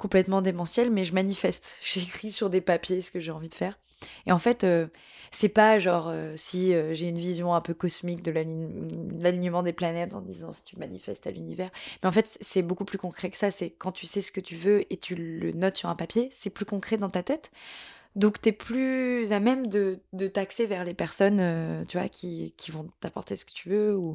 complètement 0.04 0.42
démentiels, 0.42 0.90
mais 0.90 1.02
je 1.02 1.14
manifeste. 1.14 1.78
J'écris 1.82 2.30
sur 2.30 2.50
des 2.50 2.60
papiers 2.60 3.00
ce 3.00 3.10
que 3.10 3.20
j'ai 3.20 3.30
envie 3.30 3.48
de 3.48 3.54
faire. 3.54 3.78
Et 4.26 4.32
en 4.32 4.38
fait, 4.38 4.62
euh, 4.62 4.86
c'est 5.30 5.48
pas 5.48 5.78
genre 5.78 6.08
euh, 6.10 6.34
si 6.36 6.74
euh, 6.74 6.92
j'ai 6.92 7.08
une 7.08 7.18
vision 7.18 7.54
un 7.54 7.62
peu 7.62 7.72
cosmique 7.72 8.22
de 8.22 8.30
l'alignement 8.30 9.62
des 9.62 9.72
planètes 9.72 10.12
en 10.12 10.20
disant 10.20 10.52
si 10.52 10.62
tu 10.62 10.78
manifestes 10.78 11.26
à 11.26 11.30
l'univers. 11.30 11.70
Mais 12.02 12.08
en 12.10 12.12
fait, 12.12 12.36
c'est 12.42 12.60
beaucoup 12.60 12.84
plus 12.84 12.98
concret 12.98 13.30
que 13.30 13.38
ça. 13.38 13.50
C'est 13.50 13.70
quand 13.70 13.92
tu 13.92 14.04
sais 14.04 14.20
ce 14.20 14.30
que 14.30 14.42
tu 14.42 14.56
veux 14.56 14.84
et 14.92 14.98
tu 14.98 15.14
le 15.14 15.52
notes 15.52 15.78
sur 15.78 15.88
un 15.88 15.96
papier, 15.96 16.28
c'est 16.30 16.50
plus 16.50 16.66
concret 16.66 16.98
dans 16.98 17.08
ta 17.08 17.22
tête. 17.22 17.50
Donc, 18.14 18.42
tu 18.42 18.50
es 18.50 18.52
plus 18.52 19.32
à 19.32 19.40
même 19.40 19.68
de, 19.68 20.00
de 20.12 20.26
t'axer 20.26 20.66
vers 20.66 20.84
les 20.84 20.94
personnes, 20.94 21.84
tu 21.88 21.98
vois, 21.98 22.08
qui, 22.08 22.52
qui 22.58 22.70
vont 22.70 22.88
t'apporter 23.00 23.36
ce 23.36 23.46
que 23.46 23.52
tu 23.52 23.70
veux. 23.70 23.96
Ou... 23.96 24.12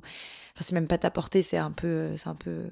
Enfin, 0.54 0.62
c'est 0.62 0.74
même 0.74 0.88
pas 0.88 1.00
t'apporter, 1.00 1.42
c'est 1.42 1.58
un 1.58 1.72
peu... 1.72 2.16
C'est 2.16 2.30
un 2.30 2.36
peu... 2.36 2.70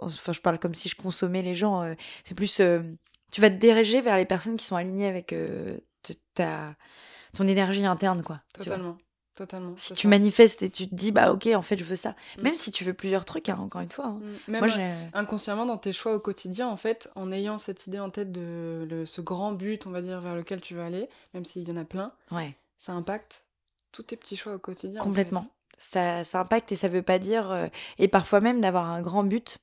Enfin, 0.00 0.32
je 0.32 0.40
parle 0.40 0.58
comme 0.58 0.74
si 0.74 0.88
je 0.88 0.96
consommais 0.96 1.42
les 1.42 1.54
gens. 1.54 1.94
c'est 2.24 2.34
plus... 2.34 2.60
tu 3.32 3.40
vas 3.40 3.50
te 3.50 3.56
diriger 3.56 4.00
vers 4.00 4.16
les 4.16 4.26
personnes 4.26 4.56
qui 4.56 4.64
sont 4.64 4.76
alignées 4.76 5.08
avec 5.08 5.34
ta, 6.34 6.74
ton 7.34 7.46
énergie 7.46 7.84
interne, 7.84 8.22
quoi. 8.22 8.40
Totalement. 8.52 8.96
Totalement. 9.38 9.74
Si 9.76 9.94
tu 9.94 10.08
manifestes 10.08 10.64
et 10.64 10.70
tu 10.70 10.88
te 10.88 10.94
dis, 10.96 11.12
bah 11.12 11.30
ok, 11.30 11.46
en 11.54 11.62
fait, 11.62 11.78
je 11.78 11.84
veux 11.84 11.94
ça. 11.94 12.16
Mm. 12.38 12.42
Même 12.42 12.54
si 12.56 12.72
tu 12.72 12.82
veux 12.82 12.92
plusieurs 12.92 13.24
trucs, 13.24 13.48
hein, 13.48 13.58
encore 13.60 13.80
une 13.80 13.88
fois. 13.88 14.06
Hein. 14.06 14.20
Mm. 14.48 14.50
Même 14.50 14.66
Moi, 14.66 14.84
inconsciemment, 15.14 15.64
dans 15.64 15.78
tes 15.78 15.92
choix 15.92 16.12
au 16.12 16.18
quotidien, 16.18 16.66
en 16.66 16.76
fait, 16.76 17.08
en 17.14 17.30
ayant 17.30 17.56
cette 17.56 17.86
idée 17.86 18.00
en 18.00 18.10
tête 18.10 18.32
de 18.32 19.04
ce 19.06 19.20
grand 19.20 19.52
but, 19.52 19.86
on 19.86 19.90
va 19.90 20.02
dire, 20.02 20.20
vers 20.20 20.34
lequel 20.34 20.60
tu 20.60 20.74
veux 20.74 20.82
aller, 20.82 21.08
même 21.34 21.44
s'il 21.44 21.68
y 21.68 21.72
en 21.72 21.76
a 21.76 21.84
plein, 21.84 22.12
ouais. 22.32 22.56
ça 22.78 22.94
impacte 22.94 23.44
tous 23.92 24.02
tes 24.02 24.16
petits 24.16 24.36
choix 24.36 24.54
au 24.54 24.58
quotidien. 24.58 25.00
Complètement. 25.00 25.46
Ça, 25.78 26.24
ça 26.24 26.40
impacte 26.40 26.72
et 26.72 26.76
ça 26.76 26.88
veut 26.88 27.02
pas 27.02 27.20
dire. 27.20 27.48
Euh, 27.52 27.68
et 27.98 28.08
parfois 28.08 28.40
même 28.40 28.60
d'avoir 28.60 28.86
un 28.86 29.02
grand 29.02 29.22
but, 29.22 29.58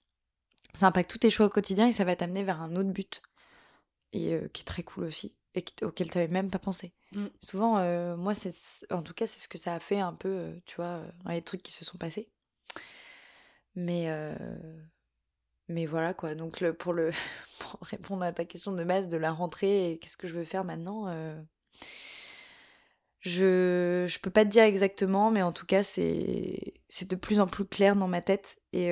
ça 0.76 0.88
impacte 0.88 1.10
tous 1.10 1.20
tes 1.20 1.30
choix 1.30 1.46
au 1.46 1.50
quotidien 1.50 1.88
et 1.88 1.92
ça 1.92 2.04
va 2.04 2.16
t'amener 2.16 2.44
vers 2.44 2.62
un 2.62 2.76
autre 2.76 2.90
but. 2.90 3.22
Et 4.14 4.34
euh, 4.34 4.48
qui 4.54 4.62
est 4.62 4.66
très 4.66 4.84
cool 4.84 5.06
aussi 5.06 5.36
et 5.56 5.64
auquel 5.84 6.10
tu 6.10 6.18
n'avais 6.18 6.32
même 6.32 6.52
pas 6.52 6.60
pensé. 6.60 6.94
Mmh. 7.14 7.28
Souvent, 7.40 7.78
euh, 7.78 8.18
moi, 8.18 8.34
c'est 8.34 8.52
en 8.92 9.02
tout 9.02 9.14
cas, 9.14 9.26
c'est 9.26 9.40
ce 9.40 9.48
que 9.48 9.58
ça 9.58 9.74
a 9.74 9.80
fait 9.80 10.00
un 10.00 10.14
peu, 10.14 10.30
euh, 10.30 10.54
tu 10.66 10.76
vois, 10.76 11.02
dans 11.24 11.32
les 11.32 11.42
trucs 11.42 11.64
qui 11.64 11.72
se 11.72 11.86
sont 11.86 11.98
passés. 11.98 12.30
Mais, 13.76 14.10
mais 15.68 15.86
voilà, 15.86 16.14
quoi. 16.14 16.36
Donc, 16.36 16.60
le, 16.60 16.74
pour, 16.74 16.94
le, 16.94 17.12
pour 17.60 17.80
répondre 17.82 18.24
à 18.24 18.34
ta 18.34 18.46
question 18.46 18.74
de 18.74 18.84
base 18.84 19.08
de 19.08 19.18
la 19.18 19.32
rentrée 19.32 19.92
et 19.92 19.98
qu'est-ce 19.98 20.18
que 20.18 20.28
je 20.28 20.34
veux 20.34 20.46
faire 20.46 20.66
maintenant, 20.66 21.08
je 23.20 24.06
je 24.08 24.20
peux 24.20 24.30
pas 24.30 24.46
te 24.46 24.50
dire 24.50 24.64
exactement, 24.64 25.32
mais 25.32 25.42
en 25.42 25.52
tout 25.52 25.66
cas, 25.66 25.84
c'est 25.84 26.74
de 27.10 27.16
plus 27.16 27.40
en 27.40 27.48
plus 27.48 27.66
clair 27.66 27.96
dans 27.96 28.08
ma 28.08 28.22
tête 28.22 28.58
et 28.74 28.92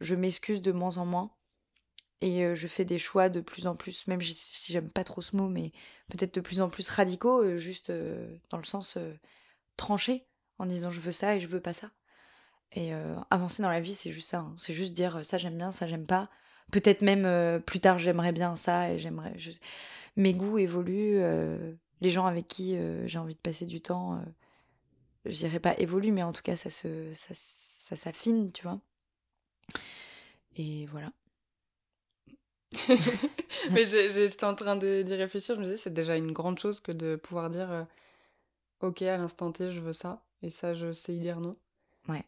je 0.00 0.14
m'excuse 0.14 0.62
de 0.62 0.72
moins 0.72 0.98
en 0.98 1.06
moins 1.06 1.30
et 2.20 2.54
je 2.54 2.66
fais 2.66 2.84
des 2.84 2.98
choix 2.98 3.28
de 3.28 3.40
plus 3.40 3.66
en 3.66 3.76
plus, 3.76 4.06
même 4.06 4.22
si 4.22 4.72
j'aime 4.72 4.90
pas 4.90 5.04
trop 5.04 5.20
ce 5.20 5.36
mot, 5.36 5.48
mais 5.48 5.72
peut-être 6.08 6.34
de 6.34 6.40
plus 6.40 6.60
en 6.60 6.68
plus 6.68 6.88
radicaux, 6.88 7.58
juste 7.58 7.92
dans 8.50 8.56
le 8.56 8.64
sens 8.64 8.96
tranché, 9.76 10.26
en 10.58 10.66
disant 10.66 10.90
je 10.90 11.00
veux 11.00 11.12
ça 11.12 11.36
et 11.36 11.40
je 11.40 11.46
veux 11.46 11.60
pas 11.60 11.74
ça. 11.74 11.90
Et 12.72 12.92
avancer 13.30 13.62
dans 13.62 13.70
la 13.70 13.80
vie, 13.80 13.94
c'est 13.94 14.12
juste 14.12 14.30
ça. 14.30 14.40
Hein. 14.40 14.56
C'est 14.58 14.72
juste 14.72 14.94
dire 14.94 15.24
ça 15.24 15.36
j'aime 15.38 15.58
bien, 15.58 15.72
ça 15.72 15.86
j'aime 15.86 16.06
pas. 16.06 16.30
Peut-être 16.72 17.02
même 17.02 17.60
plus 17.62 17.80
tard 17.80 17.98
j'aimerais 17.98 18.32
bien 18.32 18.56
ça 18.56 18.90
et 18.90 18.98
j'aimerais. 18.98 19.34
Mes 20.16 20.32
goûts 20.32 20.58
évoluent. 20.58 21.20
les 22.00 22.10
gens 22.10 22.24
avec 22.26 22.48
qui 22.48 22.78
j'ai 23.04 23.18
envie 23.18 23.34
de 23.34 23.40
passer 23.40 23.66
du 23.66 23.82
temps, 23.82 24.24
je 25.26 25.36
dirais 25.36 25.60
pas 25.60 25.78
évoluent, 25.78 26.12
mais 26.12 26.22
en 26.22 26.32
tout 26.32 26.42
cas 26.42 26.56
ça 26.56 26.70
se, 26.70 27.12
ça, 27.14 27.34
ça 27.34 27.96
s'affine, 27.96 28.50
tu 28.52 28.62
vois. 28.62 28.80
Et 30.56 30.86
voilà. 30.86 31.12
mais 33.70 33.84
j'étais 33.84 34.44
en 34.44 34.54
train 34.54 34.76
d'y 34.76 35.14
réfléchir, 35.14 35.54
je 35.54 35.60
me 35.60 35.64
disais, 35.64 35.76
c'est 35.76 35.94
déjà 35.94 36.16
une 36.16 36.32
grande 36.32 36.58
chose 36.58 36.80
que 36.80 36.92
de 36.92 37.16
pouvoir 37.16 37.50
dire 37.50 37.70
euh, 37.70 37.84
Ok, 38.80 39.02
à 39.02 39.16
l'instant 39.16 39.52
T, 39.52 39.70
je 39.70 39.80
veux 39.80 39.92
ça, 39.92 40.24
et 40.42 40.50
ça, 40.50 40.74
je 40.74 40.92
sais 40.92 41.14
y 41.14 41.20
dire 41.20 41.40
non. 41.40 41.56
Ouais. 42.08 42.24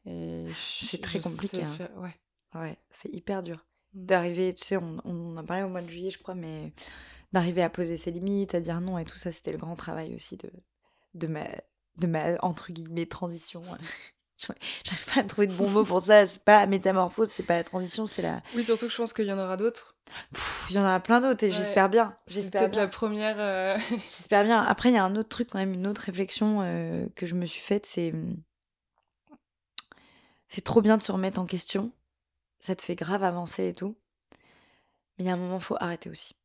C'est 0.57 1.01
très 1.01 1.21
compliqué. 1.21 1.63
Hein. 1.63 1.89
Ouais. 1.97 2.15
Ouais, 2.55 2.79
c'est 2.91 3.13
hyper 3.13 3.43
dur. 3.43 3.67
Mm. 3.95 4.07
D'arriver, 4.07 4.55
tu 4.55 4.65
sais, 4.65 4.77
on, 4.77 5.01
on, 5.05 5.37
en 5.37 5.45
parlait 5.45 5.63
au 5.63 5.69
mois 5.69 5.83
de 5.83 5.89
juillet, 5.89 6.11
je 6.11 6.19
crois, 6.19 6.35
mais 6.35 6.73
d'arriver 7.33 7.63
à 7.63 7.71
poser 7.71 7.97
ses 7.97 8.11
limites, 8.11 8.55
à 8.55 8.61
dire 8.61 8.81
non, 8.81 8.99
et 8.99 9.05
tout 9.05 9.19
ça, 9.19 9.33
c'était 9.33 9.53
le 9.53 9.59
grand 9.59 9.77
travail 9.77 10.15
aussi 10.15 10.37
de, 10.37 10.51
de, 11.15 11.27
ma, 11.27 11.47
de 11.97 12.07
ma, 12.07 12.37
entre 12.41 12.73
guillemets, 12.73 13.07
transition. 13.07 13.63
J'arrive 14.85 15.05
pas 15.07 15.23
pas 15.23 15.25
trouvé 15.25 15.47
de 15.49 15.53
bon 15.53 15.69
mot 15.69 15.85
pour 15.85 16.01
ça. 16.01 16.27
C'est 16.27 16.45
pas 16.45 16.61
la 16.61 16.67
métamorphose, 16.67 17.31
c'est 17.33 17.43
pas 17.43 17.57
la 17.57 17.65
transition, 17.65 18.07
c'est 18.07 18.23
la. 18.23 18.41
Oui, 18.55 18.63
surtout 18.63 18.87
que 18.87 18.93
je 18.93 18.97
pense 18.97 19.13
qu'il 19.13 19.27
y 19.27 19.33
en 19.33 19.39
aura 19.39 19.57
d'autres. 19.57 19.97
Il 20.71 20.77
y 20.77 20.79
en 20.79 20.83
aura 20.83 21.01
plein 21.01 21.21
d'autres 21.21 21.45
et 21.45 21.51
j'espère 21.51 21.89
bien. 21.91 22.17
J'espère 22.29 22.63
peut-être 22.63 22.77
la 22.77 22.89
première. 22.89 23.37
euh, 23.39 23.77
J'espère 24.11 24.45
bien. 24.45 24.63
Après, 24.63 24.91
il 24.91 24.95
y 24.95 24.99
a 24.99 25.05
un 25.05 25.17
autre 25.17 25.29
truc, 25.29 25.51
quand 25.51 25.59
même, 25.59 25.75
une 25.75 25.87
autre 25.87 26.03
réflexion 26.03 26.61
euh, 26.63 27.07
que 27.17 27.27
je 27.27 27.35
me 27.35 27.47
suis 27.47 27.61
faite, 27.61 27.85
c'est. 27.85 28.13
C'est 30.49 30.65
trop 30.65 30.81
bien 30.81 30.97
de 30.97 31.03
se 31.03 31.13
remettre 31.13 31.39
en 31.41 31.45
question. 31.45 31.93
Ça 32.61 32.75
te 32.75 32.81
fait 32.83 32.95
grave 32.95 33.23
avancer 33.23 33.69
et 33.69 33.75
tout. 33.75 33.97
Mais 35.19 35.25
il 35.25 35.27
y 35.27 35.31
a 35.31 35.35
un 35.35 35.37
moment, 35.37 35.61
faut 35.61 35.77
arrêter 35.79 36.09
aussi. 36.11 36.37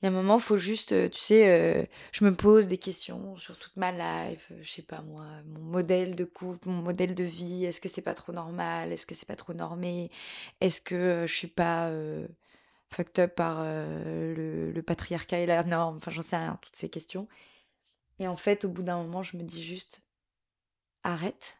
Il 0.00 0.04
y 0.04 0.06
a 0.06 0.10
un 0.10 0.14
moment, 0.14 0.38
faut 0.38 0.56
juste, 0.56 0.92
euh, 0.92 1.08
tu 1.08 1.18
sais, 1.18 1.48
euh, 1.48 1.84
je 2.12 2.24
me 2.24 2.32
pose 2.32 2.68
des 2.68 2.78
questions 2.78 3.36
sur 3.36 3.58
toute 3.58 3.76
ma 3.76 3.90
life, 3.90 4.46
euh, 4.52 4.58
je 4.62 4.70
sais 4.70 4.82
pas 4.82 5.02
moi, 5.02 5.24
mon 5.46 5.60
modèle 5.60 6.14
de 6.14 6.24
couple, 6.24 6.68
mon 6.68 6.82
modèle 6.82 7.14
de 7.16 7.24
vie, 7.24 7.64
est-ce 7.64 7.80
que 7.80 7.88
c'est 7.88 8.02
pas 8.02 8.14
trop 8.14 8.32
normal, 8.32 8.92
est-ce 8.92 9.06
que 9.06 9.14
c'est 9.16 9.26
pas 9.26 9.36
trop 9.36 9.54
normé, 9.54 10.10
est-ce 10.60 10.80
que 10.80 11.24
je 11.26 11.34
suis 11.34 11.48
pas 11.48 11.90
fucked 12.90 13.18
up 13.18 13.34
par 13.34 13.64
le, 13.64 14.70
le 14.72 14.82
patriarcat 14.82 15.40
et 15.40 15.46
la 15.46 15.64
norme, 15.64 15.96
enfin 15.96 16.10
j'en 16.12 16.22
sais 16.22 16.36
rien, 16.36 16.58
toutes 16.62 16.76
ces 16.76 16.88
questions. 16.88 17.28
Et 18.20 18.28
en 18.28 18.36
fait, 18.36 18.64
au 18.64 18.68
bout 18.68 18.82
d'un 18.82 19.02
moment, 19.02 19.22
je 19.22 19.36
me 19.36 19.42
dis 19.42 19.62
juste, 19.62 20.02
arrête, 21.02 21.58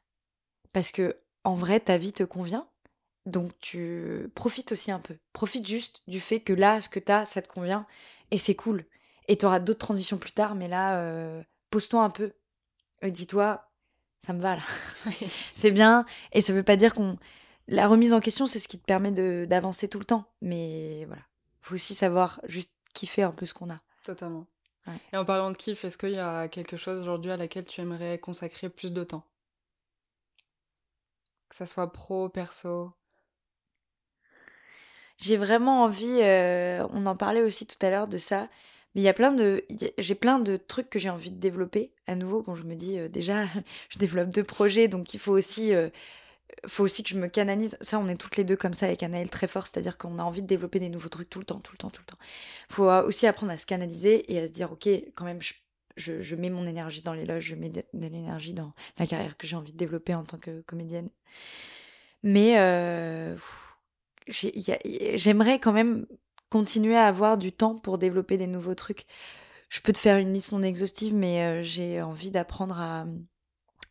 parce 0.73 0.93
que 0.93 1.17
en 1.45 1.55
vrai, 1.55 1.81
ta 1.81 1.99
vie 1.99 2.13
te 2.13 2.25
convient. 2.25 2.69
Donc 3.29 3.53
tu 3.61 4.31
profites 4.35 4.73
aussi 4.73 4.91
un 4.91 5.01
peu. 5.01 5.17
Profite 5.33 5.67
juste 5.67 6.03
du 6.09 6.19
fait 6.19 6.41
que 6.41 6.53
là, 6.55 6.81
ce 6.81 6.89
que 6.89 6.99
t'as, 6.99 7.27
ça 7.27 7.43
te 7.43 7.49
convient 7.49 7.87
et 8.31 8.39
c'est 8.39 8.55
cool. 8.55 8.87
Et 9.29 9.37
t'auras 9.37 9.61
d'autres 9.61 9.79
transitions 9.81 10.17
plus 10.17 10.33
tard, 10.33 10.55
mais 10.55 10.67
là, 10.67 11.01
euh, 11.03 11.43
pose-toi 11.71 12.03
un 12.03 12.09
peu. 12.11 12.33
Et 13.03 13.11
dis-toi, 13.11 13.71
ça 14.25 14.33
me 14.33 14.41
va 14.41 14.57
là. 14.57 14.63
c'est 15.55 15.71
bien. 15.71 16.07
Et 16.33 16.41
ça 16.41 16.53
veut 16.55 16.63
pas 16.63 16.77
dire 16.77 16.95
qu'on. 16.95 17.19
La 17.67 17.87
remise 17.87 18.15
en 18.15 18.21
question, 18.21 18.47
c'est 18.47 18.59
ce 18.61 18.69
qui 18.69 18.79
te 18.79 18.87
permet 18.87 19.13
de- 19.13 19.45
d'avancer 19.47 19.89
tout 19.89 19.99
le 19.99 20.07
temps. 20.07 20.25
Mais 20.41 21.05
voilà. 21.05 21.23
Faut 21.61 21.75
aussi 21.75 21.95
savoir 21.95 22.41
juste 22.45 22.73
kiffer 22.95 23.23
un 23.25 23.33
peu 23.33 23.45
ce 23.45 23.53
qu'on 23.53 23.69
a. 23.69 23.79
Totalement. 24.03 24.47
Ouais. 24.87 24.97
Et 25.13 25.19
en 25.19 25.27
parlant 25.27 25.51
de 25.51 25.57
kiff, 25.57 25.85
est-ce 25.85 25.99
qu'il 25.99 26.13
y 26.13 26.19
a 26.19 26.49
quelque 26.49 26.79
chose 26.79 27.03
aujourd'hui 27.03 27.31
à 27.31 27.37
laquelle 27.37 27.67
tu 27.67 27.83
aimerais 27.83 28.19
consacrer 28.19 28.71
plus 28.71 28.91
de 28.91 29.05
temps? 29.05 29.27
Que 31.51 31.57
ça 31.57 31.67
soit 31.67 31.93
pro, 31.93 32.31
perso? 32.31 32.91
J'ai 35.19 35.37
vraiment 35.37 35.83
envie, 35.83 36.21
euh, 36.23 36.87
on 36.91 37.07
en 37.07 37.17
parlait 37.17 37.43
aussi 37.43 37.67
tout 37.67 37.85
à 37.85 37.91
l'heure 37.91 38.09
de 38.09 38.19
ça, 38.19 38.49
mais 38.95 39.03
il 39.03 39.05
y 39.05 39.09
a 39.09 39.15
plein 39.15 39.33
de, 39.33 39.65
il 39.69 39.91
j'ai 39.99 40.15
plein 40.15 40.39
de 40.39 40.57
trucs 40.57 40.89
que 40.89 40.99
j'ai 40.99 41.11
envie 41.11 41.31
de 41.31 41.39
développer. 41.39 41.93
À 42.07 42.15
nouveau, 42.15 42.43
quand 42.43 42.55
je 42.55 42.65
me 42.65 42.75
dis 42.75 42.99
euh, 42.99 43.09
déjà, 43.09 43.45
je 43.91 43.99
développe 43.99 44.31
deux 44.31 44.43
projets, 44.43 44.89
donc 44.89 45.13
il 45.15 45.21
faut 45.21 45.33
aussi, 45.33 45.75
euh, 45.75 45.91
faut 46.67 46.85
aussi 46.85 47.03
que 47.03 47.11
je 47.11 47.19
me 47.19 47.29
canalise. 47.29 47.77
Ça, 47.81 47.99
on 47.99 48.09
est 48.09 48.17
toutes 48.17 48.37
les 48.37 48.45
deux 48.45 48.57
comme 48.57 48.75
ça 48.75 48.87
avec 48.87 49.03
Anaël 49.03 49.29
très 49.29 49.47
fort, 49.47 49.67
c'est-à-dire 49.67 49.99
qu'on 49.99 50.19
a 50.19 50.23
envie 50.23 50.43
de 50.43 50.47
développer 50.47 50.79
des 50.79 50.89
nouveaux 50.89 51.11
trucs 51.11 51.29
tout 51.29 51.39
le 51.39 51.45
temps, 51.45 51.61
tout 51.61 51.73
le 51.73 51.79
temps, 51.79 51.91
tout 51.91 52.03
le 52.03 52.07
temps. 52.07 52.19
Faut 52.71 52.89
euh, 52.89 53.03
aussi 53.05 53.27
apprendre 53.27 53.53
à 53.53 53.57
se 53.57 53.67
canaliser 53.67 54.33
et 54.33 54.39
à 54.39 54.47
se 54.47 54.53
dire, 54.53 54.73
ok, 54.73 54.89
quand 55.15 55.25
même, 55.25 55.41
je, 55.43 55.53
je, 56.23 56.37
mets 56.37 56.51
mon 56.51 56.67
énergie 56.67 57.03
dans 57.03 57.13
les 57.13 57.27
loges, 57.27 57.45
je 57.45 57.55
mets 57.57 57.71
de, 57.71 57.83
l'énergie 57.93 58.55
dans 58.55 58.73
la 58.99 59.07
carrière 59.07 59.37
que 59.37 59.47
j'ai 59.47 59.57
envie 59.57 59.73
de 59.73 59.79
développer 59.79 60.15
en 60.15 60.25
tant 60.25 60.39
que 60.39 60.63
comédienne. 60.63 61.11
Mais 62.23 62.53
il 62.53 63.39
j'aimerais 64.29 65.59
quand 65.59 65.73
même 65.73 66.07
continuer 66.51 66.97
à 66.97 67.07
avoir 67.07 67.39
du 67.39 67.53
temps 67.53 67.77
pour 67.77 67.99
développer 67.99 68.37
des 68.37 68.47
nouveaux 68.47 68.75
trucs. 68.75 69.05
Je 69.69 69.81
peux 69.81 69.93
te 69.93 69.99
faire 69.99 70.17
une 70.17 70.33
liste 70.33 70.53
non 70.53 70.63
exhaustive, 70.63 71.15
mais 71.15 71.43
euh, 71.43 71.63
j'ai 71.63 72.01
envie 72.01 72.31
d'apprendre 72.31 72.79
à 72.81 73.05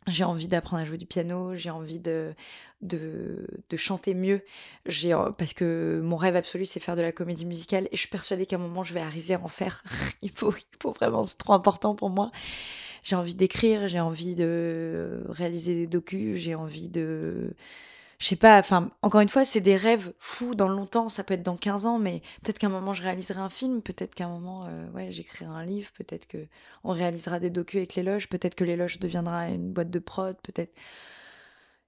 j'ai 0.07 0.23
envie 0.23 0.47
d'apprendre 0.47 0.81
à 0.81 0.85
jouer 0.85 0.97
du 0.97 1.05
piano, 1.05 1.53
j'ai 1.53 1.69
envie 1.69 1.99
de, 1.99 2.33
de, 2.81 3.45
de 3.69 3.77
chanter 3.77 4.13
mieux, 4.13 4.41
j'ai 4.85 5.13
parce 5.37 5.53
que 5.53 5.99
mon 6.01 6.15
rêve 6.15 6.35
absolu 6.35 6.65
c'est 6.65 6.79
faire 6.79 6.95
de 6.95 7.01
la 7.01 7.11
comédie 7.11 7.45
musicale 7.45 7.87
et 7.91 7.95
je 7.95 7.99
suis 7.99 8.09
persuadée 8.09 8.45
qu'à 8.45 8.55
un 8.55 8.59
moment 8.59 8.83
je 8.83 8.93
vais 8.93 9.01
arriver 9.01 9.33
à 9.33 9.41
en 9.41 9.49
faire. 9.49 9.83
il 10.21 10.29
faut 10.29 10.53
il 10.53 10.77
faut 10.81 10.93
vraiment 10.93 11.25
c'est 11.25 11.37
trop 11.37 11.53
important 11.53 11.93
pour 11.93 12.09
moi. 12.09 12.31
J'ai 13.03 13.15
envie 13.15 13.35
d'écrire, 13.35 13.87
j'ai 13.87 13.99
envie 13.99 14.35
de 14.35 15.23
réaliser 15.29 15.75
des 15.75 15.87
docus, 15.87 16.39
j'ai 16.39 16.55
envie 16.55 16.89
de 16.89 17.53
je 18.19 18.25
sais 18.25 18.35
pas, 18.35 18.57
enfin, 18.57 18.89
encore 19.03 19.21
une 19.21 19.27
fois, 19.27 19.45
c'est 19.45 19.61
des 19.61 19.75
rêves 19.75 20.11
fous 20.17 20.55
dans 20.55 20.67
longtemps, 20.67 21.07
ça 21.07 21.23
peut 21.23 21.35
être 21.35 21.43
dans 21.43 21.55
15 21.55 21.85
ans, 21.85 21.99
mais 21.99 22.21
peut-être 22.41 22.57
qu'à 22.57 22.67
un 22.67 22.71
moment 22.71 22.93
je 22.95 23.03
réaliserai 23.03 23.39
un 23.39 23.49
film, 23.49 23.83
peut-être 23.83 24.15
qu'à 24.15 24.25
un 24.25 24.29
moment, 24.29 24.65
euh, 24.67 24.89
ouais, 24.91 25.11
j'écrirai 25.11 25.45
un 25.45 25.63
livre, 25.63 25.91
peut-être 25.93 26.27
que 26.27 26.47
on 26.83 26.93
réalisera 26.93 27.39
des 27.39 27.51
docus 27.51 27.77
avec 27.77 27.93
les 27.93 28.01
loges, 28.01 28.27
peut-être 28.27 28.55
que 28.55 28.63
les 28.63 28.75
loges 28.75 28.99
deviendra 28.99 29.49
une 29.49 29.71
boîte 29.71 29.91
de 29.91 29.99
prod, 29.99 30.35
peut-être. 30.41 30.73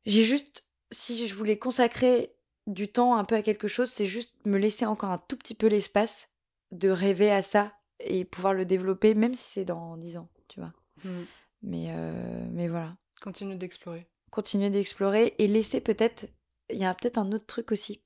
J'ai 0.06 0.24
juste, 0.24 0.68
si 0.92 1.28
je 1.28 1.34
voulais 1.34 1.58
consacrer 1.58 2.36
du 2.68 2.88
temps 2.88 3.16
un 3.16 3.26
peu 3.26 3.36
à 3.36 3.42
quelque 3.42 3.68
chose, 3.68 3.90
c'est 3.90 4.06
juste 4.06 4.46
me 4.46 4.60
laisser 4.60 4.86
encore 4.86 5.10
un 5.10 5.18
tout 5.18 5.36
petit 5.36 5.56
peu 5.56 5.66
l'espace 5.66 6.30
de 6.72 6.90
rêver 6.90 7.32
à 7.32 7.42
ça 7.42 7.74
et 8.00 8.24
pouvoir 8.24 8.54
le 8.54 8.66
développer, 8.66 9.16
même 9.16 9.34
si 9.34 9.44
c'est 9.44 9.66
dans 9.66 9.98
10 9.98 10.18
ans, 10.18 10.30
tu 10.48 10.60
vois. 10.60 10.74
Hmm. 11.04 11.24
Mais, 11.64 11.88
euh, 11.90 12.48
mais 12.52 12.68
voilà 12.68 12.96
Continue 13.22 13.56
d'explorer. 13.56 14.08
Continuer 14.30 14.70
d'explorer 14.70 15.36
et 15.38 15.48
laisser 15.48 15.82
peut-être. 15.82 16.28
Il 16.70 16.78
y 16.78 16.86
a 16.86 16.94
peut-être 16.94 17.18
un 17.18 17.32
autre 17.32 17.46
truc 17.46 17.72
aussi. 17.72 18.02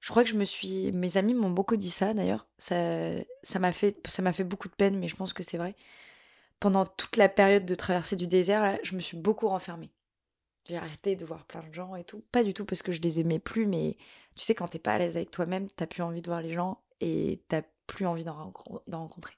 Je 0.00 0.08
crois 0.10 0.24
que 0.24 0.30
je 0.30 0.34
me 0.34 0.44
suis. 0.44 0.92
Mes 0.92 1.16
amis 1.16 1.34
m'ont 1.34 1.50
beaucoup 1.50 1.76
dit 1.76 1.90
ça 1.90 2.14
d'ailleurs. 2.14 2.46
Ça, 2.58 3.58
m'a 3.58 3.72
fait, 3.72 4.06
ça 4.08 4.22
m'a 4.22 4.32
fait 4.32 4.44
beaucoup 4.44 4.68
de 4.68 4.74
peine, 4.74 4.98
mais 4.98 5.08
je 5.08 5.16
pense 5.16 5.32
que 5.32 5.42
c'est 5.42 5.58
vrai. 5.58 5.74
Pendant 6.58 6.86
toute 6.86 7.16
la 7.16 7.28
période 7.28 7.66
de 7.66 7.74
traversée 7.74 8.16
du 8.16 8.26
désert, 8.26 8.62
là, 8.62 8.78
je 8.82 8.94
me 8.94 9.00
suis 9.00 9.16
beaucoup 9.16 9.48
renfermée. 9.48 9.90
J'ai 10.68 10.76
arrêté 10.76 11.16
de 11.16 11.24
voir 11.24 11.44
plein 11.46 11.62
de 11.62 11.74
gens 11.74 11.96
et 11.96 12.04
tout. 12.04 12.22
Pas 12.32 12.44
du 12.44 12.54
tout 12.54 12.64
parce 12.64 12.82
que 12.82 12.92
je 12.92 13.00
les 13.00 13.20
aimais 13.20 13.38
plus, 13.38 13.66
mais 13.66 13.96
tu 14.36 14.44
sais, 14.44 14.54
quand 14.54 14.68
t'es 14.68 14.78
pas 14.78 14.92
à 14.92 14.98
l'aise 14.98 15.16
avec 15.16 15.30
toi-même, 15.30 15.68
t'as 15.70 15.86
plus 15.86 16.02
envie 16.02 16.22
de 16.22 16.28
voir 16.28 16.42
les 16.42 16.52
gens 16.52 16.80
et 17.00 17.42
t'as 17.48 17.62
plus 17.90 18.06
envie 18.06 18.24
d'en 18.24 18.50
renco- 18.50 18.82
d'en 18.86 19.00
rencontrer. 19.00 19.34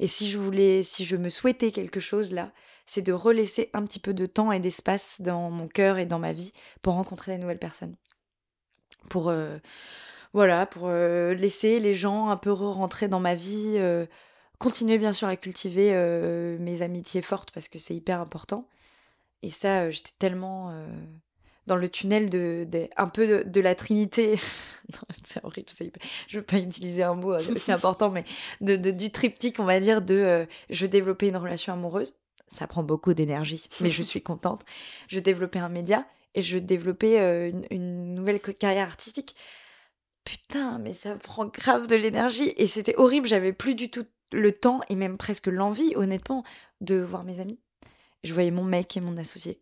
Et 0.00 0.06
si 0.06 0.28
je 0.28 0.38
voulais, 0.38 0.82
si 0.82 1.04
je 1.04 1.16
me 1.16 1.28
souhaitais 1.28 1.70
quelque 1.70 2.00
chose 2.00 2.32
là, 2.32 2.52
c'est 2.86 3.02
de 3.02 3.12
relaisser 3.12 3.70
un 3.72 3.84
petit 3.84 4.00
peu 4.00 4.12
de 4.12 4.26
temps 4.26 4.52
et 4.52 4.60
d'espace 4.60 5.20
dans 5.20 5.50
mon 5.50 5.68
cœur 5.68 5.98
et 5.98 6.06
dans 6.06 6.18
ma 6.18 6.32
vie 6.32 6.52
pour 6.82 6.94
rencontrer 6.94 7.32
des 7.32 7.38
nouvelles 7.38 7.58
personnes. 7.58 7.96
Pour 9.08 9.28
euh, 9.28 9.58
voilà, 10.32 10.66
pour 10.66 10.88
euh, 10.88 11.34
laisser 11.34 11.78
les 11.78 11.94
gens 11.94 12.28
un 12.28 12.36
peu 12.36 12.50
rentrer 12.50 13.08
dans 13.08 13.20
ma 13.20 13.34
vie, 13.34 13.76
euh, 13.76 14.06
continuer 14.58 14.98
bien 14.98 15.12
sûr 15.12 15.28
à 15.28 15.36
cultiver 15.36 15.92
mes 16.58 16.82
amitiés 16.82 17.22
fortes 17.22 17.50
parce 17.52 17.68
que 17.68 17.78
c'est 17.78 17.94
hyper 17.94 18.20
important. 18.20 18.68
Et 19.42 19.50
ça, 19.50 19.90
j'étais 19.90 20.12
tellement 20.18 20.72
dans 21.66 21.76
le 21.76 21.88
tunnel 21.88 22.28
de, 22.30 22.66
de- 22.68 22.88
un 22.96 23.08
peu 23.08 23.26
de, 23.26 23.42
de 23.48 23.60
la 23.60 23.74
Trinité. 23.74 24.38
C'est 25.26 25.42
horrible, 25.44 25.68
je 26.28 26.38
veux 26.38 26.44
pas 26.44 26.58
utiliser 26.58 27.02
un 27.02 27.14
mot 27.14 27.32
euh, 27.32 27.40
aussi 27.54 27.72
important, 27.72 28.10
mais 28.10 28.24
de, 28.60 28.76
de- 28.76 28.90
du 28.90 29.10
triptyque, 29.10 29.58
on 29.60 29.64
va 29.64 29.80
dire, 29.80 30.02
de 30.02 30.14
euh, 30.14 30.46
je 30.70 30.82
veux 30.84 30.88
développer 30.90 31.28
une 31.28 31.36
relation 31.36 31.72
amoureuse. 31.72 32.14
Ça 32.48 32.66
prend 32.66 32.82
beaucoup 32.84 33.14
d'énergie, 33.14 33.68
mais 33.80 33.90
je 33.90 34.02
suis 34.02 34.20
contente. 34.22 34.62
Je 35.08 35.16
veux 35.16 35.22
développer 35.22 35.58
un 35.58 35.70
média 35.70 36.06
et 36.34 36.42
je 36.42 36.56
veux 36.56 36.60
développer 36.60 37.18
euh, 37.20 37.48
une, 37.50 37.66
une 37.70 38.14
nouvelle 38.14 38.38
carrière 38.40 38.86
artistique. 38.86 39.34
Putain, 40.24 40.78
mais 40.78 40.92
ça 40.92 41.16
prend 41.16 41.46
grave 41.46 41.86
de 41.86 41.96
l'énergie 41.96 42.52
et 42.56 42.66
c'était 42.66 42.96
horrible. 42.96 43.26
J'avais 43.26 43.52
plus 43.52 43.74
du 43.74 43.90
tout 43.90 44.06
le 44.32 44.52
temps 44.52 44.80
et 44.88 44.94
même 44.94 45.16
presque 45.16 45.46
l'envie, 45.48 45.92
honnêtement, 45.96 46.44
de 46.80 46.96
voir 46.96 47.24
mes 47.24 47.40
amis. 47.40 47.58
Je 48.22 48.32
voyais 48.32 48.50
mon 48.50 48.64
mec 48.64 48.96
et 48.96 49.00
mon 49.00 49.16
associé 49.16 49.60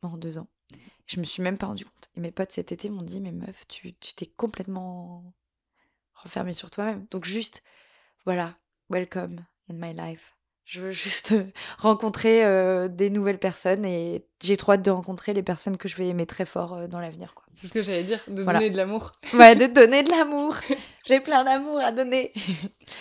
pendant 0.00 0.16
deux 0.16 0.38
ans. 0.38 0.46
Je 1.06 1.20
me 1.20 1.24
suis 1.24 1.42
même 1.42 1.58
pas 1.58 1.66
rendu 1.66 1.84
compte. 1.84 2.10
Et 2.16 2.20
mes 2.20 2.30
potes 2.30 2.52
cet 2.52 2.72
été 2.72 2.88
m'ont 2.88 3.02
dit, 3.02 3.20
mais 3.20 3.32
meuf, 3.32 3.66
tu 3.68 3.92
tu 3.94 4.14
t'es 4.14 4.26
complètement 4.26 5.22
renfermée 6.14 6.52
sur 6.54 6.70
toi-même. 6.70 7.06
Donc 7.10 7.24
juste, 7.24 7.62
voilà, 8.24 8.54
welcome 8.90 9.44
in 9.70 9.74
my 9.74 9.92
life. 9.92 10.34
Je 10.64 10.80
veux 10.80 10.90
juste 10.92 11.34
rencontrer 11.78 12.42
euh, 12.46 12.88
des 12.88 13.10
nouvelles 13.10 13.38
personnes 13.38 13.84
et 13.84 14.24
j'ai 14.42 14.56
trop 14.56 14.72
hâte 14.72 14.80
de 14.82 14.90
rencontrer 14.90 15.34
les 15.34 15.42
personnes 15.42 15.76
que 15.76 15.88
je 15.88 15.96
vais 15.96 16.08
aimer 16.08 16.24
très 16.24 16.46
fort 16.46 16.72
euh, 16.72 16.86
dans 16.86 17.00
l'avenir. 17.00 17.34
quoi. 17.34 17.44
C'est 17.54 17.66
ce 17.68 17.74
que 17.74 17.82
j'allais 17.82 18.02
dire, 18.04 18.24
de 18.28 18.42
Voilà. 18.42 18.60
donner 18.60 18.70
de 18.70 18.76
l'amour. 18.78 19.12
Ouais, 19.34 19.54
de 19.56 19.66
donner 19.66 20.02
de 20.04 20.10
l'amour. 20.10 20.56
J'ai 21.06 21.20
plein 21.20 21.44
d'amour 21.44 21.78
à 21.80 21.92
donner. 21.92 22.32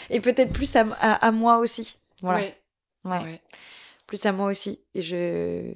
Et 0.09 0.19
peut-être 0.19 0.51
plus 0.51 0.75
à, 0.75 0.81
à, 0.99 1.25
à 1.25 1.31
moi 1.31 1.59
aussi. 1.59 1.97
Voilà. 2.21 2.39
Ouais. 2.39 2.57
Ouais. 3.05 3.23
ouais. 3.23 3.41
Plus 4.07 4.25
à 4.25 4.33
moi 4.33 4.47
aussi. 4.49 4.81
Et 4.93 5.01
je. 5.01 5.73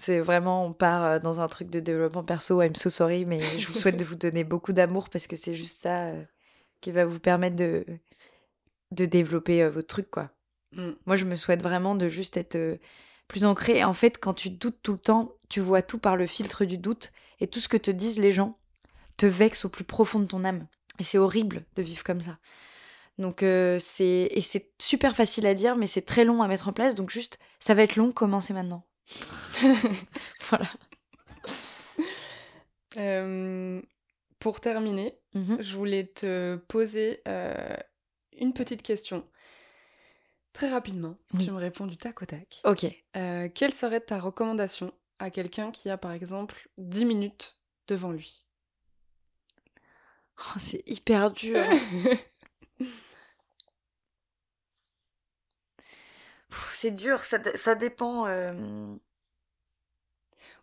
C'est 0.00 0.20
vraiment, 0.20 0.64
on 0.64 0.72
part 0.72 1.04
euh, 1.04 1.18
dans 1.18 1.40
un 1.40 1.48
truc 1.48 1.68
de 1.68 1.78
développement 1.78 2.24
perso. 2.24 2.62
I'm 2.62 2.74
so 2.74 2.88
sorry, 2.88 3.26
mais 3.26 3.40
je 3.58 3.68
vous 3.68 3.74
souhaite 3.74 3.98
de 3.98 4.04
vous 4.04 4.16
donner 4.16 4.44
beaucoup 4.44 4.72
d'amour 4.72 5.10
parce 5.10 5.26
que 5.26 5.36
c'est 5.36 5.54
juste 5.54 5.82
ça 5.82 6.06
euh, 6.06 6.24
qui 6.80 6.90
va 6.90 7.04
vous 7.04 7.20
permettre 7.20 7.56
de, 7.56 7.84
de 8.92 9.04
développer 9.04 9.62
euh, 9.62 9.70
votre 9.70 9.88
truc, 9.88 10.10
quoi. 10.10 10.30
Mm. 10.72 10.90
Moi, 11.06 11.16
je 11.16 11.24
me 11.24 11.34
souhaite 11.34 11.62
vraiment 11.62 11.94
de 11.94 12.08
juste 12.08 12.36
être 12.36 12.56
euh, 12.56 12.76
plus 13.28 13.44
ancré. 13.44 13.84
En 13.84 13.92
fait, 13.92 14.18
quand 14.18 14.34
tu 14.34 14.50
doutes 14.50 14.78
tout 14.82 14.92
le 14.92 14.98
temps, 14.98 15.34
tu 15.48 15.60
vois 15.60 15.82
tout 15.82 15.98
par 15.98 16.16
le 16.16 16.26
filtre 16.26 16.64
du 16.64 16.78
doute. 16.78 17.12
Et 17.40 17.46
tout 17.46 17.60
ce 17.60 17.68
que 17.68 17.76
te 17.76 17.90
disent 17.90 18.18
les 18.18 18.32
gens 18.32 18.58
te 19.16 19.26
vexe 19.26 19.64
au 19.64 19.68
plus 19.68 19.84
profond 19.84 20.20
de 20.20 20.26
ton 20.26 20.44
âme. 20.44 20.66
Et 20.98 21.02
c'est 21.02 21.18
horrible 21.18 21.64
de 21.76 21.82
vivre 21.82 22.04
comme 22.04 22.20
ça. 22.20 22.38
Donc, 23.18 23.42
euh, 23.42 23.78
c'est. 23.78 24.28
Et 24.30 24.40
c'est 24.40 24.70
super 24.80 25.14
facile 25.14 25.46
à 25.46 25.54
dire, 25.54 25.76
mais 25.76 25.86
c'est 25.86 26.02
très 26.02 26.24
long 26.24 26.42
à 26.42 26.48
mettre 26.48 26.68
en 26.68 26.72
place. 26.72 26.94
Donc, 26.94 27.10
juste, 27.10 27.38
ça 27.58 27.74
va 27.74 27.82
être 27.82 27.96
long, 27.96 28.12
commencez 28.12 28.52
maintenant. 28.52 28.84
voilà. 30.48 30.70
Euh, 32.96 33.80
pour 34.38 34.60
terminer, 34.60 35.18
Mhm. 35.34 35.62
je 35.62 35.76
voulais 35.76 36.06
te 36.06 36.56
poser 36.56 37.20
euh, 37.28 37.76
une 38.38 38.52
petite 38.52 38.82
question. 38.82 39.26
Très 40.52 40.68
rapidement, 40.70 41.16
Oui. 41.34 41.44
tu 41.44 41.50
me 41.52 41.58
réponds 41.58 41.86
du 41.86 41.96
tac 41.96 42.22
au 42.22 42.26
tac. 42.26 42.60
Ok. 42.64 42.86
Euh, 43.16 43.48
quelle 43.54 43.72
serait 43.72 44.00
ta 44.00 44.18
recommandation 44.18 44.92
à 45.20 45.30
quelqu'un 45.30 45.70
qui 45.70 45.88
a 45.90 45.96
par 45.96 46.12
exemple 46.12 46.68
10 46.78 47.04
minutes 47.04 47.56
devant 47.86 48.10
lui? 48.10 48.46
Oh, 50.38 50.58
c'est 50.58 50.82
hyper 50.88 51.30
dur. 51.30 51.64
Pff, 52.78 53.06
c'est 56.72 56.90
dur, 56.90 57.22
ça, 57.24 57.38
dé- 57.38 57.56
ça 57.56 57.74
dépend. 57.74 58.26
euh, 58.26 58.52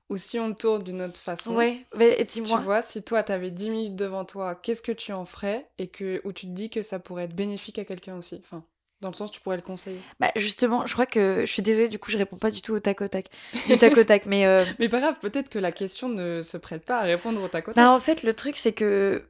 Ou 0.10 0.18
si 0.18 0.40
on 0.40 0.48
le 0.48 0.56
tourne 0.56 0.84
d'une 0.84 1.02
autre 1.02 1.20
façon, 1.20 1.54
Ouais, 1.54 1.82
mais 1.98 2.16
tu 2.26 2.26
dis-moi. 2.34 2.62
vois, 2.62 2.82
si 2.82 3.04
toi 3.04 3.24
t'avais 3.24 3.52
10 3.52 3.70
minutes 3.70 3.96
devant 3.96 4.24
toi, 4.24 4.56
qu'est-ce 4.56 4.82
que 4.82 4.94
tu 4.94 5.12
en 5.12 5.26
ferais 5.26 5.68
et 5.78 5.90
que 5.90 6.22
où 6.24 6.32
tu 6.32 6.46
te 6.46 6.52
dis 6.52 6.70
que 6.70 6.82
ça 6.82 7.00
pourrait 7.00 7.26
être 7.26 7.36
bénéfique 7.36 7.78
à 7.78 7.84
quelqu'un 7.86 8.18
aussi? 8.18 8.40
Enfin, 8.44 8.64
dans 9.02 9.10
le 9.10 9.14
sens 9.14 9.32
tu 9.32 9.42
pourrais 9.42 9.58
le 9.58 9.62
conseiller. 9.62 10.00
Bah, 10.22 10.32
justement, 10.38 10.86
je 10.86 10.94
crois 10.94 11.06
que 11.06 11.42
je 11.46 11.52
suis 11.52 11.62
désolée, 11.62 11.90
du 11.90 12.00
coup, 12.00 12.10
je 12.10 12.18
réponds 12.18 12.38
pas 12.38 12.52
du 12.52 12.62
tout 12.62 12.74
au 12.74 12.80
tac 12.80 13.02
au 13.02 13.08
tac. 13.10 13.28
Du 13.68 13.78
tac 13.78 13.98
au 13.98 14.04
tac, 14.06 14.26
mais. 14.28 14.46
euh, 14.46 14.64
Mais 14.80 14.88
pas 14.88 15.02
grave, 15.02 15.20
peut-être 15.20 15.50
que 15.50 15.60
la 15.60 15.74
question 15.74 16.08
ne 16.08 16.42
se 16.42 16.56
prête 16.58 16.86
pas 16.86 17.00
à 17.00 17.04
répondre 17.04 17.42
au 17.44 17.48
tac 17.50 17.68
au 17.68 17.72
tac. 17.74 17.84
Bah, 17.84 17.92
en 17.92 18.00
fait, 18.00 18.24
le 18.24 18.34
truc, 18.34 18.56
c'est 18.56 18.74
que. 18.74 19.24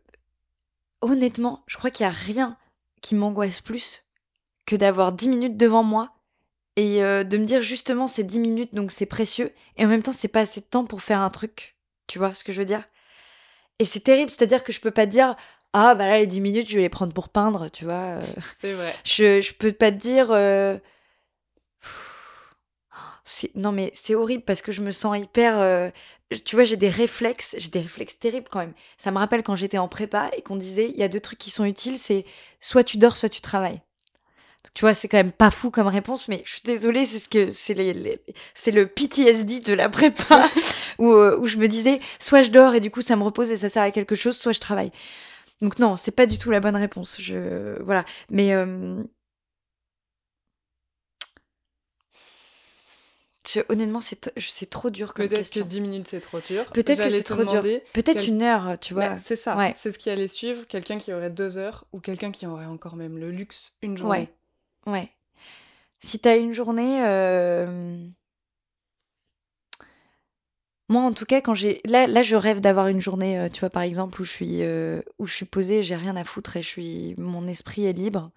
Honnêtement, 1.01 1.64
je 1.68 1.78
crois 1.78 1.89
qu'il 1.91 2.03
y 2.05 2.08
a 2.08 2.12
rien 2.12 2.58
qui 3.01 3.16
m'angoisse 3.16 3.62
plus 3.62 4.03
que 4.66 4.76
d'avoir 4.76 5.14
10 5.14 5.30
minutes 5.30 5.58
devant 5.58 5.84
moi 5.84 6.16
et 6.78 7.04
euh, 7.04 7.26
de 7.26 7.38
me 7.38 7.46
dire 7.46 7.62
justement 7.62 8.08
c'est 8.08 8.24
10 8.24 8.40
minutes 8.40 8.74
donc 8.74 8.92
c'est 8.92 9.06
précieux 9.06 9.54
et 9.78 9.86
en 9.86 9.90
même 9.90 10.04
temps 10.04 10.14
c'est 10.14 10.30
pas 10.30 10.42
assez 10.42 10.62
de 10.62 10.66
temps 10.66 10.86
pour 10.86 11.02
faire 11.02 11.20
un 11.20 11.30
truc. 11.30 11.76
Tu 12.08 12.20
vois 12.20 12.34
ce 12.34 12.46
que 12.46 12.54
je 12.54 12.60
veux 12.60 12.66
dire? 12.66 12.84
Et 13.80 13.86
c'est 13.86 14.00
terrible, 14.00 14.32
c'est-à-dire 14.32 14.64
que 14.64 14.72
je 14.72 14.80
peux 14.80 14.92
pas 14.92 15.06
te 15.06 15.12
dire 15.12 15.36
ah 15.74 15.96
bah 15.96 16.08
là 16.08 16.18
les 16.20 16.28
10 16.28 16.42
minutes 16.42 16.70
je 16.70 16.76
vais 16.78 16.84
les 16.84 16.90
prendre 16.90 17.14
pour 17.14 17.30
peindre, 17.30 17.70
tu 17.70 17.86
vois. 17.86 18.22
euh, 18.22 18.26
C'est 18.62 18.74
vrai. 18.74 18.96
je, 19.04 19.42
je 19.42 19.54
peux 19.54 19.74
pas 19.74 19.92
te 19.92 19.98
dire. 19.98 20.32
euh, 20.32 20.78
Non, 23.56 23.72
mais 23.72 23.92
c'est 23.94 24.16
horrible 24.16 24.44
parce 24.44 24.62
que 24.62 24.72
je 24.72 24.82
me 24.82 24.92
sens 24.92 25.18
hyper. 25.18 25.60
euh, 25.60 25.90
Tu 26.46 26.56
vois, 26.56 26.64
j'ai 26.64 26.78
des 26.78 26.90
réflexes, 26.90 27.56
j'ai 27.58 27.70
des 27.70 27.82
réflexes 27.82 28.18
terribles 28.20 28.48
quand 28.50 28.60
même. 28.60 28.74
Ça 28.98 29.12
me 29.12 29.18
rappelle 29.18 29.44
quand 29.44 29.56
j'étais 29.56 29.78
en 29.78 29.88
prépa 29.88 30.30
et 30.38 30.42
qu'on 30.42 30.56
disait 30.56 30.90
il 30.90 30.98
y 30.98 31.04
a 31.04 31.10
deux 31.10 31.20
trucs 31.20 31.40
qui 31.40 31.50
sont 31.50 31.66
utiles 31.66 31.98
c'est 31.98 32.26
soit 32.62 32.84
tu 32.84 32.98
dors, 32.98 33.18
soit 33.18 33.30
tu 33.30 33.42
travailles. 33.42 33.82
Tu 34.74 34.82
vois, 34.82 34.93
c'est 34.93 35.07
quand 35.07 35.18
même 35.18 35.32
pas 35.32 35.49
fou 35.51 35.72
comme 35.72 35.88
réponse, 35.88 36.28
mais 36.28 36.41
je 36.45 36.51
suis 36.53 36.61
désolée, 36.63 37.05
c'est 37.05 37.20
ce 37.20 37.30
que 37.30 37.49
c'est 37.49 37.74
les, 37.74 37.93
les- 37.93 38.22
c'est 38.53 38.72
le 38.72 38.88
PTSD 38.88 39.59
de 39.61 39.74
la 39.74 39.89
prépa 39.89 40.47
où, 40.99 41.11
euh, 41.13 41.38
où 41.39 41.47
je 41.47 41.57
me 41.57 41.68
disais 41.68 41.99
soit 42.20 42.41
je 42.41 42.51
dors 42.51 42.76
et 42.76 42.80
du 42.80 42.91
coup 42.91 43.01
ça 43.01 43.15
me 43.15 43.24
repose 43.24 43.51
et 43.51 43.57
ça 43.57 43.70
sert 43.70 43.84
à 43.84 43.91
quelque 43.91 44.15
chose, 44.15 44.38
soit 44.38 44.51
je 44.51 44.59
travaille. 44.59 44.91
Donc 45.61 45.80
non, 45.80 45.95
c'est 45.95 46.11
pas 46.15 46.26
du 46.28 46.38
tout 46.38 46.51
la 46.51 46.59
bonne 46.59 46.76
réponse. 46.76 47.18
Je 47.20 47.82
voilà, 47.82 48.05
mais 48.30 48.53
euh, 48.53 49.01
je- 53.47 53.61
honnêtement, 53.70 54.01
c'est 54.01 54.32
c'est 54.38 54.70
trop 54.70 54.89
dur 54.89 55.13
comme 55.13 55.26
Peut-être 55.28 55.39
que 55.39 55.43
question. 55.43 55.65
10 55.65 55.80
minutes 55.82 56.07
c'est 56.09 56.20
trop 56.20 56.39
dur. 56.41 56.65
Peut-être 56.74 57.01
que 57.01 57.09
c'est 57.09 57.24
trop 57.24 57.43
dur. 57.45 57.61
Peut-être 57.93 58.20
quel- 58.20 58.28
une 58.30 58.41
heure, 58.43 58.78
tu 58.80 58.93
vois. 58.93 59.09
Bah, 59.09 59.18
c'est 59.24 59.38
ça, 59.38 59.55
Ouais. 59.57 59.74
c'est 59.80 59.91
ce 59.91 59.97
qui 59.97 60.09
allait 60.09 60.28
suivre. 60.28 60.68
Quelqu'un 60.68 60.97
qui 60.97 61.13
aurait 61.13 61.30
deux 61.30 61.57
heures 61.57 61.86
ou 61.93 61.99
quelqu'un 62.01 62.32
qui 62.32 62.45
aurait 62.45 62.65
encore 62.65 62.95
même 62.97 63.18
le 63.18 63.32
luxe 63.32 63.74
une 63.82 63.97
journée. 63.97 64.11
Ouais, 64.20 64.30
ouais. 64.88 65.12
Si 66.00 66.20
t'as 66.20 66.38
une 66.38 66.54
journée, 66.54 67.04
euh, 67.06 68.06
moi 70.90 71.02
en 71.02 71.12
tout 71.12 71.26
cas, 71.26 71.42
quand 71.42 71.54
j'ai 71.54 71.82
là, 71.86 72.08
là, 72.08 72.22
je 72.22 72.36
rêve 72.36 72.62
d'avoir 72.62 72.88
une 72.88 73.02
journée, 73.02 73.40
euh, 73.40 73.50
tu 73.50 73.60
vois, 73.62 73.70
par 73.70 73.82
exemple, 73.84 74.22
où 74.22 74.26
je 74.26 74.32
suis, 74.32 74.64
euh, 74.64 75.02
où 75.20 75.28
je 75.28 75.34
suis 75.34 75.46
posée, 75.46 75.82
j'ai 75.82 75.96
rien 75.96 76.16
à 76.16 76.24
foutre 76.24 76.58
et 76.58 76.62
je 76.62 76.68
suis, 76.68 77.16
mon 77.18 77.48
esprit 77.48 77.86
est 77.86 77.94
libre. 77.94 78.32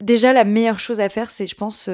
Déjà, 0.00 0.32
la 0.32 0.44
meilleure 0.44 0.80
chose 0.80 1.00
à 1.00 1.08
faire, 1.08 1.30
c'est, 1.30 1.46
je 1.46 1.54
pense, 1.54 1.88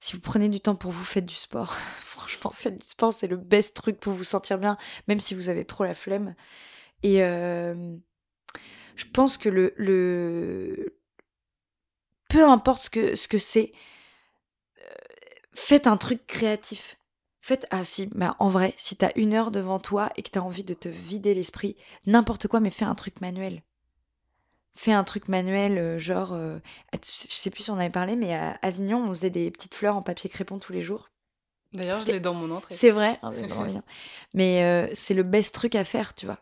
si 0.00 0.14
vous 0.14 0.20
prenez 0.20 0.48
du 0.48 0.60
temps 0.60 0.74
pour 0.74 0.90
vous, 0.90 1.04
faites 1.04 1.26
du 1.26 1.34
sport. 1.34 1.74
Franchement, 2.00 2.50
faites 2.52 2.78
du 2.78 2.86
sport, 2.86 3.12
c'est 3.12 3.26
le 3.28 3.36
best 3.36 3.76
truc 3.76 4.00
pour 4.00 4.12
vous 4.12 4.24
sentir 4.24 4.58
bien, 4.58 4.76
même 5.08 5.20
si 5.20 5.34
vous 5.34 5.48
avez 5.48 5.64
trop 5.64 5.84
la 5.84 5.94
flemme. 5.94 6.34
Et 7.02 7.18
je 7.18 9.04
pense 9.12 9.38
que 9.38 9.48
le, 9.48 9.72
le 9.76 10.97
peu 12.28 12.44
importe 12.44 12.82
ce 12.82 12.90
que 12.90 13.16
ce 13.16 13.28
que 13.28 13.38
c'est, 13.38 13.72
euh, 14.80 14.94
faites 15.54 15.86
un 15.86 15.96
truc 15.96 16.26
créatif. 16.26 16.96
Faites 17.40 17.66
ah 17.70 17.84
si, 17.84 18.06
bah 18.14 18.36
en 18.40 18.48
vrai, 18.48 18.74
si 18.76 18.94
t'as 18.96 19.10
une 19.16 19.32
heure 19.32 19.50
devant 19.50 19.78
toi 19.78 20.10
et 20.16 20.22
que 20.22 20.30
t'as 20.30 20.40
envie 20.40 20.64
de 20.64 20.74
te 20.74 20.88
vider 20.88 21.34
l'esprit, 21.34 21.76
n'importe 22.04 22.46
quoi, 22.46 22.60
mais 22.60 22.70
fais 22.70 22.84
un 22.84 22.94
truc 22.94 23.22
manuel. 23.22 23.62
Fais 24.74 24.92
un 24.92 25.02
truc 25.02 25.28
manuel, 25.28 25.78
euh, 25.78 25.98
genre, 25.98 26.34
euh, 26.34 26.58
je 26.92 26.98
sais 27.02 27.50
plus 27.50 27.64
si 27.64 27.70
on 27.70 27.78
avait 27.78 27.88
parlé, 27.88 28.16
mais 28.16 28.34
à 28.34 28.58
Avignon, 28.62 29.02
on 29.02 29.08
faisait 29.08 29.30
des 29.30 29.50
petites 29.50 29.74
fleurs 29.74 29.96
en 29.96 30.02
papier 30.02 30.28
crépon 30.28 30.58
tous 30.58 30.72
les 30.72 30.82
jours. 30.82 31.10
D'ailleurs, 31.72 31.98
je 31.98 32.06
l'ai 32.06 32.20
dans 32.20 32.34
mon 32.34 32.50
entrée. 32.50 32.74
C'est 32.74 32.90
vrai, 32.90 33.18
hein, 33.22 33.32
mais 34.34 34.64
euh, 34.64 34.92
c'est 34.94 35.14
le 35.14 35.22
best 35.22 35.54
truc 35.54 35.74
à 35.74 35.84
faire, 35.84 36.14
tu 36.14 36.26
vois. 36.26 36.38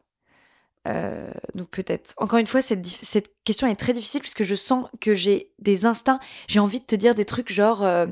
Euh, 0.86 1.30
donc 1.54 1.68
peut-être. 1.68 2.14
Encore 2.16 2.38
une 2.38 2.46
fois, 2.46 2.62
cette, 2.62 2.84
question 3.44 3.66
est 3.66 3.76
très 3.76 3.92
difficile 3.92 4.20
puisque 4.20 4.42
je 4.42 4.54
sens 4.54 4.86
que 5.00 5.14
j'ai 5.14 5.50
des 5.58 5.86
instincts. 5.86 6.20
J'ai 6.48 6.60
envie 6.60 6.80
de 6.80 6.84
te 6.84 6.94
dire 6.94 7.14
des 7.14 7.24
trucs 7.24 7.52
genre, 7.52 7.84
euh, 7.84 8.06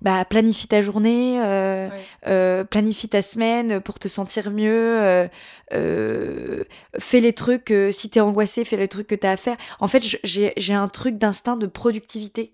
bah 0.00 0.24
planifie 0.24 0.66
ta 0.66 0.82
journée, 0.82 1.40
euh, 1.42 2.64
planifie 2.64 3.08
ta 3.08 3.22
semaine 3.22 3.80
pour 3.80 3.98
te 3.98 4.08
sentir 4.08 4.50
mieux, 4.50 5.28
fais 5.70 7.20
les 7.20 7.32
trucs. 7.32 7.72
si 7.90 8.10
t'es 8.10 8.20
angoissé, 8.20 8.64
fais 8.64 8.76
les 8.76 8.88
trucs 8.88 9.06
que 9.06 9.14
t'as 9.14 9.32
à 9.32 9.36
faire. 9.36 9.56
En 9.78 9.86
fait, 9.86 10.02
j'ai 10.24 10.74
un 10.74 10.88
truc 10.88 11.18
d'instinct 11.18 11.56
de 11.56 11.66
productivité. 11.66 12.52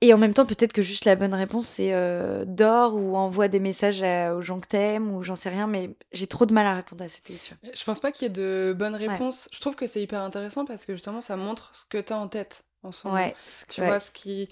Et 0.00 0.14
en 0.14 0.18
même 0.18 0.32
temps, 0.32 0.46
peut-être 0.46 0.72
que 0.72 0.80
juste 0.82 1.04
la 1.06 1.16
bonne 1.16 1.34
réponse, 1.34 1.66
c'est 1.66 1.92
euh, 1.92 2.44
dors 2.46 2.94
ou 2.94 3.16
envoie 3.16 3.48
des 3.48 3.58
messages 3.58 4.02
à- 4.02 4.34
aux 4.36 4.42
gens 4.42 4.60
que 4.60 4.68
t'aimes 4.68 5.10
ou 5.10 5.22
j'en 5.24 5.34
sais 5.34 5.48
rien, 5.48 5.66
mais 5.66 5.96
j'ai 6.12 6.28
trop 6.28 6.46
de 6.46 6.52
mal 6.54 6.66
à 6.68 6.74
répondre 6.76 7.02
à 7.04 7.08
cette 7.08 7.24
question. 7.24 7.56
Je 7.74 7.84
pense 7.84 7.98
pas 7.98 8.12
qu'il 8.12 8.22
y 8.24 8.26
ait 8.26 8.32
de 8.32 8.74
bonnes 8.78 8.94
réponses. 8.94 9.48
Je 9.52 9.60
trouve 9.60 9.74
que 9.74 9.88
c'est 9.88 10.00
hyper 10.00 10.22
intéressant 10.22 10.64
parce 10.64 10.84
que 10.84 10.92
justement, 10.92 11.20
ça 11.20 11.36
montre 11.36 11.70
ce 11.72 11.84
que 11.84 11.98
t'as 11.98 12.14
en 12.16 12.28
tête 12.28 12.64
en 12.84 12.92
ce 12.92 13.08
moment. 13.08 13.18
Ouais, 13.18 13.34
Tu 13.68 13.80
ouais. 13.80 13.88
vois, 13.88 13.98
ce 13.98 14.12
qui, 14.12 14.48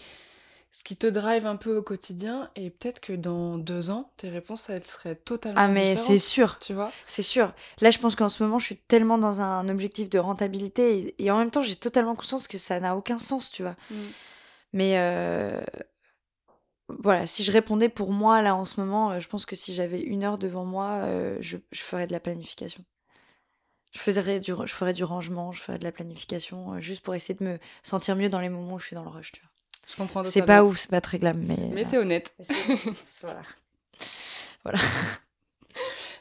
ce 0.73 0.83
qui 0.83 0.97
te 0.97 1.07
drive 1.07 1.47
un 1.47 1.55
peu 1.55 1.77
au 1.77 1.83
quotidien 1.83 2.51
et 2.57 2.71
peut-être 2.71 2.99
que 2.99 3.13
dans 3.13 3.57
deux 3.57 3.91
ans, 3.91 4.11
tes 4.17 4.29
réponses, 4.31 4.69
elles 4.69 4.85
seraient 4.85 5.15
totalement 5.15 5.61
Ah, 5.61 5.69
mais 5.69 5.95
c'est 5.95 6.19
sûr, 6.19 6.59
Tu 6.59 6.75
vois 6.75 6.91
c'est 7.07 7.23
sûr. 7.23 7.53
Là, 7.81 7.93
je 7.93 8.01
pense 8.01 8.17
qu'en 8.17 8.29
ce 8.29 8.43
moment, 8.43 8.59
je 8.59 8.65
suis 8.67 8.77
tellement 8.77 9.17
dans 9.17 9.41
un 9.43 9.69
objectif 9.69 10.11
de 10.11 10.19
rentabilité 10.19 10.99
et, 11.19 11.25
et 11.25 11.31
en 11.31 11.39
même 11.39 11.53
temps, 11.53 11.63
j'ai 11.63 11.77
totalement 11.77 12.17
conscience 12.17 12.49
que 12.49 12.59
ça 12.59 12.81
n'a 12.81 12.97
aucun 12.97 13.19
sens, 13.19 13.53
tu 13.53 13.63
vois. 13.63 13.77
Mm. 13.93 13.95
Mais 14.73 14.99
euh, 14.99 15.61
voilà, 16.89 17.27
si 17.27 17.45
je 17.45 17.51
répondais 17.51 17.89
pour 17.89 18.13
moi, 18.13 18.43
là, 18.43 18.55
en 18.55 18.65
ce 18.65 18.81
moment, 18.81 19.13
euh, 19.13 19.21
je 19.21 19.29
pense 19.29 19.45
que 19.47 19.57
si 19.57 19.75
j'avais 19.75 20.01
une 20.01 20.23
heure 20.25 20.39
devant 20.39 20.65
moi, 20.65 21.01
euh, 21.05 21.37
je, 21.41 21.57
je 21.73 21.83
ferais 21.83 22.07
de 22.07 22.13
la 22.13 22.21
planification. 22.21 22.85
Je 23.93 23.99
ferais, 23.99 24.41
du, 24.41 24.53
je 24.65 24.75
ferais 24.75 24.93
du 24.93 25.05
rangement, 25.05 25.53
je 25.53 25.61
ferais 25.63 25.79
de 25.79 25.85
la 25.85 25.93
planification, 25.93 26.75
euh, 26.75 26.81
juste 26.81 27.03
pour 27.03 27.15
essayer 27.15 27.35
de 27.35 27.45
me 27.45 27.59
sentir 27.83 28.15
mieux 28.15 28.29
dans 28.29 28.41
les 28.41 28.51
moments 28.51 28.75
où 28.75 28.79
je 28.79 28.87
suis 28.87 28.95
dans 28.95 29.05
le 29.05 29.09
rush, 29.09 29.33
tu 29.33 29.41
vois. 29.41 29.51
Je 29.89 29.97
comprends 29.97 30.25
C'est 30.25 30.43
pas 30.43 30.65
ouf, 30.65 30.79
c'est 30.79 30.91
pas 30.91 31.01
très 31.01 31.19
glam, 31.19 31.43
mais... 31.47 31.71
Mais 31.73 31.85
c'est 31.85 31.97
honnête. 31.97 32.35
voilà. 33.23 34.79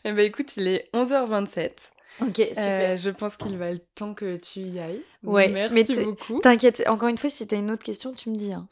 Eh 0.04 0.12
ben 0.12 0.20
écoute, 0.20 0.56
il 0.58 0.68
est 0.68 0.90
11h27. 0.94 1.92
Ok, 2.22 2.40
Euh, 2.58 2.96
je 2.98 3.10
pense 3.10 3.36
qu'il 3.38 3.58
va 3.58 3.72
être 3.72 3.86
temps 3.96 4.14
que 4.14 4.38
tu 4.38 4.62
y 4.62 4.80
ailles. 4.80 5.04
Ouais, 5.24 5.50
Merci 5.50 5.96
beaucoup. 5.96 6.40
T'inquiète, 6.40 6.84
encore 6.88 7.10
une 7.10 7.18
fois, 7.18 7.30
si 7.30 7.46
t'as 7.48 7.58
une 7.58 7.72
autre 7.72 7.84
question, 7.84 8.12
tu 8.14 8.30
me 8.30 8.36
dis. 8.38 8.54
hein. 8.54 8.68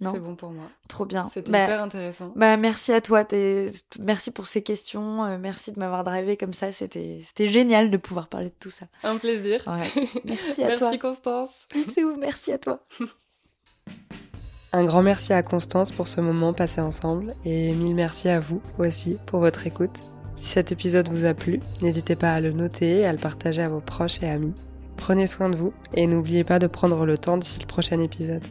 Non, 0.00 0.12
C'est 0.12 0.20
bon 0.20 0.36
pour 0.36 0.50
moi. 0.52 0.62
trop 0.88 1.04
bien. 1.06 1.28
C'était 1.34 1.50
Bah, 1.50 1.64
hyper 1.64 1.82
intéressant. 1.82 2.32
bah, 2.36 2.56
merci 2.56 2.92
à 2.92 3.00
toi, 3.00 3.24
t'es- 3.24 3.66
merci 3.98 4.30
pour 4.30 4.46
ces 4.46 4.62
questions, 4.62 5.24
euh, 5.24 5.38
merci 5.38 5.72
de 5.72 5.80
m'avoir 5.80 6.04
drivé 6.04 6.36
comme 6.36 6.52
ça, 6.52 6.70
c'était 6.70 7.18
c'était 7.20 7.48
génial 7.48 7.90
de 7.90 7.96
pouvoir 7.96 8.28
parler 8.28 8.46
de 8.50 8.54
tout 8.60 8.70
ça. 8.70 8.86
Un 9.02 9.16
plaisir. 9.16 9.60
Ouais. 9.66 9.90
Merci 10.24 10.62
à 10.62 10.76
toi. 10.76 10.78
Merci 10.92 10.98
Constance. 11.00 11.66
Bisous, 11.74 12.16
merci 12.16 12.52
à 12.52 12.58
toi. 12.58 12.80
Un 14.72 14.84
grand 14.84 15.02
merci 15.02 15.32
à 15.32 15.42
Constance 15.42 15.90
pour 15.90 16.06
ce 16.06 16.20
moment 16.20 16.52
passé 16.52 16.80
ensemble 16.80 17.34
et 17.44 17.72
mille 17.72 17.96
merci 17.96 18.28
à 18.28 18.38
vous 18.38 18.60
aussi 18.78 19.18
pour 19.26 19.40
votre 19.40 19.66
écoute. 19.66 19.98
Si 20.38 20.50
cet 20.50 20.70
épisode 20.70 21.08
vous 21.08 21.24
a 21.24 21.34
plu, 21.34 21.58
n'hésitez 21.82 22.14
pas 22.14 22.32
à 22.32 22.40
le 22.40 22.52
noter 22.52 23.00
et 23.00 23.06
à 23.06 23.12
le 23.12 23.18
partager 23.18 23.60
à 23.60 23.68
vos 23.68 23.80
proches 23.80 24.22
et 24.22 24.28
amis. 24.28 24.54
Prenez 24.96 25.26
soin 25.26 25.50
de 25.50 25.56
vous 25.56 25.72
et 25.94 26.06
n'oubliez 26.06 26.44
pas 26.44 26.60
de 26.60 26.68
prendre 26.68 27.04
le 27.04 27.18
temps 27.18 27.38
d'ici 27.38 27.58
le 27.60 27.66
prochain 27.66 28.00
épisode. 28.00 28.44